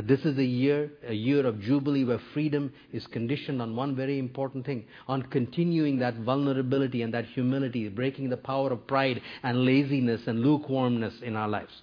That 0.00 0.06
this 0.06 0.24
is 0.24 0.38
a 0.38 0.44
year, 0.44 0.90
a 1.06 1.12
year 1.12 1.44
of 1.44 1.60
Jubilee 1.60 2.04
where 2.04 2.22
freedom 2.32 2.72
is 2.90 3.06
conditioned 3.08 3.60
on 3.60 3.76
one 3.76 3.94
very 3.94 4.18
important 4.18 4.64
thing 4.64 4.86
on 5.06 5.24
continuing 5.24 5.98
that 5.98 6.14
vulnerability 6.14 7.02
and 7.02 7.12
that 7.12 7.26
humility, 7.26 7.86
breaking 7.90 8.30
the 8.30 8.38
power 8.38 8.72
of 8.72 8.86
pride 8.86 9.20
and 9.42 9.66
laziness 9.66 10.26
and 10.26 10.40
lukewarmness 10.40 11.20
in 11.20 11.36
our 11.36 11.48
lives. 11.48 11.82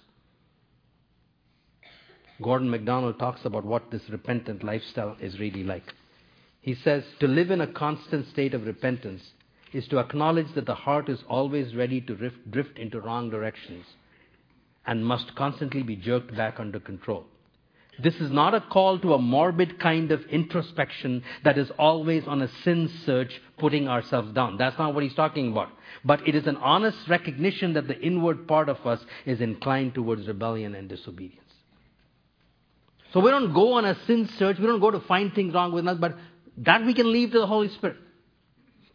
Gordon 2.42 2.68
MacDonald 2.68 3.20
talks 3.20 3.44
about 3.44 3.64
what 3.64 3.88
this 3.92 4.10
repentant 4.10 4.64
lifestyle 4.64 5.16
is 5.20 5.38
really 5.38 5.62
like. 5.62 5.94
He 6.60 6.74
says, 6.74 7.04
To 7.20 7.28
live 7.28 7.52
in 7.52 7.60
a 7.60 7.72
constant 7.72 8.26
state 8.26 8.52
of 8.52 8.66
repentance 8.66 9.22
is 9.72 9.86
to 9.86 10.00
acknowledge 10.00 10.52
that 10.56 10.66
the 10.66 10.74
heart 10.74 11.08
is 11.08 11.22
always 11.28 11.76
ready 11.76 12.00
to 12.00 12.16
drift, 12.16 12.50
drift 12.50 12.80
into 12.80 13.00
wrong 13.00 13.30
directions 13.30 13.84
and 14.84 15.06
must 15.06 15.36
constantly 15.36 15.84
be 15.84 15.94
jerked 15.94 16.36
back 16.36 16.58
under 16.58 16.80
control. 16.80 17.24
This 18.00 18.14
is 18.16 18.30
not 18.30 18.54
a 18.54 18.60
call 18.60 18.98
to 19.00 19.14
a 19.14 19.18
morbid 19.18 19.80
kind 19.80 20.12
of 20.12 20.24
introspection 20.26 21.24
that 21.42 21.58
is 21.58 21.70
always 21.78 22.26
on 22.28 22.42
a 22.42 22.48
sin 22.62 22.88
search, 23.04 23.40
putting 23.58 23.88
ourselves 23.88 24.32
down. 24.32 24.56
That's 24.56 24.78
not 24.78 24.94
what 24.94 25.02
he's 25.02 25.14
talking 25.14 25.50
about. 25.50 25.70
But 26.04 26.26
it 26.28 26.36
is 26.36 26.46
an 26.46 26.56
honest 26.58 27.08
recognition 27.08 27.72
that 27.72 27.88
the 27.88 28.00
inward 28.00 28.46
part 28.46 28.68
of 28.68 28.86
us 28.86 29.04
is 29.26 29.40
inclined 29.40 29.94
towards 29.94 30.28
rebellion 30.28 30.76
and 30.76 30.88
disobedience. 30.88 31.42
So 33.12 33.20
we 33.20 33.30
don't 33.30 33.52
go 33.52 33.72
on 33.74 33.84
a 33.84 33.96
sin 34.06 34.28
search, 34.38 34.58
we 34.58 34.66
don't 34.66 34.80
go 34.80 34.90
to 34.90 35.00
find 35.00 35.34
things 35.34 35.54
wrong 35.54 35.72
with 35.72 35.86
us, 35.88 35.98
but 35.98 36.16
that 36.58 36.84
we 36.84 36.94
can 36.94 37.10
leave 37.10 37.32
to 37.32 37.40
the 37.40 37.46
Holy 37.46 37.68
Spirit. 37.70 37.96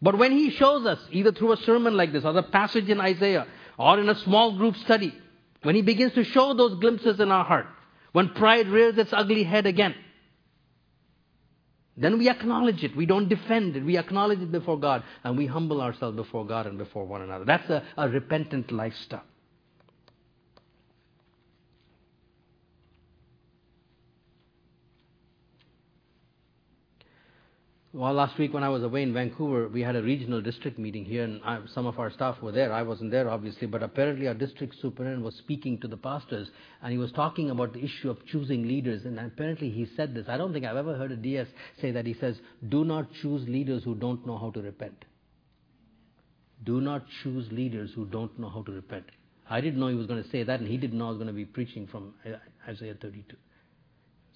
But 0.01 0.17
when 0.17 0.31
He 0.31 0.51
shows 0.51 0.85
us, 0.85 0.99
either 1.11 1.31
through 1.31 1.53
a 1.53 1.57
sermon 1.57 1.97
like 1.97 2.13
this, 2.13 2.23
or 2.23 2.33
the 2.33 2.43
passage 2.43 2.89
in 2.89 3.01
Isaiah, 3.01 3.47
or 3.77 3.99
in 3.99 4.07
a 4.07 4.15
small 4.19 4.57
group 4.57 4.77
study, 4.77 5.17
when 5.63 5.75
He 5.75 5.81
begins 5.81 6.13
to 6.13 6.23
show 6.23 6.53
those 6.53 6.79
glimpses 6.79 7.19
in 7.19 7.31
our 7.31 7.43
heart, 7.43 7.67
when 8.13 8.30
pride 8.30 8.67
rears 8.67 8.97
its 8.97 9.12
ugly 9.12 9.43
head 9.43 9.65
again, 9.65 9.95
then 11.97 12.17
we 12.17 12.30
acknowledge 12.30 12.84
it. 12.84 12.95
We 12.95 13.06
don't 13.06 13.28
defend 13.28 13.76
it. 13.76 13.84
We 13.84 13.97
acknowledge 13.97 14.39
it 14.39 14.52
before 14.52 14.80
God 14.80 15.04
and 15.23 15.38
we 15.38 15.45
humble 15.45 15.82
ourselves 15.82 16.15
before 16.15 16.45
God 16.45 16.65
and 16.65 16.78
before 16.78 17.06
one 17.06 17.21
another. 17.21 17.45
That's 17.45 17.69
a, 17.69 17.84
a 17.97 18.10
repentant 18.10 18.71
lifestyle. 18.71 19.23
Well, 27.95 28.13
last 28.13 28.39
week 28.39 28.56
when 28.56 28.63
I 28.63 28.69
was 28.69 28.82
away 28.82 29.03
in 29.03 29.13
Vancouver, 29.13 29.67
we 29.67 29.82
had 29.82 29.95
a 29.95 30.01
regional 30.01 30.41
district 30.41 30.79
meeting 30.79 31.06
here, 31.06 31.23
and 31.23 31.39
I, 31.43 31.60
some 31.75 31.86
of 31.86 31.99
our 31.99 32.10
staff 32.10 32.41
were 32.41 32.51
there. 32.51 32.73
I 32.73 32.82
wasn't 32.82 33.12
there, 33.12 33.29
obviously, 33.29 33.67
but 33.67 33.84
apparently 33.84 34.27
our 34.27 34.34
district 34.34 34.73
superintendent 34.82 35.23
was 35.23 35.36
speaking 35.36 35.79
to 35.82 35.88
the 35.88 35.97
pastors, 35.97 36.49
and 36.82 36.91
he 36.91 36.97
was 36.97 37.12
talking 37.12 37.51
about 37.51 37.71
the 37.71 37.84
issue 37.84 38.10
of 38.10 38.25
choosing 38.25 38.67
leaders. 38.67 39.06
And 39.06 39.19
apparently 39.19 39.69
he 39.69 39.88
said 39.95 40.15
this. 40.15 40.25
I 40.27 40.38
don't 40.38 40.53
think 40.53 40.65
I've 40.65 40.75
ever 40.75 40.95
heard 40.95 41.12
a 41.12 41.15
DS 41.15 41.47
say 41.79 41.91
that. 41.91 42.08
He 42.08 42.15
says, 42.15 42.36
"Do 42.67 42.84
not 42.84 43.13
choose 43.21 43.47
leaders 43.47 43.84
who 43.84 43.93
don't 43.93 44.25
know 44.25 44.39
how 44.39 44.49
to 44.49 44.62
repent." 44.62 45.06
do 46.63 46.79
not 46.82 47.06
choose 47.21 47.51
leaders 47.51 47.91
who 47.93 48.06
don't 48.06 48.38
know 48.39 48.49
how 48.49 48.62
to 48.63 48.71
repent. 48.71 49.06
I 49.49 49.62
didn't 49.62 49.79
know 49.79 49.88
he 49.88 49.95
was 49.95 50.08
going 50.08 50.23
to 50.23 50.29
say 50.29 50.43
that, 50.43 50.60
and 50.60 50.69
he 50.69 50.77
didn't 50.77 50.97
know 50.97 51.08
I 51.08 51.10
was 51.10 51.17
going 51.17 51.27
to 51.27 51.34
be 51.34 51.45
preaching 51.45 51.88
from 51.88 52.13
uh, 52.25 52.38
Isaiah 52.67 52.95
32. 52.99 53.36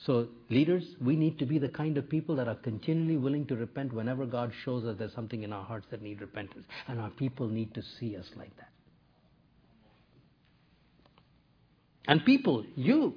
So, 0.06 0.28
leaders, 0.50 0.86
we 1.02 1.16
need 1.16 1.40
to 1.40 1.46
be 1.46 1.58
the 1.58 1.70
kind 1.70 1.98
of 1.98 2.08
people 2.08 2.36
that 2.36 2.48
are 2.48 2.56
continually 2.56 3.18
willing 3.18 3.46
to 3.48 3.56
repent 3.56 3.92
whenever 3.92 4.26
God 4.26 4.52
shows 4.64 4.86
us 4.86 4.96
there's 4.98 5.14
something 5.14 5.42
in 5.42 5.52
our 5.52 5.64
hearts 5.64 5.88
that 5.90 6.04
need 6.04 6.22
repentance. 6.22 6.66
And 6.88 7.00
our 7.00 7.10
people 7.10 7.48
need 7.48 7.74
to 7.74 7.82
see 8.00 8.16
us 8.16 8.28
like 8.36 8.56
that. 8.58 8.70
And 12.08 12.24
people, 12.24 12.64
you, 12.76 13.16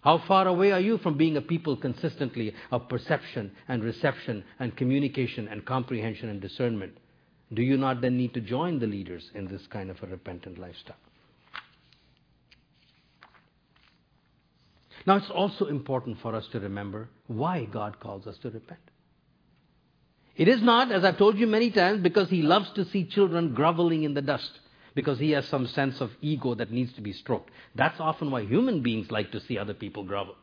how 0.00 0.22
far 0.26 0.48
away 0.48 0.72
are 0.72 0.80
you 0.80 0.98
from 0.98 1.18
being 1.18 1.36
a 1.36 1.42
people 1.42 1.76
consistently 1.76 2.54
of 2.70 2.88
perception 2.88 3.52
and 3.68 3.84
reception 3.84 4.44
and 4.58 4.76
communication 4.76 5.48
and 5.48 5.64
comprehension 5.64 6.30
and 6.30 6.40
discernment? 6.40 6.96
Do 7.52 7.62
you 7.62 7.76
not 7.76 8.00
then 8.00 8.16
need 8.16 8.34
to 8.34 8.40
join 8.40 8.78
the 8.78 8.86
leaders 8.86 9.30
in 9.34 9.46
this 9.46 9.66
kind 9.66 9.90
of 9.90 10.02
a 10.02 10.06
repentant 10.06 10.58
lifestyle? 10.58 10.96
Now, 15.06 15.16
it's 15.16 15.30
also 15.30 15.66
important 15.66 16.20
for 16.20 16.34
us 16.34 16.46
to 16.48 16.60
remember 16.60 17.08
why 17.26 17.64
God 17.64 18.00
calls 18.00 18.26
us 18.26 18.36
to 18.38 18.50
repent. 18.50 18.80
It 20.36 20.48
is 20.48 20.62
not, 20.62 20.92
as 20.92 21.04
I've 21.04 21.18
told 21.18 21.38
you 21.38 21.46
many 21.46 21.70
times, 21.70 22.02
because 22.02 22.30
He 22.30 22.42
loves 22.42 22.70
to 22.72 22.84
see 22.84 23.04
children 23.04 23.54
groveling 23.54 24.04
in 24.04 24.14
the 24.14 24.22
dust, 24.22 24.60
because 24.94 25.18
He 25.18 25.32
has 25.32 25.46
some 25.46 25.66
sense 25.66 26.00
of 26.00 26.10
ego 26.20 26.54
that 26.54 26.70
needs 26.70 26.92
to 26.94 27.00
be 27.00 27.12
stroked. 27.12 27.50
That's 27.74 27.98
often 27.98 28.30
why 28.30 28.44
human 28.44 28.82
beings 28.82 29.10
like 29.10 29.32
to 29.32 29.40
see 29.40 29.58
other 29.58 29.74
people 29.74 30.04
grovel, 30.04 30.36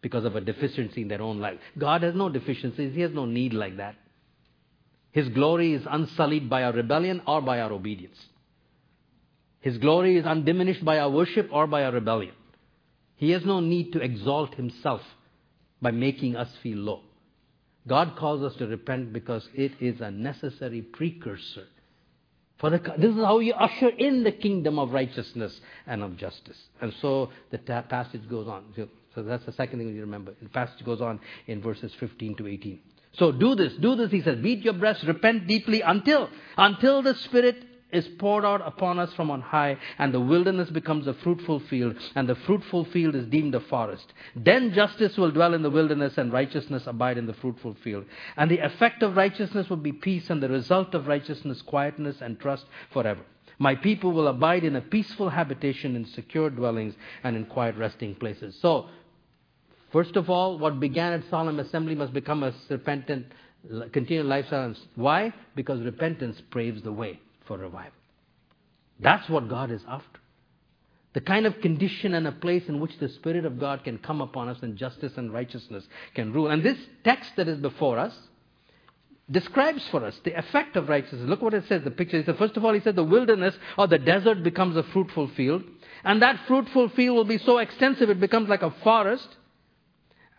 because 0.00 0.24
of 0.24 0.36
a 0.36 0.40
deficiency 0.40 1.02
in 1.02 1.08
their 1.08 1.22
own 1.22 1.40
life. 1.40 1.58
God 1.76 2.02
has 2.02 2.14
no 2.14 2.28
deficiencies, 2.28 2.94
He 2.94 3.02
has 3.02 3.12
no 3.12 3.26
need 3.26 3.52
like 3.52 3.76
that. 3.76 3.96
His 5.10 5.28
glory 5.28 5.74
is 5.74 5.86
unsullied 5.88 6.48
by 6.48 6.62
our 6.62 6.72
rebellion 6.72 7.20
or 7.26 7.42
by 7.42 7.60
our 7.60 7.72
obedience. 7.72 8.18
His 9.60 9.76
glory 9.76 10.16
is 10.16 10.24
undiminished 10.24 10.84
by 10.84 10.98
our 10.98 11.10
worship 11.10 11.50
or 11.52 11.66
by 11.66 11.84
our 11.84 11.92
rebellion. 11.92 12.34
He 13.22 13.30
has 13.30 13.44
no 13.44 13.60
need 13.60 13.92
to 13.92 14.00
exalt 14.00 14.56
himself 14.56 15.00
by 15.80 15.92
making 15.92 16.34
us 16.34 16.48
feel 16.60 16.78
low. 16.78 17.02
God 17.86 18.16
calls 18.16 18.42
us 18.42 18.52
to 18.56 18.66
repent 18.66 19.12
because 19.12 19.48
it 19.54 19.70
is 19.78 20.00
a 20.00 20.10
necessary 20.10 20.82
precursor. 20.82 21.68
For 22.58 22.70
the, 22.70 22.78
this 22.98 23.14
is 23.14 23.22
how 23.22 23.38
you 23.38 23.52
usher 23.52 23.90
in 23.90 24.24
the 24.24 24.32
kingdom 24.32 24.76
of 24.80 24.90
righteousness 24.90 25.60
and 25.86 26.02
of 26.02 26.16
justice. 26.16 26.58
And 26.80 26.92
so 27.00 27.30
the 27.52 27.58
ta- 27.58 27.82
passage 27.82 28.28
goes 28.28 28.48
on. 28.48 28.64
So 29.14 29.22
that's 29.22 29.46
the 29.46 29.52
second 29.52 29.78
thing 29.78 29.94
you 29.94 30.00
remember. 30.00 30.34
The 30.42 30.48
passage 30.48 30.84
goes 30.84 31.00
on 31.00 31.20
in 31.46 31.62
verses 31.62 31.92
15 32.00 32.34
to 32.38 32.48
18. 32.48 32.80
So 33.18 33.30
do 33.30 33.54
this, 33.54 33.72
do 33.74 33.94
this, 33.94 34.10
he 34.10 34.22
says, 34.22 34.40
beat 34.40 34.64
your 34.64 34.74
breast, 34.74 35.04
repent 35.04 35.46
deeply 35.46 35.80
until, 35.80 36.28
until 36.56 37.02
the 37.02 37.14
Spirit 37.14 37.66
is 37.92 38.08
poured 38.18 38.44
out 38.44 38.66
upon 38.66 38.98
us 38.98 39.12
from 39.12 39.30
on 39.30 39.42
high, 39.42 39.76
and 39.98 40.12
the 40.12 40.20
wilderness 40.20 40.70
becomes 40.70 41.06
a 41.06 41.14
fruitful 41.14 41.60
field, 41.60 41.94
and 42.14 42.28
the 42.28 42.34
fruitful 42.34 42.86
field 42.86 43.14
is 43.14 43.26
deemed 43.26 43.54
a 43.54 43.60
forest. 43.60 44.12
Then 44.34 44.72
justice 44.72 45.16
will 45.18 45.30
dwell 45.30 45.52
in 45.52 45.62
the 45.62 45.70
wilderness, 45.70 46.16
and 46.16 46.32
righteousness 46.32 46.84
abide 46.86 47.18
in 47.18 47.26
the 47.26 47.34
fruitful 47.34 47.76
field. 47.84 48.06
And 48.36 48.50
the 48.50 48.58
effect 48.58 49.02
of 49.02 49.16
righteousness 49.16 49.68
will 49.68 49.76
be 49.76 49.92
peace, 49.92 50.30
and 50.30 50.42
the 50.42 50.48
result 50.48 50.94
of 50.94 51.06
righteousness, 51.06 51.60
quietness 51.60 52.16
and 52.22 52.40
trust 52.40 52.64
forever. 52.92 53.20
My 53.58 53.74
people 53.74 54.12
will 54.12 54.28
abide 54.28 54.64
in 54.64 54.76
a 54.76 54.80
peaceful 54.80 55.28
habitation, 55.28 55.94
in 55.94 56.06
secure 56.06 56.48
dwellings, 56.48 56.94
and 57.22 57.36
in 57.36 57.44
quiet 57.44 57.76
resting 57.76 58.14
places. 58.14 58.58
So, 58.60 58.86
first 59.92 60.16
of 60.16 60.30
all, 60.30 60.58
what 60.58 60.80
began 60.80 61.12
at 61.12 61.28
solemn 61.28 61.60
assembly 61.60 61.94
must 61.94 62.14
become 62.14 62.42
a 62.42 62.54
repentant, 62.70 63.26
continual 63.92 64.26
lifestyle. 64.26 64.74
Why? 64.94 65.34
Because 65.54 65.82
repentance 65.82 66.40
paves 66.50 66.82
the 66.82 66.92
way 66.92 67.20
for 67.46 67.58
revival. 67.58 67.92
That's 69.00 69.28
what 69.28 69.48
God 69.48 69.70
is 69.70 69.82
after. 69.88 70.20
The 71.14 71.20
kind 71.20 71.44
of 71.44 71.60
condition 71.60 72.14
and 72.14 72.26
a 72.26 72.32
place 72.32 72.64
in 72.68 72.80
which 72.80 72.98
the 72.98 73.08
Spirit 73.08 73.44
of 73.44 73.60
God 73.60 73.84
can 73.84 73.98
come 73.98 74.20
upon 74.20 74.48
us 74.48 74.58
and 74.62 74.76
justice 74.76 75.12
and 75.16 75.32
righteousness 75.32 75.84
can 76.14 76.32
rule. 76.32 76.48
And 76.48 76.62
this 76.62 76.78
text 77.04 77.32
that 77.36 77.48
is 77.48 77.58
before 77.58 77.98
us 77.98 78.16
describes 79.30 79.86
for 79.90 80.04
us 80.04 80.18
the 80.24 80.38
effect 80.38 80.76
of 80.76 80.88
righteousness. 80.88 81.28
Look 81.28 81.42
what 81.42 81.54
it 81.54 81.64
says, 81.68 81.82
the 81.84 81.90
picture. 81.90 82.18
It 82.18 82.26
says, 82.26 82.36
first 82.38 82.56
of 82.56 82.64
all, 82.64 82.72
he 82.72 82.80
said 82.80 82.96
the 82.96 83.04
wilderness 83.04 83.54
or 83.76 83.86
the 83.86 83.98
desert 83.98 84.42
becomes 84.42 84.76
a 84.76 84.82
fruitful 84.84 85.28
field. 85.36 85.62
And 86.04 86.22
that 86.22 86.40
fruitful 86.46 86.88
field 86.90 87.16
will 87.16 87.24
be 87.24 87.38
so 87.38 87.58
extensive 87.58 88.08
it 88.08 88.20
becomes 88.20 88.48
like 88.48 88.62
a 88.62 88.74
forest 88.82 89.28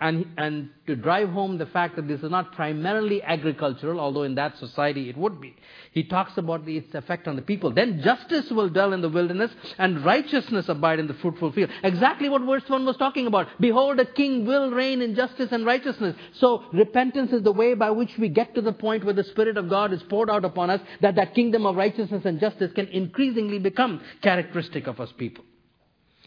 and, 0.04 0.26
and 0.38 0.70
to 0.86 0.98
drive 0.98 1.30
home 1.30 1.58
the 1.58 1.66
fact 1.66 1.96
that 1.96 2.10
this 2.10 2.22
is 2.22 2.30
not 2.30 2.52
primarily 2.52 3.24
agricultural, 3.24 4.02
although 4.02 4.24
in 4.24 4.36
that 4.36 4.58
society 4.58 5.10
it 5.10 5.16
would 5.16 5.40
be. 5.40 5.56
He 5.94 6.04
talks 6.04 6.38
about 6.38 6.66
the, 6.66 6.76
its 6.76 6.94
effect 6.94 7.26
on 7.26 7.38
the 7.38 7.42
people. 7.42 7.72
Then 7.72 8.02
justice 8.02 8.52
will 8.52 8.68
dwell 8.68 8.92
in 8.92 9.00
the 9.00 9.08
wilderness 9.08 9.52
and 9.78 10.04
righteousness 10.04 10.68
abide 10.68 11.00
in 11.00 11.08
the 11.08 11.14
fruitful 11.14 11.54
field. 11.54 11.70
Exactly 11.84 12.28
what 12.28 12.42
verse 12.42 12.68
1 12.68 12.86
was 12.86 12.98
talking 12.98 13.28
about. 13.28 13.48
Behold, 13.62 13.98
a 13.98 14.06
king 14.06 14.46
will 14.46 14.72
reign 14.72 15.02
in 15.02 15.16
justice 15.16 15.54
and 15.54 15.66
righteousness. 15.66 16.18
So 16.34 16.66
repentance 16.74 17.32
is 17.32 17.44
the 17.44 17.54
way 17.54 17.74
by 17.74 17.92
which 17.92 18.18
we 18.18 18.28
get 18.28 18.54
to 18.56 18.62
the 18.62 18.74
point 18.74 19.06
where 19.06 19.14
the 19.14 19.24
Spirit 19.24 19.56
of 19.56 19.70
God 19.70 19.94
is 19.94 20.04
poured 20.04 20.30
out 20.30 20.44
upon 20.44 20.70
us, 20.70 20.82
that 21.00 21.16
that 21.16 21.34
kingdom 21.34 21.66
of 21.66 21.78
righteousness 21.78 22.26
and 22.26 22.42
justice 22.42 22.74
can 22.74 22.88
increasingly 22.88 23.60
become 23.60 24.02
characteristic 24.22 24.88
of 24.88 25.00
us 25.00 25.14
people. 25.18 25.46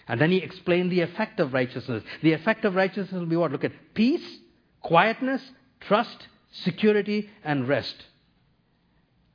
And 0.09 0.21
then 0.21 0.31
he 0.31 0.39
explained 0.39 0.93
the 0.93 1.01
effect 1.01 1.41
of 1.41 1.53
righteousness. 1.53 2.03
The 2.23 2.33
effect 2.33 2.65
of 2.65 2.75
righteousness 2.75 3.19
will 3.19 3.27
be 3.27 3.37
what? 3.37 3.53
Look 3.53 3.65
at 3.65 3.95
peace, 3.95 4.39
quietness, 4.81 5.43
trust, 5.81 6.29
security, 6.53 7.29
and 7.45 7.67
rest. 7.67 7.97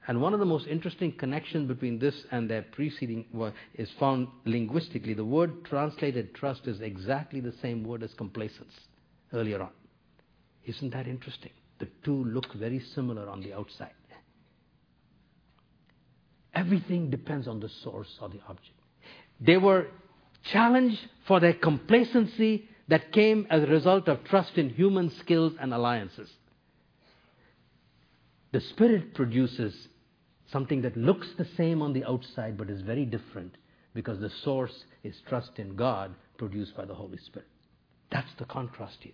And 0.08 0.22
one 0.22 0.34
of 0.34 0.40
the 0.40 0.46
most 0.46 0.68
interesting 0.68 1.12
connections 1.12 1.68
between 1.68 2.00
this 2.00 2.26
and 2.32 2.50
their 2.50 2.64
preceding 2.64 3.26
is 3.76 3.90
found 4.00 4.30
linguistically. 4.46 5.14
The 5.14 5.26
word 5.26 5.64
translated 5.66 6.34
trust 6.34 6.68
is 6.68 6.82
exactly 6.82 7.40
the 7.40 7.54
same 7.62 7.84
word 7.84 8.02
as 8.02 8.14
complacence 8.14 8.74
earlier 9.34 9.62
on. 9.62 9.70
Isn't 10.66 10.92
that 10.92 11.08
interesting? 11.08 11.52
The 11.80 11.88
two 12.04 12.24
look 12.26 12.54
very 12.54 12.80
similar 12.80 13.30
on 13.30 13.42
the 13.42 13.54
outside. 13.54 13.92
Everything 16.54 17.10
depends 17.10 17.48
on 17.48 17.60
the 17.60 17.70
source 17.70 18.18
or 18.22 18.30
the 18.30 18.42
object. 18.48 18.78
They 19.40 19.58
were 19.58 19.88
challenge 20.44 20.98
for 21.28 21.40
their 21.40 21.54
complacency 21.54 22.68
that 22.88 23.12
came 23.12 23.48
as 23.50 23.64
a 23.64 23.68
result 23.68 24.08
of 24.08 24.24
trust 24.26 24.58
in 24.58 24.70
human 24.70 25.10
skills 25.20 25.54
and 25.60 25.74
alliances. 25.74 26.30
The 28.52 28.62
Spirit 28.62 29.14
produces 29.14 29.74
something 30.52 30.82
that 30.82 30.98
looks 30.98 31.28
the 31.38 31.48
same 31.56 31.82
on 31.82 31.94
the 31.94 32.04
outside 32.04 32.58
but 32.58 32.70
is 32.70 32.82
very 32.82 33.06
different 33.06 33.56
because 33.94 34.20
the 34.20 34.32
source 34.44 34.84
is 35.04 35.16
trust 35.30 35.52
in 35.58 35.76
God 35.76 36.14
produced 36.38 36.76
by 36.76 36.86
the 36.86 36.94
Holy 36.94 37.18
Spirit. 37.18 37.48
That's 38.12 38.34
the 38.38 38.46
contrast 38.46 38.98
here. 39.00 39.14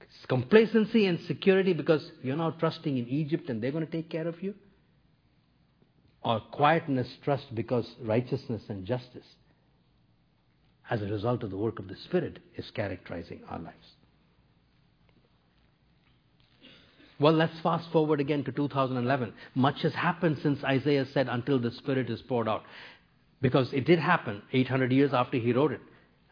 It's 0.00 0.26
complacency 0.26 1.06
and 1.06 1.18
security 1.26 1.72
because 1.72 2.12
you're 2.22 2.36
now 2.36 2.50
trusting 2.52 2.96
in 2.96 3.08
Egypt 3.08 3.50
and 3.50 3.62
they're 3.62 3.72
going 3.72 3.86
to 3.86 3.90
take 3.90 4.08
care 4.08 4.28
of 4.28 4.42
you. 4.42 4.54
Or 6.22 6.40
quietness, 6.40 7.08
trust 7.24 7.52
because 7.54 7.88
righteousness 8.00 8.62
and 8.68 8.84
justice 8.84 9.26
as 10.90 11.02
a 11.02 11.06
result 11.06 11.42
of 11.42 11.50
the 11.50 11.56
work 11.56 11.78
of 11.78 11.88
the 11.88 11.96
Spirit 12.04 12.38
is 12.56 12.70
characterizing 12.70 13.40
our 13.48 13.58
lives. 13.58 13.76
Well, 17.20 17.32
let's 17.32 17.58
fast 17.62 17.90
forward 17.90 18.20
again 18.20 18.44
to 18.44 18.52
2011. 18.52 19.32
Much 19.54 19.82
has 19.82 19.92
happened 19.92 20.38
since 20.42 20.62
Isaiah 20.62 21.06
said, 21.12 21.28
until 21.28 21.58
the 21.58 21.72
Spirit 21.72 22.08
is 22.10 22.22
poured 22.22 22.48
out. 22.48 22.62
Because 23.40 23.72
it 23.72 23.86
did 23.86 23.98
happen 23.98 24.42
800 24.52 24.92
years 24.92 25.12
after 25.12 25.36
he 25.36 25.52
wrote 25.52 25.72
it, 25.72 25.80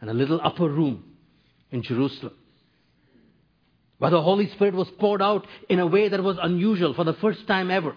in 0.01 0.09
a 0.09 0.13
little 0.13 0.39
upper 0.41 0.69
room 0.69 1.03
in 1.71 1.83
Jerusalem. 1.83 2.33
But 3.99 4.11
the 4.11 4.21
Holy 4.21 4.49
Spirit 4.51 4.75
was 4.75 4.87
poured 4.99 5.21
out 5.21 5.45
in 5.69 5.79
a 5.79 5.87
way 5.87 6.07
that 6.07 6.23
was 6.23 6.37
unusual 6.41 6.93
for 6.93 7.03
the 7.03 7.13
first 7.15 7.47
time 7.47 7.69
ever, 7.69 7.95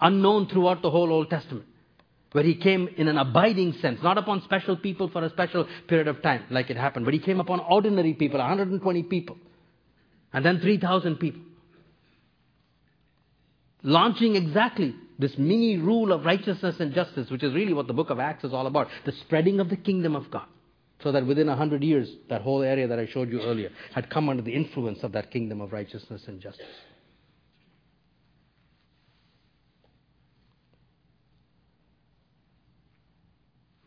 unknown 0.00 0.46
throughout 0.46 0.82
the 0.82 0.90
whole 0.90 1.10
Old 1.10 1.28
Testament 1.28 1.66
where 2.32 2.44
he 2.44 2.54
came 2.54 2.88
in 2.96 3.08
an 3.08 3.18
abiding 3.18 3.74
sense, 3.74 4.00
not 4.02 4.18
upon 4.18 4.42
special 4.42 4.76
people 4.76 5.08
for 5.08 5.22
a 5.22 5.30
special 5.30 5.66
period 5.86 6.08
of 6.08 6.22
time, 6.22 6.44
like 6.50 6.70
it 6.70 6.76
happened, 6.76 7.04
but 7.04 7.14
he 7.14 7.20
came 7.20 7.40
upon 7.40 7.60
ordinary 7.60 8.14
people, 8.14 8.38
120 8.38 9.02
people, 9.04 9.36
and 10.32 10.44
then 10.44 10.58
3,000 10.60 11.16
people. 11.16 11.42
Launching 13.82 14.36
exactly 14.36 14.94
this 15.18 15.36
mini 15.36 15.76
rule 15.76 16.12
of 16.12 16.24
righteousness 16.24 16.76
and 16.78 16.94
justice, 16.94 17.30
which 17.30 17.42
is 17.42 17.52
really 17.52 17.74
what 17.74 17.86
the 17.86 17.92
book 17.92 18.10
of 18.10 18.18
Acts 18.18 18.44
is 18.44 18.52
all 18.52 18.66
about 18.66 18.88
the 19.04 19.12
spreading 19.12 19.60
of 19.60 19.68
the 19.68 19.76
kingdom 19.76 20.16
of 20.16 20.30
God. 20.30 20.46
So 21.02 21.10
that 21.10 21.26
within 21.26 21.48
a 21.48 21.56
hundred 21.56 21.82
years, 21.82 22.08
that 22.28 22.42
whole 22.42 22.62
area 22.62 22.86
that 22.86 22.98
I 22.98 23.06
showed 23.06 23.30
you 23.30 23.42
earlier 23.42 23.70
had 23.92 24.08
come 24.08 24.28
under 24.28 24.42
the 24.42 24.54
influence 24.54 25.00
of 25.02 25.12
that 25.12 25.32
kingdom 25.32 25.60
of 25.60 25.72
righteousness 25.72 26.22
and 26.28 26.40
justice. 26.40 26.64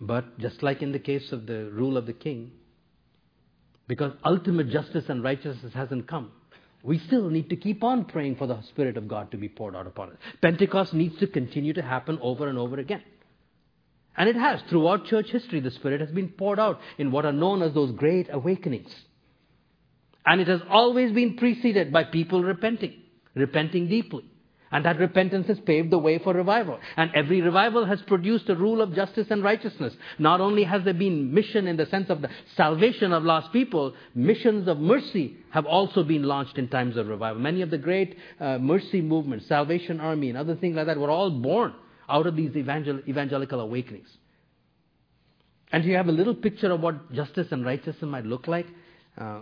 But 0.06 0.38
just 0.40 0.62
like 0.62 0.82
in 0.82 0.92
the 0.92 1.00
case 1.00 1.32
of 1.32 1.46
the 1.48 1.70
rule 1.72 1.98
of 1.98 2.06
the 2.06 2.14
king, 2.14 2.52
because 3.88 4.14
ultimate 4.24 4.70
justice 4.70 5.06
and 5.10 5.24
righteousness 5.24 5.74
hasn't 5.74 6.08
come, 6.08 6.32
We 6.86 7.00
still 7.00 7.32
need 7.32 7.50
to 7.50 7.56
keep 7.56 7.84
on 7.84 8.06
praying 8.06 8.36
for 8.36 8.46
the 8.46 8.62
Spirit 8.62 8.96
of 8.96 9.08
God 9.08 9.32
to 9.32 9.38
be 9.38 9.50
poured 9.50 9.76
out 9.76 9.88
upon 9.88 10.12
us. 10.12 10.18
Pentecost 10.40 10.94
needs 10.94 11.18
to 11.18 11.26
continue 11.26 11.74
to 11.74 11.82
happen 11.82 12.20
over 12.22 12.48
and 12.48 12.60
over 12.60 12.78
again. 12.78 13.02
And 14.16 14.30
it 14.30 14.36
has. 14.36 14.62
Throughout 14.70 15.08
church 15.08 15.32
history, 15.32 15.62
the 15.62 15.72
Spirit 15.72 16.00
has 16.00 16.12
been 16.12 16.30
poured 16.30 16.60
out 16.60 16.80
in 17.00 17.12
what 17.12 17.26
are 17.26 17.34
known 17.34 17.64
as 17.64 17.74
those 17.74 17.92
great 17.92 18.28
awakenings. 18.32 18.94
And 20.28 20.40
it 20.40 20.48
has 20.48 20.62
always 20.70 21.12
been 21.12 21.38
preceded 21.38 21.92
by 21.92 22.04
people 22.04 22.44
repenting, 22.44 23.02
repenting 23.34 23.88
deeply. 23.88 24.26
And 24.76 24.84
that 24.84 25.00
repentance 25.00 25.48
has 25.48 25.58
paved 25.62 25.90
the 25.90 25.98
way 25.98 26.18
for 26.18 26.34
revival. 26.34 26.78
And 26.98 27.10
every 27.16 27.42
revival 27.42 27.86
has 27.86 28.02
produced 28.02 28.50
a 28.50 28.56
rule 28.56 28.82
of 28.82 28.94
justice 28.94 29.28
and 29.30 29.42
righteousness. 29.42 29.94
Not 30.20 30.42
only 30.42 30.66
has 30.66 30.84
there 30.84 30.94
been 30.94 31.34
mission 31.34 31.66
in 31.66 31.78
the 31.78 31.86
sense 31.86 32.10
of 32.10 32.22
the 32.22 32.30
salvation 32.58 33.14
of 33.14 33.24
lost 33.24 33.54
people, 33.54 33.94
missions 34.14 34.68
of 34.68 34.78
mercy 34.78 35.38
have 35.52 35.66
also 35.66 36.04
been 36.04 36.24
launched 36.24 36.58
in 36.58 36.68
times 36.68 36.98
of 36.98 37.08
revival. 37.08 37.42
Many 37.42 37.62
of 37.62 37.70
the 37.70 37.78
great 37.78 38.18
uh, 38.42 38.58
mercy 38.58 39.00
movements, 39.00 39.48
Salvation 39.48 40.02
Army, 40.02 40.28
and 40.28 40.38
other 40.38 40.58
things 40.58 40.76
like 40.76 40.88
that 40.88 40.98
were 40.98 41.10
all 41.10 41.32
born 41.32 41.74
out 42.10 42.28
of 42.28 42.36
these 42.36 42.54
evangel- 42.58 43.00
evangelical 43.08 43.62
awakenings. 43.62 44.10
And 45.72 45.86
you 45.86 45.96
have 45.96 46.10
a 46.10 46.12
little 46.12 46.36
picture 46.36 46.74
of 46.74 46.82
what 46.82 47.14
justice 47.14 47.48
and 47.52 47.66
righteousness 47.66 48.02
might 48.02 48.26
look 48.26 48.46
like. 48.50 48.68
Uh, 49.18 49.40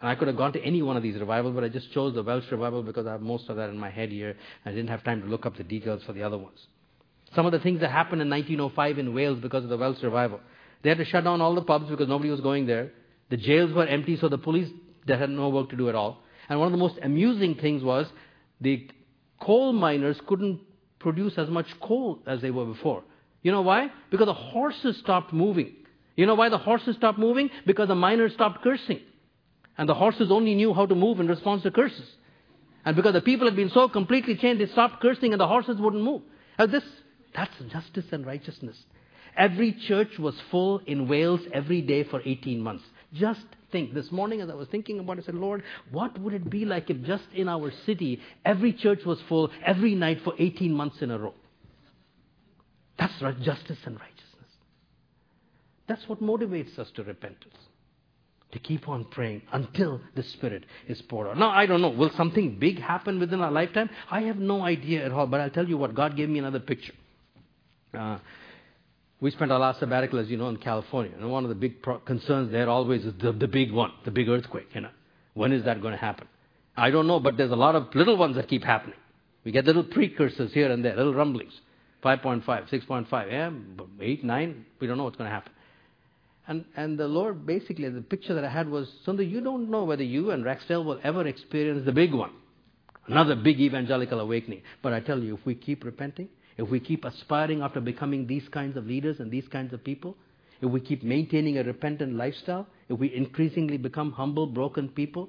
I 0.00 0.14
could 0.14 0.28
have 0.28 0.36
gone 0.36 0.52
to 0.52 0.62
any 0.62 0.80
one 0.80 0.96
of 0.96 1.02
these 1.02 1.18
revivals, 1.18 1.54
but 1.54 1.64
I 1.64 1.68
just 1.68 1.92
chose 1.92 2.14
the 2.14 2.22
Welsh 2.22 2.44
revival 2.52 2.82
because 2.82 3.06
I 3.06 3.12
have 3.12 3.20
most 3.20 3.48
of 3.48 3.56
that 3.56 3.68
in 3.68 3.78
my 3.78 3.90
head 3.90 4.10
here. 4.10 4.36
I 4.64 4.70
didn't 4.70 4.88
have 4.88 5.02
time 5.02 5.22
to 5.22 5.26
look 5.26 5.44
up 5.44 5.56
the 5.56 5.64
details 5.64 6.02
for 6.04 6.12
the 6.12 6.22
other 6.22 6.38
ones. 6.38 6.58
Some 7.34 7.46
of 7.46 7.52
the 7.52 7.58
things 7.58 7.80
that 7.80 7.90
happened 7.90 8.22
in 8.22 8.30
1905 8.30 8.98
in 8.98 9.14
Wales 9.14 9.38
because 9.40 9.64
of 9.64 9.70
the 9.70 9.76
Welsh 9.76 10.02
revival. 10.02 10.40
They 10.82 10.88
had 10.88 10.98
to 10.98 11.04
shut 11.04 11.24
down 11.24 11.40
all 11.40 11.54
the 11.54 11.62
pubs 11.62 11.90
because 11.90 12.08
nobody 12.08 12.30
was 12.30 12.40
going 12.40 12.66
there. 12.66 12.92
The 13.30 13.36
jails 13.36 13.72
were 13.72 13.86
empty, 13.86 14.16
so 14.16 14.28
the 14.28 14.38
police 14.38 14.70
they 15.06 15.16
had 15.16 15.30
no 15.30 15.48
work 15.48 15.70
to 15.70 15.76
do 15.76 15.88
at 15.88 15.94
all. 15.94 16.22
And 16.48 16.58
one 16.58 16.66
of 16.66 16.72
the 16.72 16.78
most 16.78 16.98
amusing 17.02 17.56
things 17.56 17.82
was 17.82 18.06
the 18.60 18.88
coal 19.40 19.72
miners 19.72 20.18
couldn't 20.26 20.60
produce 20.98 21.34
as 21.36 21.48
much 21.48 21.66
coal 21.80 22.20
as 22.26 22.40
they 22.40 22.50
were 22.50 22.64
before. 22.64 23.02
You 23.42 23.52
know 23.52 23.62
why? 23.62 23.90
Because 24.10 24.26
the 24.26 24.34
horses 24.34 24.96
stopped 24.98 25.32
moving. 25.32 25.74
You 26.16 26.26
know 26.26 26.34
why 26.34 26.48
the 26.48 26.58
horses 26.58 26.96
stopped 26.96 27.18
moving? 27.18 27.50
Because 27.66 27.88
the 27.88 27.94
miners 27.94 28.32
stopped 28.34 28.62
cursing. 28.62 29.00
And 29.78 29.88
the 29.88 29.94
horses 29.94 30.30
only 30.30 30.56
knew 30.56 30.74
how 30.74 30.86
to 30.86 30.94
move 30.94 31.20
in 31.20 31.28
response 31.28 31.62
to 31.62 31.70
curses. 31.70 32.08
And 32.84 32.96
because 32.96 33.12
the 33.12 33.20
people 33.20 33.46
had 33.46 33.56
been 33.56 33.70
so 33.70 33.88
completely 33.88 34.36
changed, 34.36 34.60
they 34.60 34.70
stopped 34.72 35.00
cursing 35.00 35.32
and 35.32 35.40
the 35.40 35.46
horses 35.46 35.78
wouldn't 35.78 36.02
move. 36.02 36.22
Now 36.58 36.66
this, 36.66 36.82
that's 37.34 37.54
justice 37.70 38.06
and 38.10 38.26
righteousness. 38.26 38.76
Every 39.36 39.72
church 39.86 40.18
was 40.18 40.34
full 40.50 40.80
in 40.80 41.06
Wales 41.06 41.40
every 41.54 41.80
day 41.80 42.02
for 42.02 42.20
18 42.24 42.60
months. 42.60 42.82
Just 43.14 43.44
think. 43.70 43.94
This 43.94 44.10
morning 44.10 44.40
as 44.40 44.50
I 44.50 44.54
was 44.54 44.66
thinking 44.68 44.98
about 44.98 45.18
it, 45.18 45.22
I 45.22 45.26
said, 45.26 45.36
Lord, 45.36 45.62
what 45.92 46.18
would 46.18 46.34
it 46.34 46.50
be 46.50 46.64
like 46.64 46.90
if 46.90 47.00
just 47.04 47.24
in 47.32 47.48
our 47.48 47.72
city, 47.86 48.20
every 48.44 48.72
church 48.72 49.04
was 49.06 49.18
full 49.28 49.50
every 49.64 49.94
night 49.94 50.22
for 50.24 50.34
18 50.38 50.72
months 50.72 50.96
in 51.02 51.12
a 51.12 51.18
row? 51.18 51.34
That's 52.98 53.22
right, 53.22 53.40
justice 53.40 53.78
and 53.84 53.94
righteousness. 53.94 54.24
That's 55.86 56.08
what 56.08 56.20
motivates 56.20 56.76
us 56.78 56.88
to 56.96 57.04
repentance 57.04 57.54
to 58.52 58.58
keep 58.58 58.88
on 58.88 59.04
praying 59.04 59.42
until 59.52 60.00
the 60.14 60.22
Spirit 60.22 60.64
is 60.86 61.00
poured 61.02 61.28
out. 61.28 61.36
Now, 61.36 61.50
I 61.50 61.66
don't 61.66 61.82
know. 61.82 61.90
Will 61.90 62.10
something 62.16 62.58
big 62.58 62.80
happen 62.80 63.20
within 63.20 63.40
our 63.40 63.50
lifetime? 63.50 63.90
I 64.10 64.22
have 64.22 64.38
no 64.38 64.62
idea 64.62 65.04
at 65.04 65.12
all, 65.12 65.26
but 65.26 65.40
I'll 65.40 65.50
tell 65.50 65.68
you 65.68 65.76
what. 65.76 65.94
God 65.94 66.16
gave 66.16 66.28
me 66.28 66.38
another 66.38 66.60
picture. 66.60 66.94
Uh, 67.92 68.18
we 69.20 69.30
spent 69.32 69.52
our 69.52 69.58
last 69.58 69.80
sabbatical, 69.80 70.18
as 70.18 70.28
you 70.28 70.36
know, 70.36 70.48
in 70.48 70.56
California. 70.56 71.12
And 71.18 71.30
one 71.30 71.44
of 71.44 71.50
the 71.50 71.54
big 71.54 71.82
pro- 71.82 71.98
concerns 71.98 72.50
there 72.50 72.68
always 72.68 73.04
is 73.04 73.14
the, 73.20 73.32
the 73.32 73.48
big 73.48 73.72
one, 73.72 73.92
the 74.04 74.10
big 74.10 74.28
earthquake. 74.28 74.68
You 74.74 74.82
know, 74.82 74.90
when 75.34 75.52
is 75.52 75.64
that 75.64 75.82
going 75.82 75.92
to 75.92 75.98
happen? 75.98 76.26
I 76.76 76.90
don't 76.90 77.06
know, 77.06 77.20
but 77.20 77.36
there's 77.36 77.50
a 77.50 77.56
lot 77.56 77.74
of 77.74 77.94
little 77.94 78.16
ones 78.16 78.36
that 78.36 78.48
keep 78.48 78.62
happening. 78.62 78.96
We 79.44 79.52
get 79.52 79.64
little 79.64 79.82
precursors 79.82 80.52
here 80.52 80.70
and 80.70 80.84
there, 80.84 80.96
little 80.96 81.14
rumblings. 81.14 81.52
5.5, 82.04 82.44
6.5, 82.44 83.30
yeah, 83.30 83.50
8, 84.00 84.24
9, 84.24 84.66
we 84.78 84.86
don't 84.86 84.96
know 84.96 85.04
what's 85.04 85.16
going 85.16 85.28
to 85.28 85.34
happen. 85.34 85.52
And, 86.48 86.64
and 86.76 86.98
the 86.98 87.06
Lord, 87.06 87.44
basically, 87.44 87.90
the 87.90 88.00
picture 88.00 88.32
that 88.32 88.42
I 88.42 88.48
had 88.48 88.70
was, 88.70 88.88
Sundar, 89.06 89.30
you 89.30 89.42
don't 89.42 89.70
know 89.70 89.84
whether 89.84 90.02
you 90.02 90.30
and 90.30 90.42
Rexdale 90.42 90.82
will 90.82 90.98
ever 91.04 91.26
experience 91.26 91.84
the 91.84 91.92
big 91.92 92.14
one. 92.14 92.32
Another 93.06 93.36
big 93.36 93.60
evangelical 93.60 94.18
awakening. 94.18 94.62
But 94.82 94.94
I 94.94 95.00
tell 95.00 95.18
you, 95.18 95.34
if 95.34 95.44
we 95.44 95.54
keep 95.54 95.84
repenting, 95.84 96.30
if 96.56 96.70
we 96.70 96.80
keep 96.80 97.04
aspiring 97.04 97.60
after 97.60 97.80
becoming 97.80 98.26
these 98.26 98.48
kinds 98.48 98.78
of 98.78 98.86
leaders 98.86 99.20
and 99.20 99.30
these 99.30 99.46
kinds 99.46 99.74
of 99.74 99.84
people, 99.84 100.16
if 100.62 100.70
we 100.70 100.80
keep 100.80 101.02
maintaining 101.02 101.58
a 101.58 101.62
repentant 101.62 102.14
lifestyle, 102.14 102.66
if 102.88 102.98
we 102.98 103.14
increasingly 103.14 103.76
become 103.76 104.12
humble, 104.12 104.46
broken 104.46 104.88
people, 104.88 105.28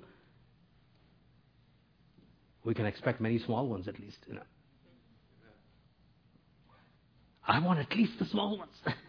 we 2.63 2.73
can 2.73 2.85
expect 2.85 3.19
many 3.19 3.39
small 3.39 3.67
ones 3.67 3.89
at 3.89 3.99
least. 3.99 4.17
You 4.25 4.35
know. 4.35 4.43
I 7.45 7.59
want 7.59 7.79
at 7.79 7.93
least 7.93 8.13
the 8.19 8.25
small 8.25 8.57
ones. 8.57 8.71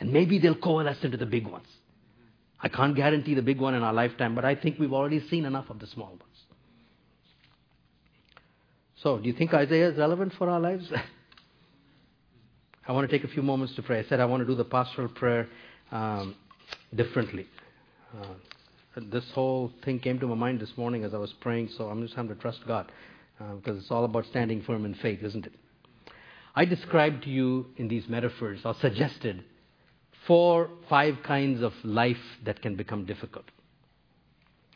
And 0.00 0.12
maybe 0.12 0.38
they'll 0.38 0.54
coalesce 0.54 1.02
into 1.02 1.16
the 1.16 1.26
big 1.26 1.46
ones. 1.46 1.66
I 2.60 2.68
can't 2.68 2.96
guarantee 2.96 3.34
the 3.34 3.42
big 3.42 3.60
one 3.60 3.74
in 3.74 3.82
our 3.82 3.92
lifetime, 3.92 4.34
but 4.34 4.44
I 4.44 4.54
think 4.54 4.78
we've 4.78 4.92
already 4.92 5.26
seen 5.28 5.44
enough 5.44 5.70
of 5.70 5.78
the 5.78 5.86
small 5.86 6.08
ones. 6.08 6.22
So, 9.02 9.18
do 9.18 9.26
you 9.28 9.34
think 9.34 9.52
Isaiah 9.52 9.90
is 9.90 9.98
relevant 9.98 10.32
for 10.38 10.48
our 10.48 10.58
lives? 10.58 10.90
I 12.88 12.92
want 12.92 13.08
to 13.08 13.18
take 13.18 13.28
a 13.28 13.32
few 13.32 13.42
moments 13.42 13.74
to 13.76 13.82
pray. 13.82 13.98
I 13.98 14.04
said 14.04 14.20
I 14.20 14.24
want 14.24 14.42
to 14.42 14.46
do 14.46 14.54
the 14.54 14.64
pastoral 14.64 15.08
prayer 15.08 15.48
um, 15.90 16.34
differently. 16.94 17.46
Uh, 18.16 18.28
this 19.10 19.24
whole 19.34 19.72
thing 19.84 19.98
came 19.98 20.18
to 20.20 20.26
my 20.26 20.34
mind 20.34 20.60
this 20.60 20.72
morning 20.76 21.04
as 21.04 21.12
I 21.14 21.18
was 21.18 21.32
praying, 21.40 21.70
so 21.76 21.88
I'm 21.88 22.02
just 22.02 22.14
having 22.14 22.34
to 22.34 22.40
trust 22.40 22.60
God 22.66 22.90
uh, 23.40 23.54
because 23.54 23.78
it's 23.78 23.90
all 23.90 24.04
about 24.04 24.24
standing 24.26 24.62
firm 24.62 24.84
in 24.84 24.94
faith, 24.94 25.22
isn't 25.22 25.46
it? 25.46 25.52
I 26.54 26.64
described 26.64 27.24
to 27.24 27.30
you 27.30 27.66
in 27.76 27.88
these 27.88 28.08
metaphors, 28.08 28.60
or 28.64 28.74
suggested, 28.80 29.44
four, 30.26 30.70
five 30.88 31.16
kinds 31.22 31.62
of 31.62 31.72
life 31.82 32.16
that 32.44 32.62
can 32.62 32.76
become 32.76 33.04
difficult. 33.04 33.44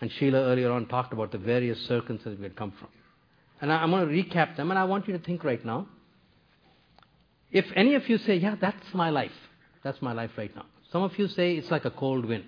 And 0.01 0.11
Sheila 0.13 0.39
earlier 0.39 0.71
on 0.71 0.87
talked 0.87 1.13
about 1.13 1.33
the 1.33 1.39
various 1.39 1.79
circumstances 1.87 2.39
we 2.39 2.45
had 2.45 2.57
come 2.57 2.73
from. 2.79 2.89
And 3.61 3.73
I, 3.73 3.83
am 3.83 3.91
going 3.91 4.07
to 4.07 4.15
recap 4.15 4.57
them, 4.57 4.71
and 4.71 4.79
I 4.79 4.85
want 4.85 5.09
you 5.09 5.17
to 5.19 5.25
think 5.25 5.43
right 5.43 5.65
now. 5.65 5.89
If 7.51 7.65
any 7.75 7.95
of 7.95 8.09
you 8.09 8.19
say, 8.19 8.37
Yeah, 8.37 8.55
that's 8.61 8.95
my 8.95 9.11
life, 9.11 9.33
that's 9.83 10.01
my 10.01 10.13
life 10.13 10.31
right 10.37 10.55
now. 10.55 10.67
Some 10.93 11.03
of 11.03 11.19
you 11.19 11.27
say 11.29 11.57
it's 11.57 11.71
like 11.71 11.85
a 11.85 11.91
cold 11.91 12.25
wind. 12.25 12.45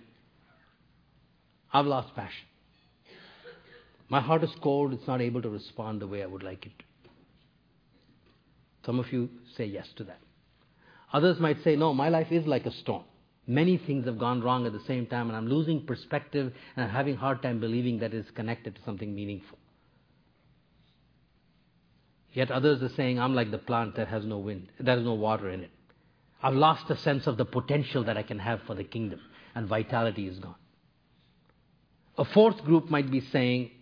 I've 1.72 1.86
lost 1.86 2.14
passion. 2.14 2.46
My 4.08 4.20
heart 4.20 4.42
is 4.42 4.50
cold, 4.60 4.92
it's 4.92 5.06
not 5.06 5.20
able 5.20 5.42
to 5.42 5.48
respond 5.48 6.00
the 6.00 6.06
way 6.06 6.22
I 6.22 6.26
would 6.26 6.42
like 6.42 6.66
it 6.66 6.72
to. 6.78 6.84
Some 8.84 8.98
of 8.98 9.12
you 9.12 9.30
say 9.56 9.66
yes 9.66 9.86
to 9.96 10.04
that. 10.04 10.18
Others 11.12 11.40
might 11.40 11.62
say, 11.64 11.76
no, 11.76 11.92
my 11.92 12.08
life 12.08 12.30
is 12.30 12.46
like 12.46 12.66
a 12.66 12.70
storm. 12.70 13.04
Many 13.46 13.78
things 13.78 14.06
have 14.06 14.18
gone 14.18 14.42
wrong 14.42 14.66
at 14.66 14.72
the 14.72 14.84
same 14.86 15.06
time, 15.06 15.28
and 15.28 15.36
I'm 15.36 15.48
losing 15.48 15.84
perspective, 15.84 16.52
and 16.76 16.84
I'm 16.84 16.90
having 16.90 17.14
a 17.14 17.18
hard 17.18 17.42
time 17.42 17.58
believing 17.58 17.98
that 17.98 18.14
it's 18.14 18.30
connected 18.30 18.76
to 18.76 18.82
something 18.82 19.12
meaningful. 19.12 19.58
Yet 22.32 22.52
others 22.52 22.80
are 22.82 22.94
saying, 22.94 23.18
I'm 23.18 23.34
like 23.34 23.50
the 23.50 23.58
plant 23.58 23.96
that 23.96 24.06
has 24.06 24.24
no 24.24 24.38
wind, 24.38 24.68
there 24.78 24.96
is 24.96 25.04
no 25.04 25.14
water 25.14 25.50
in 25.50 25.62
it. 25.62 25.70
I've 26.42 26.54
lost 26.54 26.86
the 26.86 26.96
sense 26.96 27.26
of 27.26 27.36
the 27.36 27.44
potential 27.44 28.04
that 28.04 28.16
I 28.16 28.22
can 28.22 28.38
have 28.38 28.62
for 28.62 28.74
the 28.74 28.84
kingdom, 28.84 29.20
and 29.54 29.66
vitality 29.66 30.28
is 30.28 30.38
gone. 30.38 30.54
A 32.16 32.24
fourth 32.24 32.64
group 32.64 32.88
might 32.88 33.10
be 33.10 33.20
saying, 33.20 33.72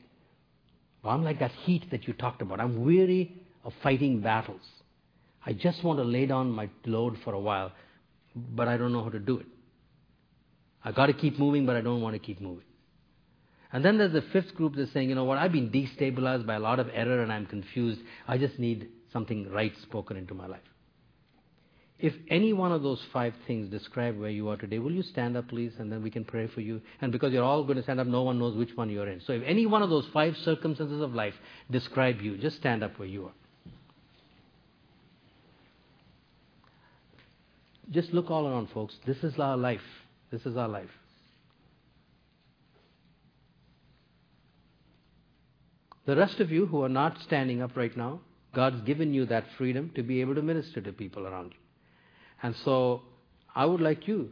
well, 1.03 1.13
I'm 1.13 1.25
like 1.25 1.41
that 1.41 1.53
heat 1.53 1.91
that 1.91 2.07
you 2.07 2.15
talked 2.15 2.41
about. 2.41 2.61
I'm 2.61 2.85
weary 2.85 3.37
of 3.65 3.75
fighting 3.83 4.21
battles. 4.21 4.63
I 5.45 5.53
just 5.53 5.83
want 5.85 5.99
to 5.99 6.05
lay 6.05 6.27
down 6.27 6.51
my 6.51 6.69
load 6.85 7.17
for 7.25 7.35
a 7.35 7.41
while, 7.41 7.73
but 8.35 8.69
I 8.69 8.77
don't 8.77 8.93
know 8.93 9.03
how 9.03 9.11
to 9.11 9.19
do 9.19 9.39
it. 9.39 9.47
I 10.85 10.93
got 10.93 11.07
to 11.07 11.13
keep 11.13 11.39
moving, 11.39 11.67
but 11.67 11.77
I 11.77 11.81
don't 11.81 12.01
want 12.01 12.15
to 12.15 12.19
keep 12.19 12.41
moving. 12.41 12.65
And 13.73 13.85
then 13.85 13.99
there's 13.99 14.13
the 14.13 14.23
fifth 14.33 14.55
group 14.55 14.77
that's 14.77 14.93
saying, 14.93 15.09
you 15.09 15.15
know 15.15 15.25
what, 15.25 15.39
I've 15.39 15.53
been 15.53 15.71
destabilized 15.71 16.47
by 16.47 16.55
a 16.55 16.61
lot 16.61 16.79
of 16.79 16.89
error 16.93 17.23
and 17.23 17.33
I'm 17.33 17.47
confused. 17.47 18.01
I 18.27 18.39
just 18.39 18.59
need 18.59 18.89
something 19.13 19.51
right 19.51 19.73
spoken 19.83 20.17
into 20.17 20.35
my 20.35 20.47
life. 20.47 20.61
If 21.99 22.15
any 22.31 22.53
one 22.53 22.71
of 22.71 22.83
those 22.83 23.03
five 23.13 23.35
things 23.47 23.69
describe 23.69 24.19
where 24.19 24.31
you 24.31 24.49
are 24.49 24.57
today, 24.57 24.79
will 24.79 24.93
you 24.93 25.03
stand 25.03 25.37
up, 25.37 25.49
please, 25.49 25.73
and 25.79 25.91
then 25.91 26.01
we 26.01 26.11
can 26.11 26.25
pray 26.25 26.47
for 26.47 26.61
you? 26.61 26.81
And 27.01 27.11
because 27.11 27.33
you're 27.33 27.43
all 27.43 27.65
going 27.65 27.77
to 27.77 27.83
stand 27.83 27.99
up, 27.99 28.07
no 28.07 28.23
one 28.23 28.39
knows 28.39 28.57
which 28.57 28.71
one 28.77 28.89
you're 28.89 29.09
in. 29.09 29.21
So 29.27 29.33
if 29.33 29.43
any 29.45 29.67
one 29.67 29.83
of 29.83 29.91
those 29.91 30.07
five 30.13 30.37
circumstances 30.45 31.03
of 31.03 31.13
life 31.13 31.35
describe 31.71 32.21
you, 32.21 32.39
just 32.39 32.57
stand 32.57 32.85
up 32.85 32.99
where 32.99 33.09
you 33.09 33.27
are. 33.27 33.33
Just 37.91 38.13
look 38.13 38.31
all 38.31 38.47
around, 38.47 38.69
folks. 38.71 38.95
This 39.07 39.23
is 39.25 39.39
our 39.39 39.57
life. 39.57 39.81
This 40.31 40.45
is 40.45 40.57
our 40.57 40.69
life. 40.69 40.91
The 46.07 46.17
rest 46.17 46.41
of 46.41 46.51
you 46.51 46.67
who 46.67 46.83
are 46.83 46.89
not 46.89 47.19
standing 47.23 47.61
up 47.63 47.77
right 47.77 47.95
now, 47.97 48.21
God's 48.55 48.81
given 48.83 49.13
you 49.13 49.27
that 49.27 49.45
freedom 49.57 49.91
to 49.95 50.03
be 50.03 50.21
able 50.21 50.35
to 50.35 50.43
minister 50.43 50.81
to 50.81 50.93
people 50.93 51.27
around 51.27 51.53
you. 51.53 51.59
And 52.43 52.55
so 52.65 53.03
I 53.55 53.67
would 53.67 53.81
like 53.81 54.09
you 54.09 54.31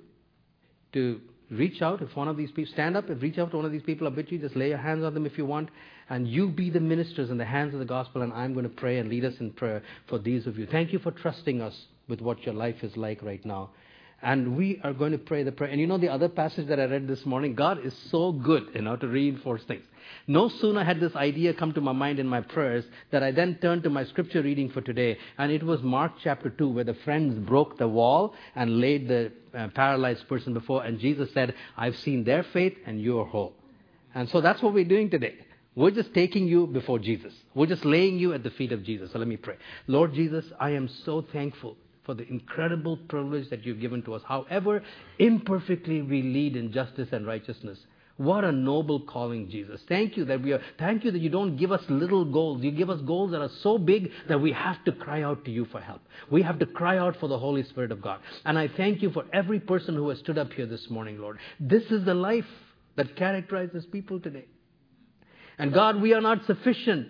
to 0.92 1.20
reach 1.51 1.80
out 1.82 2.03
if 2.03 2.14
one 2.16 2.28
of 2.28 2.36
these 2.36 2.51
people 2.51 2.72
stand 2.72 2.97
up 2.97 3.09
and 3.09 3.22
reach 3.22 3.38
out 3.38 3.51
to 3.51 3.57
one 3.57 3.66
of 3.66 3.72
these 3.72 3.82
people 3.82 4.07
a 4.07 4.11
bit 4.11 4.30
you 4.32 4.38
just 4.38 4.57
lay 4.57 4.68
your 4.68 4.78
hands 4.78 5.05
on 5.05 5.14
them 5.14 5.26
if 5.26 5.38
you 5.38 5.47
want 5.47 5.68
and 6.09 6.26
you 6.26 6.49
be 6.49 6.70
the 6.70 6.80
ministers 6.80 7.30
in 7.30 7.38
the 7.38 7.44
hands 7.44 7.72
of 7.72 7.80
the 7.80 7.86
gospel 7.86 8.22
and 8.22 8.32
i'm 8.32 8.53
going 8.53 8.68
to 8.68 8.74
pray 8.74 8.99
and 8.99 9.09
lead 9.09 9.24
us 9.24 9.34
in 9.38 9.51
prayer 9.53 9.82
for 10.09 10.18
these 10.18 10.47
of 10.47 10.59
you. 10.59 10.66
Thank 10.66 10.92
you 10.92 10.99
for 10.99 11.12
trusting 11.12 11.61
us 11.61 11.74
with 12.09 12.20
what 12.20 12.42
your 12.42 12.55
life 12.55 12.82
is 12.82 12.97
like 12.97 13.22
right 13.22 13.44
now 13.44 13.70
and 14.22 14.56
we 14.56 14.80
are 14.82 14.92
going 14.92 15.12
to 15.12 15.18
pray 15.18 15.42
the 15.42 15.52
prayer 15.52 15.70
and 15.70 15.80
you 15.80 15.86
know 15.86 15.98
the 15.98 16.08
other 16.08 16.28
passage 16.28 16.66
that 16.68 16.80
i 16.80 16.84
read 16.84 17.06
this 17.06 17.24
morning 17.26 17.54
god 17.54 17.84
is 17.84 17.94
so 18.10 18.32
good 18.32 18.68
you 18.74 18.82
know 18.82 18.96
to 18.96 19.06
reinforce 19.06 19.62
things 19.64 19.84
no 20.26 20.48
sooner 20.48 20.84
had 20.84 21.00
this 21.00 21.14
idea 21.14 21.54
come 21.54 21.72
to 21.72 21.80
my 21.80 21.92
mind 21.92 22.18
in 22.18 22.26
my 22.26 22.40
prayers 22.40 22.84
that 23.10 23.22
I 23.22 23.30
then 23.30 23.58
turned 23.60 23.82
to 23.84 23.90
my 23.90 24.04
scripture 24.04 24.42
reading 24.42 24.70
for 24.70 24.80
today, 24.80 25.18
and 25.38 25.52
it 25.52 25.62
was 25.62 25.82
Mark 25.82 26.12
chapter 26.22 26.50
2, 26.50 26.68
where 26.68 26.84
the 26.84 26.94
friends 26.94 27.38
broke 27.46 27.78
the 27.78 27.88
wall 27.88 28.34
and 28.54 28.80
laid 28.80 29.08
the 29.08 29.32
uh, 29.54 29.68
paralyzed 29.68 30.28
person 30.28 30.52
before, 30.52 30.84
and 30.84 30.98
Jesus 30.98 31.32
said, 31.32 31.54
I've 31.76 31.96
seen 31.96 32.24
their 32.24 32.42
faith, 32.42 32.76
and 32.86 33.00
you 33.00 33.20
are 33.20 33.26
whole. 33.26 33.54
And 34.14 34.28
so 34.28 34.40
that's 34.40 34.62
what 34.62 34.74
we're 34.74 34.84
doing 34.84 35.10
today. 35.10 35.34
We're 35.74 35.90
just 35.90 36.14
taking 36.14 36.48
you 36.48 36.66
before 36.66 36.98
Jesus. 36.98 37.34
We're 37.54 37.66
just 37.66 37.84
laying 37.84 38.18
you 38.18 38.32
at 38.32 38.42
the 38.42 38.50
feet 38.50 38.72
of 38.72 38.82
Jesus. 38.82 39.12
So 39.12 39.18
let 39.18 39.28
me 39.28 39.36
pray. 39.36 39.56
Lord 39.86 40.14
Jesus, 40.14 40.44
I 40.58 40.70
am 40.70 40.88
so 41.04 41.20
thankful 41.20 41.76
for 42.07 42.14
the 42.14 42.26
incredible 42.28 42.96
privilege 42.96 43.50
that 43.50 43.66
you've 43.66 43.80
given 43.80 44.02
to 44.04 44.14
us. 44.14 44.22
However 44.26 44.82
imperfectly 45.18 46.00
we 46.00 46.22
lead 46.22 46.57
in 46.57 46.72
justice 46.72 47.09
and 47.12 47.26
righteousness, 47.26 47.78
what 48.16 48.44
a 48.44 48.52
noble 48.52 49.00
calling, 49.00 49.50
Jesus. 49.50 49.82
Thank 49.88 50.16
you 50.16 50.24
that 50.26 50.40
we 50.40 50.54
are, 50.54 50.61
thank 50.78 51.04
you 51.04 51.11
that 51.11 51.20
you 51.20 51.28
don't 51.28 51.57
give 51.57 51.70
us 51.70 51.82
little 51.90 52.24
goals. 52.24 52.62
You 52.62 52.70
give 52.70 52.88
us 52.88 53.00
goals 53.02 53.32
that 53.32 53.42
are 53.42 53.50
so 53.62 53.76
big 53.76 54.11
that 54.28 54.40
we 54.40 54.52
have 54.52 54.82
to 54.84 54.92
cry 54.92 55.22
out 55.22 55.44
to 55.44 55.50
you 55.50 55.66
for 55.66 55.80
help. 55.80 56.00
We 56.30 56.40
have 56.40 56.59
to 56.61 56.66
cry 56.66 56.96
out 56.96 57.16
for 57.20 57.28
the 57.28 57.38
Holy 57.38 57.62
Spirit 57.64 57.92
of 57.92 58.00
God. 58.00 58.20
And 58.46 58.59
I 58.59 58.68
thank 58.68 59.02
you 59.02 59.11
for 59.11 59.24
every 59.34 59.61
person 59.61 59.94
who 59.94 60.09
has 60.09 60.18
stood 60.20 60.38
up 60.38 60.50
here 60.54 60.64
this 60.64 60.88
morning, 60.88 61.18
Lord. 61.20 61.38
This 61.61 61.82
is 61.90 62.07
the 62.07 62.14
life 62.14 62.46
that 62.96 63.16
characterizes 63.16 63.84
people 63.84 64.18
today. 64.18 64.46
And 65.59 65.74
God, 65.74 66.00
we 66.00 66.14
are 66.14 66.22
not 66.22 66.46
sufficient. 66.46 67.09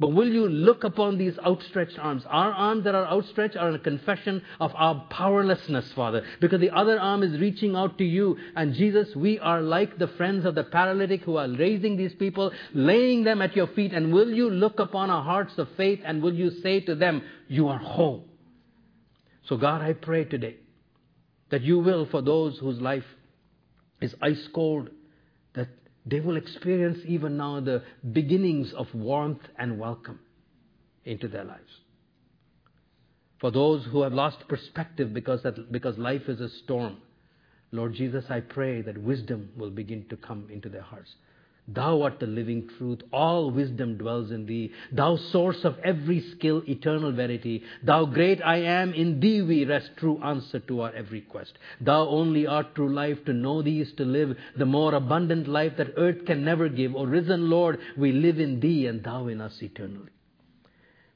But 0.00 0.12
will 0.12 0.28
you 0.28 0.48
look 0.48 0.84
upon 0.84 1.18
these 1.18 1.36
outstretched 1.44 1.98
arms? 1.98 2.22
Our 2.28 2.52
arms 2.52 2.84
that 2.84 2.94
are 2.94 3.06
outstretched 3.06 3.56
are 3.56 3.70
a 3.70 3.78
confession 3.80 4.42
of 4.60 4.70
our 4.76 5.06
powerlessness, 5.10 5.92
Father, 5.92 6.24
because 6.40 6.60
the 6.60 6.70
other 6.70 7.00
arm 7.00 7.24
is 7.24 7.40
reaching 7.40 7.74
out 7.74 7.98
to 7.98 8.04
you. 8.04 8.36
And 8.54 8.74
Jesus, 8.74 9.16
we 9.16 9.40
are 9.40 9.60
like 9.60 9.98
the 9.98 10.06
friends 10.06 10.44
of 10.44 10.54
the 10.54 10.62
paralytic 10.62 11.22
who 11.22 11.36
are 11.36 11.48
raising 11.48 11.96
these 11.96 12.14
people, 12.14 12.52
laying 12.72 13.24
them 13.24 13.42
at 13.42 13.56
your 13.56 13.66
feet. 13.68 13.92
And 13.92 14.12
will 14.12 14.30
you 14.30 14.48
look 14.48 14.78
upon 14.78 15.10
our 15.10 15.24
hearts 15.24 15.58
of 15.58 15.68
faith 15.76 16.00
and 16.04 16.22
will 16.22 16.34
you 16.34 16.50
say 16.62 16.78
to 16.82 16.94
them, 16.94 17.22
You 17.48 17.66
are 17.66 17.78
whole? 17.78 18.24
So, 19.48 19.56
God, 19.56 19.82
I 19.82 19.94
pray 19.94 20.24
today 20.24 20.58
that 21.50 21.62
you 21.62 21.80
will, 21.80 22.06
for 22.06 22.22
those 22.22 22.58
whose 22.58 22.80
life 22.80 23.06
is 24.00 24.14
ice 24.22 24.48
cold, 24.54 24.90
they 26.08 26.20
will 26.20 26.36
experience 26.36 26.98
even 27.06 27.36
now 27.36 27.60
the 27.60 27.82
beginnings 28.12 28.72
of 28.72 28.86
warmth 28.94 29.42
and 29.58 29.78
welcome 29.78 30.20
into 31.04 31.28
their 31.28 31.44
lives. 31.44 31.70
For 33.40 33.50
those 33.50 33.84
who 33.84 34.02
have 34.02 34.12
lost 34.12 34.48
perspective 34.48 35.12
because, 35.14 35.42
that, 35.42 35.70
because 35.70 35.96
life 35.98 36.28
is 36.28 36.40
a 36.40 36.48
storm, 36.64 36.98
Lord 37.70 37.94
Jesus, 37.94 38.24
I 38.30 38.40
pray 38.40 38.82
that 38.82 38.98
wisdom 38.98 39.50
will 39.56 39.70
begin 39.70 40.06
to 40.08 40.16
come 40.16 40.48
into 40.50 40.68
their 40.68 40.82
hearts. 40.82 41.14
Thou 41.70 42.00
art 42.02 42.18
the 42.18 42.26
living 42.26 42.66
truth. 42.78 43.00
All 43.12 43.50
wisdom 43.50 43.98
dwells 43.98 44.30
in 44.30 44.46
thee. 44.46 44.72
Thou 44.90 45.16
source 45.16 45.64
of 45.64 45.78
every 45.84 46.20
skill, 46.32 46.62
eternal 46.66 47.12
verity. 47.12 47.62
Thou 47.82 48.06
great 48.06 48.40
I 48.42 48.56
am, 48.58 48.94
in 48.94 49.20
thee 49.20 49.42
we 49.42 49.66
rest, 49.66 49.90
true 49.98 50.18
answer 50.22 50.60
to 50.60 50.80
our 50.80 50.92
every 50.92 51.20
quest. 51.20 51.58
Thou 51.80 52.08
only 52.08 52.46
art 52.46 52.74
true 52.74 52.92
life. 52.92 53.22
To 53.26 53.34
know 53.34 53.60
thee 53.60 53.82
is 53.82 53.92
to 53.98 54.04
live 54.04 54.36
the 54.56 54.64
more 54.64 54.94
abundant 54.94 55.46
life 55.46 55.76
that 55.76 55.92
earth 55.96 56.24
can 56.24 56.42
never 56.42 56.70
give. 56.70 56.96
O 56.96 57.04
risen 57.04 57.50
Lord, 57.50 57.78
we 57.98 58.12
live 58.12 58.40
in 58.40 58.60
thee 58.60 58.86
and 58.86 59.04
thou 59.04 59.26
in 59.26 59.40
us 59.40 59.62
eternally. 59.62 60.10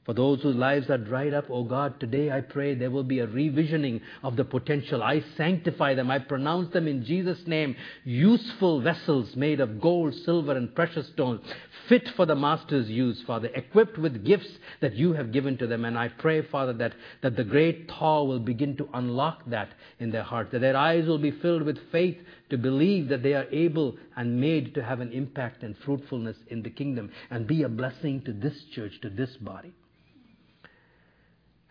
For 0.05 0.13
those 0.13 0.41
whose 0.41 0.57
lives 0.57 0.89
are 0.89 0.97
dried 0.97 1.33
up, 1.33 1.49
O 1.49 1.59
oh 1.59 1.63
God, 1.63 1.97
today 1.97 2.29
I 2.29 2.41
pray 2.41 2.75
there 2.75 2.91
will 2.91 3.05
be 3.05 3.19
a 3.19 3.27
revisioning 3.27 4.01
of 4.21 4.35
the 4.35 4.43
potential. 4.43 5.01
I 5.01 5.23
sanctify 5.37 5.93
them. 5.93 6.11
I 6.11 6.19
pronounce 6.19 6.73
them 6.73 6.89
in 6.89 7.05
Jesus' 7.05 7.47
name 7.47 7.77
useful 8.03 8.81
vessels 8.81 9.33
made 9.37 9.61
of 9.61 9.79
gold, 9.79 10.13
silver, 10.13 10.57
and 10.57 10.75
precious 10.75 11.07
stones, 11.07 11.39
fit 11.87 12.09
for 12.17 12.25
the 12.25 12.35
Master's 12.35 12.89
use, 12.89 13.21
Father, 13.25 13.49
equipped 13.55 13.97
with 13.97 14.25
gifts 14.25 14.49
that 14.81 14.93
you 14.93 15.13
have 15.13 15.31
given 15.31 15.57
to 15.59 15.67
them. 15.67 15.85
And 15.85 15.97
I 15.97 16.09
pray, 16.09 16.41
Father, 16.41 16.73
that, 16.73 16.95
that 17.21 17.37
the 17.37 17.45
great 17.45 17.89
thaw 17.89 18.25
will 18.25 18.39
begin 18.39 18.75
to 18.77 18.89
unlock 18.93 19.45
that 19.47 19.69
in 19.99 20.11
their 20.11 20.23
hearts, 20.23 20.51
that 20.51 20.59
their 20.59 20.75
eyes 20.75 21.07
will 21.07 21.17
be 21.17 21.31
filled 21.31 21.63
with 21.63 21.79
faith 21.93 22.17
to 22.49 22.57
believe 22.57 23.07
that 23.07 23.23
they 23.23 23.35
are 23.35 23.47
able 23.53 23.95
and 24.17 24.41
made 24.41 24.75
to 24.75 24.83
have 24.83 24.99
an 24.99 25.13
impact 25.13 25.63
and 25.63 25.77
fruitfulness 25.77 26.35
in 26.49 26.61
the 26.61 26.69
kingdom 26.69 27.09
and 27.29 27.47
be 27.47 27.63
a 27.63 27.69
blessing 27.69 28.21
to 28.23 28.33
this 28.33 28.65
church, 28.75 28.99
to 29.01 29.09
this 29.09 29.37
body. 29.37 29.73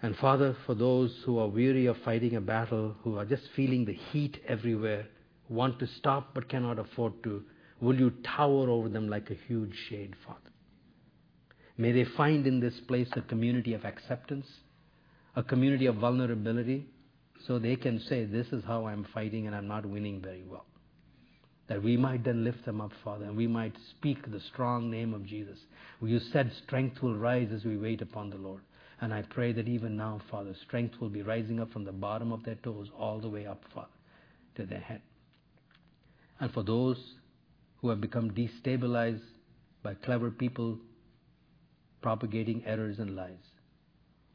And 0.02 0.16
Father, 0.16 0.56
for 0.66 0.74
those 0.74 1.16
who 1.24 1.38
are 1.38 1.46
weary 1.46 1.86
of 1.86 1.96
fighting 1.98 2.34
a 2.34 2.40
battle, 2.40 2.96
who 3.04 3.18
are 3.18 3.24
just 3.24 3.44
feeling 3.54 3.84
the 3.84 3.94
heat 3.94 4.42
everywhere, 4.48 5.06
want 5.48 5.78
to 5.78 5.86
stop 5.86 6.34
but 6.34 6.48
cannot 6.48 6.80
afford 6.80 7.22
to, 7.22 7.44
will 7.80 7.94
you 7.94 8.10
tower 8.24 8.68
over 8.68 8.88
them 8.88 9.08
like 9.08 9.30
a 9.30 9.38
huge 9.46 9.74
shade, 9.88 10.14
Father? 10.26 10.40
May 11.78 11.92
they 11.92 12.04
find 12.04 12.46
in 12.48 12.58
this 12.58 12.78
place 12.80 13.08
a 13.12 13.22
community 13.22 13.74
of 13.74 13.84
acceptance, 13.84 14.46
a 15.36 15.42
community 15.42 15.86
of 15.86 15.96
vulnerability, 15.96 16.86
so 17.46 17.58
they 17.58 17.76
can 17.76 18.00
say, 18.00 18.24
This 18.24 18.48
is 18.48 18.64
how 18.64 18.86
I'm 18.86 19.06
fighting 19.14 19.46
and 19.46 19.54
I'm 19.54 19.68
not 19.68 19.86
winning 19.86 20.20
very 20.20 20.44
well. 20.48 20.66
That 21.68 21.82
we 21.82 21.96
might 21.96 22.24
then 22.24 22.44
lift 22.44 22.64
them 22.64 22.80
up, 22.80 22.92
Father, 23.04 23.24
and 23.24 23.36
we 23.36 23.46
might 23.46 23.74
speak 23.90 24.30
the 24.30 24.40
strong 24.40 24.90
name 24.90 25.14
of 25.14 25.24
Jesus. 25.24 25.58
You 26.02 26.18
said 26.18 26.52
strength 26.64 27.00
will 27.02 27.16
rise 27.16 27.50
as 27.54 27.64
we 27.64 27.76
wait 27.76 28.02
upon 28.02 28.30
the 28.30 28.36
Lord. 28.36 28.62
And 29.02 29.12
I 29.12 29.22
pray 29.22 29.52
that 29.52 29.66
even 29.66 29.96
now, 29.96 30.20
Father, 30.30 30.54
strength 30.62 31.00
will 31.00 31.08
be 31.08 31.22
rising 31.22 31.58
up 31.58 31.72
from 31.72 31.84
the 31.84 31.90
bottom 31.90 32.30
of 32.30 32.44
their 32.44 32.54
toes 32.54 32.88
all 32.96 33.18
the 33.18 33.28
way 33.28 33.46
up, 33.46 33.64
Father, 33.74 33.88
to 34.54 34.64
their 34.64 34.78
head. 34.78 35.02
And 36.38 36.52
for 36.52 36.62
those 36.62 36.98
who 37.80 37.88
have 37.88 38.00
become 38.00 38.30
destabilized 38.30 39.24
by 39.82 39.94
clever 39.94 40.30
people 40.30 40.78
propagating 42.00 42.62
errors 42.64 43.00
and 43.00 43.16
lies, 43.16 43.44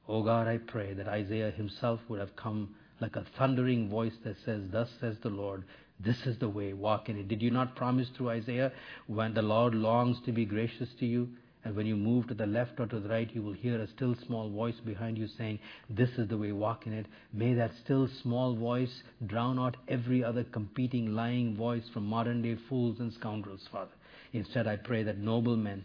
oh 0.06 0.22
God, 0.22 0.50
I 0.50 0.58
pray 0.58 0.94
that 0.94 1.08
Isaiah 1.08 1.52
himself 1.52 2.02
would 2.10 2.20
have 2.20 2.36
come 2.36 2.76
like 3.00 3.16
a 3.16 3.26
thundering 3.38 3.90
voice 3.90 4.18
that 4.26 4.36
says, 4.44 4.64
Thus 4.70 4.90
says 5.00 5.16
the 5.24 5.30
Lord, 5.30 5.64
this 5.98 6.28
is 6.28 6.40
the 6.40 6.50
way, 6.50 6.74
walk 6.74 7.08
in 7.08 7.18
it. 7.18 7.30
Did 7.30 7.42
you 7.42 7.52
not 7.52 7.78
promise 7.78 8.10
through 8.10 8.32
Isaiah, 8.32 8.74
when 9.08 9.34
the 9.34 9.42
Lord 9.42 9.74
longs 9.74 10.20
to 10.26 10.34
be 10.34 10.44
gracious 10.44 10.90
to 11.00 11.06
you, 11.06 11.30
and 11.68 11.76
when 11.76 11.86
you 11.86 11.98
move 11.98 12.30
to 12.30 12.34
the 12.34 12.46
left 12.46 12.80
or 12.80 12.88
to 12.88 12.98
the 12.98 13.10
right, 13.10 13.30
you 13.36 13.42
will 13.42 13.52
hear 13.52 13.82
a 13.82 13.88
still 13.88 14.16
small 14.26 14.50
voice 14.50 14.80
behind 14.86 15.18
you 15.18 15.28
saying, 15.38 15.60
This 15.90 16.10
is 16.12 16.30
the 16.30 16.38
way, 16.38 16.54
walk 16.54 16.88
in 16.88 16.94
it. 16.94 17.08
May 17.34 17.56
that 17.56 17.72
still 17.84 18.08
small 18.24 18.56
voice 18.56 19.04
drown 19.26 19.60
out 19.60 19.76
every 19.90 20.24
other 20.24 20.46
competing, 20.46 21.14
lying 21.14 21.58
voice 21.58 21.84
from 21.94 22.06
modern 22.06 22.42
day 22.42 22.58
fools 22.70 23.02
and 23.02 23.12
scoundrels, 23.12 23.68
Father. 23.70 23.92
Instead, 24.32 24.66
I 24.66 24.78
pray 24.78 25.04
that 25.04 25.18
noble 25.18 25.58
men, 25.58 25.84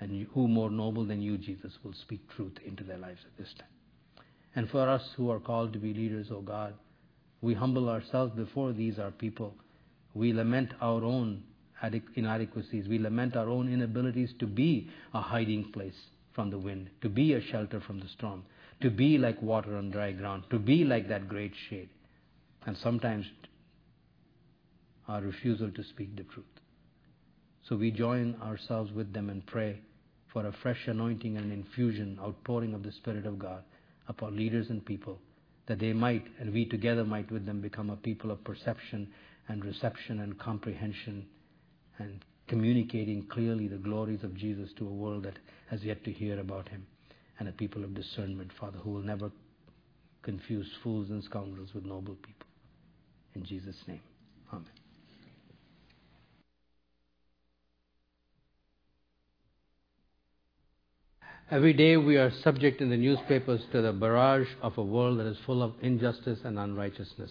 and 0.00 0.26
who 0.34 0.48
more 0.48 0.68
noble 0.68 1.04
than 1.04 1.22
you, 1.22 1.38
Jesus, 1.38 1.78
will 1.84 1.94
speak 1.94 2.28
truth 2.30 2.58
into 2.66 2.82
their 2.82 2.98
lives 2.98 3.20
at 3.24 3.38
this 3.38 3.54
time. 3.56 4.24
And 4.56 4.68
for 4.68 4.88
us 4.88 5.12
who 5.16 5.30
are 5.30 5.38
called 5.38 5.74
to 5.74 5.78
be 5.78 5.94
leaders, 5.94 6.26
O 6.32 6.38
oh 6.38 6.40
God, 6.40 6.74
we 7.40 7.54
humble 7.54 7.88
ourselves 7.88 8.32
before 8.34 8.72
these, 8.72 8.98
our 8.98 9.12
people. 9.12 9.54
We 10.12 10.32
lament 10.32 10.72
our 10.80 11.04
own 11.04 11.44
inadequacies. 12.14 12.88
We 12.88 12.98
lament 12.98 13.36
our 13.36 13.48
own 13.48 13.72
inabilities 13.72 14.32
to 14.40 14.46
be 14.46 14.90
a 15.14 15.20
hiding 15.20 15.72
place 15.72 15.96
from 16.32 16.50
the 16.50 16.58
wind, 16.58 16.90
to 17.02 17.08
be 17.08 17.34
a 17.34 17.40
shelter 17.40 17.80
from 17.80 18.00
the 18.00 18.08
storm, 18.08 18.44
to 18.80 18.90
be 18.90 19.18
like 19.18 19.40
water 19.42 19.76
on 19.76 19.90
dry 19.90 20.12
ground, 20.12 20.44
to 20.50 20.58
be 20.58 20.84
like 20.84 21.08
that 21.08 21.28
great 21.28 21.52
shade. 21.68 21.88
And 22.66 22.76
sometimes 22.76 23.26
our 25.08 25.20
refusal 25.20 25.70
to 25.70 25.82
speak 25.84 26.16
the 26.16 26.24
truth. 26.24 26.44
So 27.68 27.76
we 27.76 27.90
join 27.90 28.36
ourselves 28.42 28.92
with 28.92 29.12
them 29.12 29.30
and 29.30 29.44
pray 29.46 29.80
for 30.32 30.46
a 30.46 30.52
fresh 30.52 30.86
anointing 30.86 31.36
and 31.36 31.52
infusion, 31.52 32.18
outpouring 32.20 32.74
of 32.74 32.82
the 32.82 32.92
Spirit 32.92 33.26
of 33.26 33.38
God 33.38 33.62
upon 34.08 34.36
leaders 34.36 34.68
and 34.70 34.84
people, 34.84 35.18
that 35.66 35.78
they 35.78 35.92
might, 35.92 36.26
and 36.38 36.52
we 36.52 36.64
together 36.64 37.04
might 37.04 37.30
with 37.30 37.46
them, 37.46 37.60
become 37.60 37.90
a 37.90 37.96
people 37.96 38.30
of 38.30 38.44
perception 38.44 39.08
and 39.48 39.64
reception 39.64 40.20
and 40.20 40.38
comprehension 40.38 41.26
and 41.98 42.24
communicating 42.46 43.26
clearly 43.26 43.68
the 43.68 43.76
glories 43.76 44.24
of 44.24 44.34
Jesus 44.34 44.70
to 44.78 44.86
a 44.86 44.90
world 44.90 45.24
that 45.24 45.38
has 45.70 45.82
yet 45.84 46.02
to 46.04 46.12
hear 46.12 46.40
about 46.40 46.68
him, 46.68 46.86
and 47.38 47.48
a 47.48 47.52
people 47.52 47.84
of 47.84 47.94
discernment, 47.94 48.50
Father, 48.58 48.78
who 48.78 48.90
will 48.90 49.02
never 49.02 49.30
confuse 50.22 50.68
fools 50.82 51.10
and 51.10 51.22
scoundrels 51.22 51.74
with 51.74 51.84
noble 51.84 52.14
people. 52.16 52.46
In 53.34 53.44
Jesus' 53.44 53.76
name, 53.86 54.00
Amen. 54.52 54.66
Every 61.50 61.72
day 61.72 61.96
we 61.96 62.18
are 62.18 62.30
subject 62.42 62.82
in 62.82 62.90
the 62.90 62.96
newspapers 62.96 63.62
to 63.72 63.80
the 63.80 63.92
barrage 63.92 64.48
of 64.60 64.76
a 64.76 64.82
world 64.82 65.18
that 65.18 65.26
is 65.26 65.38
full 65.46 65.62
of 65.62 65.72
injustice 65.80 66.40
and 66.44 66.58
unrighteousness. 66.58 67.30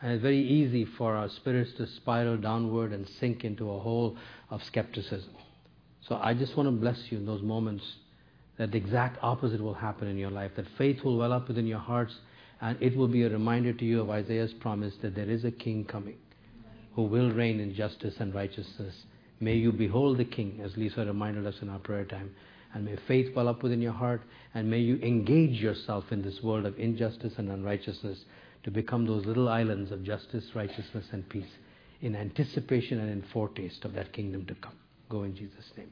And 0.00 0.12
it's 0.12 0.22
very 0.22 0.40
easy 0.40 0.84
for 0.84 1.16
our 1.16 1.28
spirits 1.28 1.72
to 1.78 1.86
spiral 1.86 2.36
downward 2.36 2.92
and 2.92 3.08
sink 3.20 3.44
into 3.44 3.70
a 3.70 3.78
hole 3.80 4.16
of 4.50 4.62
skepticism. 4.62 5.30
So 6.08 6.16
I 6.22 6.34
just 6.34 6.56
want 6.56 6.68
to 6.68 6.72
bless 6.72 7.10
you 7.10 7.18
in 7.18 7.26
those 7.26 7.42
moments 7.42 7.84
that 8.58 8.72
the 8.72 8.78
exact 8.78 9.18
opposite 9.22 9.60
will 9.60 9.74
happen 9.74 10.08
in 10.08 10.16
your 10.16 10.30
life, 10.30 10.52
that 10.56 10.66
faith 10.76 11.02
will 11.02 11.16
well 11.16 11.32
up 11.32 11.48
within 11.48 11.66
your 11.66 11.78
hearts, 11.78 12.14
and 12.60 12.80
it 12.80 12.96
will 12.96 13.08
be 13.08 13.22
a 13.24 13.30
reminder 13.30 13.72
to 13.72 13.84
you 13.84 14.00
of 14.00 14.10
Isaiah's 14.10 14.52
promise 14.54 14.94
that 15.02 15.14
there 15.14 15.28
is 15.28 15.44
a 15.44 15.50
king 15.50 15.84
coming 15.84 16.16
who 16.94 17.02
will 17.02 17.30
reign 17.30 17.60
in 17.60 17.74
justice 17.74 18.14
and 18.18 18.34
righteousness. 18.34 18.94
May 19.40 19.54
you 19.54 19.70
behold 19.70 20.18
the 20.18 20.24
king, 20.24 20.60
as 20.64 20.76
Lisa 20.76 21.04
reminded 21.04 21.46
us 21.46 21.54
in 21.62 21.68
our 21.68 21.78
prayer 21.78 22.04
time. 22.04 22.34
And 22.74 22.84
may 22.84 22.96
faith 23.06 23.34
well 23.34 23.48
up 23.48 23.62
within 23.62 23.80
your 23.80 23.92
heart, 23.92 24.22
and 24.54 24.68
may 24.68 24.80
you 24.80 24.96
engage 24.96 25.60
yourself 25.60 26.04
in 26.10 26.22
this 26.22 26.42
world 26.42 26.66
of 26.66 26.78
injustice 26.78 27.34
and 27.38 27.48
unrighteousness 27.48 28.24
to 28.68 28.72
become 28.72 29.06
those 29.06 29.24
little 29.24 29.48
islands 29.48 29.90
of 29.90 30.04
justice, 30.04 30.44
righteousness, 30.54 31.06
and 31.12 31.26
peace 31.30 31.56
in 32.02 32.14
anticipation 32.14 33.00
and 33.00 33.10
in 33.10 33.22
foretaste 33.32 33.82
of 33.86 33.94
that 33.94 34.12
kingdom 34.12 34.44
to 34.44 34.54
come. 34.56 34.76
Go 35.08 35.22
in 35.22 35.34
Jesus' 35.34 35.72
name. 35.74 35.90